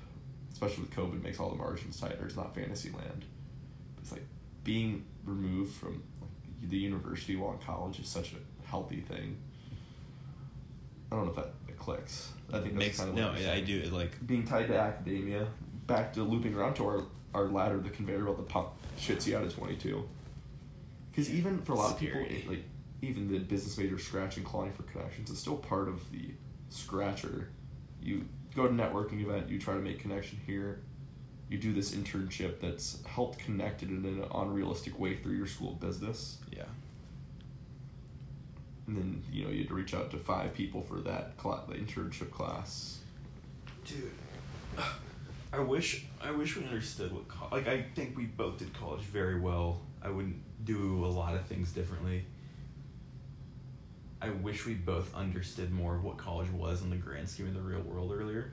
especially 0.52 0.84
with 0.84 0.94
COVID, 0.94 1.22
makes 1.22 1.40
all 1.40 1.50
the 1.50 1.56
margins 1.56 1.98
tighter. 1.98 2.24
It's 2.24 2.36
not 2.36 2.54
fantasy 2.54 2.90
land. 2.90 3.24
It's 4.00 4.12
like 4.12 4.24
being 4.64 5.04
removed 5.24 5.74
from 5.74 6.02
like, 6.20 6.70
the 6.70 6.78
university 6.78 7.36
while 7.36 7.52
in 7.52 7.58
college 7.58 7.98
is 7.98 8.08
such 8.08 8.32
a 8.32 8.68
healthy 8.68 9.00
thing. 9.00 9.36
I 11.10 11.16
don't 11.16 11.24
know 11.26 11.30
if 11.30 11.36
that, 11.36 11.52
clicks. 11.82 12.30
I 12.50 12.60
think 12.60 12.74
that's 12.74 12.76
makes 12.76 12.98
kind 12.98 13.10
of 13.10 13.16
no. 13.16 13.34
Yeah, 13.36 13.52
I 13.52 13.60
do. 13.60 13.80
It, 13.80 13.92
like 13.92 14.24
being 14.26 14.46
tied 14.46 14.68
to 14.68 14.78
academia, 14.78 15.48
back 15.88 16.12
to 16.12 16.22
looping 16.22 16.54
around 16.54 16.74
to 16.74 16.86
our, 16.86 17.02
our 17.34 17.46
ladder, 17.46 17.78
the 17.78 17.90
conveyor 17.90 18.24
belt 18.24 18.36
that 18.36 18.48
pump 18.48 18.68
shits 18.98 19.26
you 19.26 19.36
out 19.36 19.44
at 19.44 19.50
22. 19.50 20.08
Because 21.10 21.28
even 21.30 21.58
for 21.58 21.72
a 21.72 21.76
lot 21.76 21.92
of 21.92 21.98
people, 21.98 22.20
like 22.46 22.62
even 23.02 23.30
the 23.30 23.38
business 23.40 23.76
major 23.76 23.98
scratching, 23.98 24.44
and 24.44 24.50
clawing 24.50 24.72
for 24.72 24.84
connections, 24.84 25.28
is 25.28 25.38
still 25.38 25.56
part 25.56 25.88
of 25.88 26.10
the 26.12 26.30
scratcher. 26.70 27.48
You 28.00 28.24
go 28.54 28.66
to 28.66 28.72
networking 28.72 29.20
event, 29.20 29.48
you 29.48 29.58
try 29.58 29.74
to 29.74 29.80
make 29.80 29.98
connection 30.00 30.40
here. 30.46 30.80
You 31.48 31.58
do 31.58 31.72
this 31.74 31.90
internship 31.94 32.60
that's 32.60 33.02
helped 33.04 33.40
connected 33.40 33.90
in 33.90 34.06
an 34.06 34.24
unrealistic 34.34 34.98
way 34.98 35.16
through 35.16 35.34
your 35.34 35.46
school 35.46 35.72
of 35.72 35.80
business. 35.80 36.38
yeah. 36.50 36.62
And 38.86 38.96
then, 38.96 39.22
you 39.30 39.44
know, 39.44 39.50
you 39.50 39.58
had 39.60 39.68
to 39.68 39.74
reach 39.74 39.94
out 39.94 40.10
to 40.10 40.16
five 40.16 40.54
people 40.54 40.80
for 40.82 40.96
that 41.00 41.36
cla- 41.36 41.62
the 41.68 41.74
internship 41.74 42.30
class. 42.30 42.98
Dude, 43.86 44.10
I 45.52 45.60
wish 45.60 46.06
I 46.20 46.30
wish 46.32 46.56
we 46.56 46.64
understood 46.64 47.12
what 47.12 47.28
co- 47.28 47.48
like 47.52 47.68
I 47.68 47.82
think 47.94 48.16
we 48.16 48.24
both 48.24 48.58
did 48.58 48.72
college 48.74 49.02
very 49.02 49.38
well. 49.38 49.80
I 50.02 50.08
wouldn't 50.08 50.42
do 50.64 51.04
a 51.04 51.06
lot 51.06 51.34
of 51.36 51.46
things 51.46 51.70
differently. 51.72 52.24
I 54.22 54.30
wish 54.30 54.66
we 54.66 54.74
both 54.74 55.12
understood 55.16 55.72
more 55.72 55.96
of 55.96 56.04
what 56.04 56.16
college 56.16 56.48
was 56.50 56.82
in 56.82 56.90
the 56.90 56.96
grand 56.96 57.28
scheme 57.28 57.48
of 57.48 57.54
the 57.54 57.60
real 57.60 57.80
world 57.80 58.12
earlier. 58.14 58.52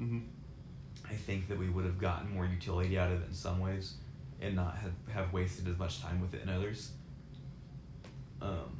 Mm-hmm. 0.00 0.20
I 1.08 1.12
think 1.12 1.48
that 1.48 1.58
we 1.58 1.68
would 1.68 1.84
have 1.84 1.98
gotten 1.98 2.32
more 2.32 2.46
utility 2.46 2.98
out 2.98 3.12
of 3.12 3.20
it 3.20 3.28
in 3.28 3.34
some 3.34 3.60
ways, 3.60 3.94
and 4.40 4.56
not 4.56 4.76
have 4.78 4.92
have 5.12 5.32
wasted 5.34 5.68
as 5.68 5.78
much 5.78 6.00
time 6.00 6.22
with 6.22 6.32
it 6.32 6.42
in 6.42 6.48
others. 6.48 6.92
Um, 8.40 8.78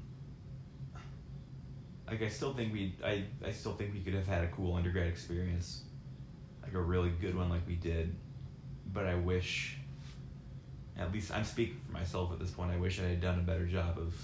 like 2.07 2.23
I 2.23 2.29
still 2.29 2.55
think 2.55 2.73
we 2.73 2.95
I 3.05 3.25
I 3.45 3.53
still 3.53 3.75
think 3.75 3.93
we 3.93 4.01
could 4.01 4.15
have 4.15 4.27
had 4.27 4.43
a 4.43 4.49
cool 4.49 4.75
undergrad 4.75 5.09
experience, 5.09 5.83
like 6.63 6.73
a 6.73 6.81
really 6.81 7.11
good 7.11 7.37
one 7.37 7.51
like 7.51 7.67
we 7.67 7.75
did, 7.75 8.17
but 8.93 9.07
I 9.07 9.17
wish. 9.17 9.77
At 10.99 11.13
least 11.13 11.31
I'm 11.31 11.45
speaking 11.45 11.79
for 11.85 11.93
myself 11.93 12.33
at 12.33 12.39
this 12.39 12.51
point. 12.51 12.71
I 12.71 12.79
wish 12.79 13.01
I 13.01 13.03
had 13.03 13.21
done 13.21 13.39
a 13.39 13.43
better 13.43 13.67
job 13.67 13.99
of 13.99 14.15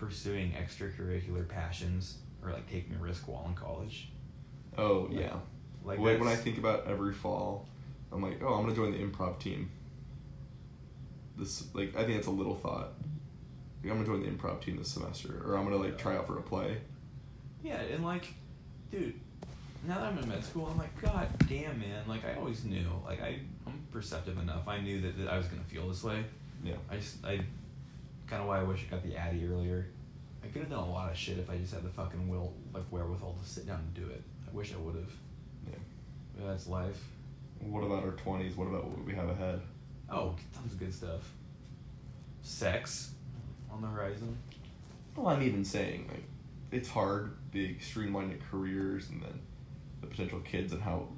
pursuing 0.00 0.52
extracurricular 0.52 1.46
passions 1.46 2.16
or 2.42 2.50
like 2.50 2.68
taking 2.70 2.94
a 2.94 2.98
risk 2.98 3.28
while 3.28 3.44
in 3.46 3.54
college. 3.54 4.08
Oh, 4.78 5.08
Like- 5.10 5.20
yeah. 5.20 5.36
Like 5.84 5.98
when, 5.98 6.18
when 6.20 6.28
I 6.28 6.36
think 6.36 6.58
about 6.58 6.86
every 6.86 7.14
fall, 7.14 7.66
I'm 8.12 8.22
like, 8.22 8.42
oh, 8.42 8.54
I'm 8.54 8.62
gonna 8.64 8.74
join 8.74 8.92
the 8.92 8.98
improv 8.98 9.38
team. 9.38 9.70
This 11.38 11.64
like 11.74 11.96
I 11.96 12.04
think 12.04 12.18
it's 12.18 12.26
a 12.26 12.30
little 12.30 12.54
thought. 12.54 12.92
Like, 13.82 13.90
I'm 13.92 14.04
gonna 14.04 14.04
join 14.04 14.22
the 14.22 14.28
improv 14.28 14.60
team 14.60 14.76
this 14.76 14.88
semester, 14.88 15.40
or 15.46 15.56
I'm 15.56 15.64
gonna 15.64 15.76
like 15.78 15.96
try 15.96 16.16
out 16.16 16.26
for 16.26 16.38
a 16.38 16.42
play. 16.42 16.78
Yeah, 17.62 17.80
and 17.80 18.04
like, 18.04 18.34
dude, 18.90 19.14
now 19.88 19.94
that 19.94 20.04
I'm 20.12 20.18
in 20.18 20.28
med 20.28 20.44
school, 20.44 20.68
I'm 20.70 20.76
like, 20.76 21.00
god 21.00 21.28
damn, 21.48 21.80
man. 21.80 22.02
Like, 22.06 22.26
I 22.26 22.34
always 22.38 22.64
knew. 22.64 22.86
Like, 23.06 23.22
I, 23.22 23.38
I'm 23.66 23.82
perceptive 23.90 24.38
enough. 24.38 24.68
I 24.68 24.80
knew 24.80 25.00
that, 25.00 25.16
that 25.18 25.28
I 25.32 25.38
was 25.38 25.46
gonna 25.46 25.62
feel 25.62 25.88
this 25.88 26.04
way. 26.04 26.24
Yeah. 26.62 26.74
I 26.90 26.96
just, 26.96 27.24
I, 27.24 27.40
kind 28.30 28.40
of 28.42 28.48
why 28.48 28.60
I 28.60 28.62
wish 28.62 28.84
I 28.86 28.90
got 28.90 29.02
the 29.02 29.16
Addy 29.16 29.46
earlier. 29.46 29.86
I 30.42 30.46
could 30.46 30.62
have 30.62 30.70
done 30.70 30.78
a 30.78 30.90
lot 30.90 31.10
of 31.10 31.16
shit 31.16 31.38
if 31.38 31.50
I 31.50 31.58
just 31.58 31.74
had 31.74 31.82
the 31.82 31.90
fucking 31.90 32.28
will, 32.28 32.54
like, 32.72 32.84
wherewithal 32.90 33.36
to 33.42 33.48
sit 33.48 33.66
down 33.66 33.80
and 33.80 33.94
do 33.94 34.10
it. 34.10 34.22
I 34.50 34.56
wish 34.56 34.72
I 34.72 34.78
would 34.78 34.94
have. 34.94 35.10
Yeah. 35.68 35.78
But 36.36 36.46
that's 36.48 36.66
life. 36.66 36.98
What 37.60 37.82
about 37.84 38.04
our 38.04 38.12
twenties? 38.12 38.56
What 38.56 38.68
about 38.68 38.84
what 38.86 39.04
we 39.04 39.14
have 39.14 39.28
ahead? 39.28 39.60
Oh, 40.08 40.34
tons 40.54 40.72
of 40.72 40.78
good 40.78 40.94
stuff. 40.94 41.30
Sex 42.42 43.12
on 43.70 43.82
the 43.82 43.88
horizon. 43.88 44.38
Well, 45.14 45.28
I'm 45.28 45.42
even 45.42 45.64
saying 45.64 46.08
like 46.10 46.24
it's 46.70 46.88
hard, 46.88 47.36
big 47.52 47.80
streamlining 47.80 48.38
careers, 48.50 49.10
and 49.10 49.22
then 49.22 49.40
the 50.00 50.06
potential 50.06 50.40
kids 50.40 50.72
and 50.72 50.80
how 50.82 51.08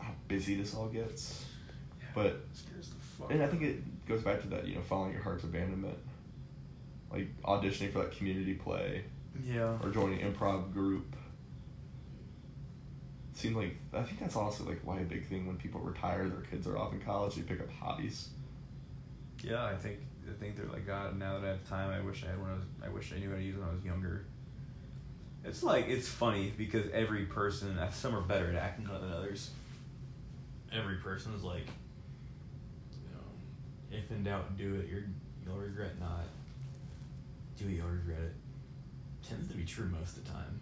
how 0.00 0.12
busy 0.28 0.54
this 0.54 0.72
all 0.74 0.86
gets. 0.86 1.44
But 2.14 2.40
Scares 2.52 2.90
the 2.90 2.94
fuck. 3.18 3.32
and 3.32 3.42
I 3.42 3.48
think 3.48 3.62
it 3.62 4.06
goes 4.06 4.22
back 4.22 4.40
to 4.42 4.46
that 4.48 4.68
you 4.68 4.76
know 4.76 4.82
following 4.82 5.12
your 5.12 5.22
heart's 5.22 5.42
abandonment, 5.42 5.98
like 7.10 7.28
auditioning 7.42 7.92
for 7.92 8.00
that 8.00 8.12
community 8.16 8.54
play 8.54 9.04
Yeah. 9.44 9.78
or 9.82 9.90
joining 9.90 10.20
improv 10.20 10.72
group. 10.72 11.14
It 13.32 13.38
seemed 13.38 13.56
like 13.56 13.76
I 13.92 14.02
think 14.02 14.20
that's 14.20 14.36
also 14.36 14.64
like 14.64 14.80
why 14.84 15.00
a 15.00 15.04
big 15.04 15.26
thing 15.26 15.46
when 15.46 15.56
people 15.56 15.80
retire, 15.80 16.28
their 16.28 16.40
kids 16.42 16.66
are 16.66 16.78
off 16.78 16.92
in 16.92 17.00
college, 17.00 17.34
they 17.36 17.42
pick 17.42 17.60
up 17.60 17.70
hobbies. 17.70 18.30
Yeah, 19.42 19.64
I 19.64 19.76
think 19.76 19.98
I 20.28 20.32
think 20.40 20.56
they're 20.56 20.66
like 20.66 20.86
God. 20.86 21.18
Now 21.18 21.38
that 21.38 21.44
I 21.44 21.48
have 21.50 21.68
time, 21.68 21.90
I 21.90 22.00
wish 22.04 22.24
I 22.24 22.28
had 22.30 22.40
when 22.40 22.50
I 22.50 22.54
was. 22.54 22.62
I 22.84 22.88
wish 22.88 23.12
I 23.14 23.18
knew 23.18 23.30
how 23.30 23.36
to 23.36 23.42
use 23.42 23.54
it 23.56 23.60
when 23.60 23.68
I 23.68 23.72
was 23.74 23.84
younger. 23.84 24.24
It's 25.44 25.62
like 25.62 25.86
it's 25.88 26.08
funny 26.08 26.52
because 26.56 26.90
every 26.92 27.26
person, 27.26 27.78
uh, 27.78 27.90
some 27.92 28.14
are 28.16 28.22
better 28.22 28.48
at 28.48 28.56
acting 28.56 28.86
than 28.86 29.12
others. 29.12 29.50
Every 30.72 30.96
person 30.96 31.32
is 31.34 31.42
like, 31.44 31.66
you 32.90 33.08
know, 33.14 33.96
if 33.98 34.10
in 34.10 34.24
doubt, 34.24 34.56
do 34.56 34.74
it. 34.76 34.88
You're 34.88 35.04
you'll 35.46 35.58
regret 35.58 36.00
not. 36.00 36.24
Do 37.56 37.68
you'll 37.68 37.88
regret 37.88 38.20
it. 38.20 38.34
Tends 39.26 39.48
to 39.48 39.56
be 39.56 39.64
true 39.64 39.86
most 39.86 40.16
of 40.18 40.24
the 40.24 40.30
time. 40.30 40.60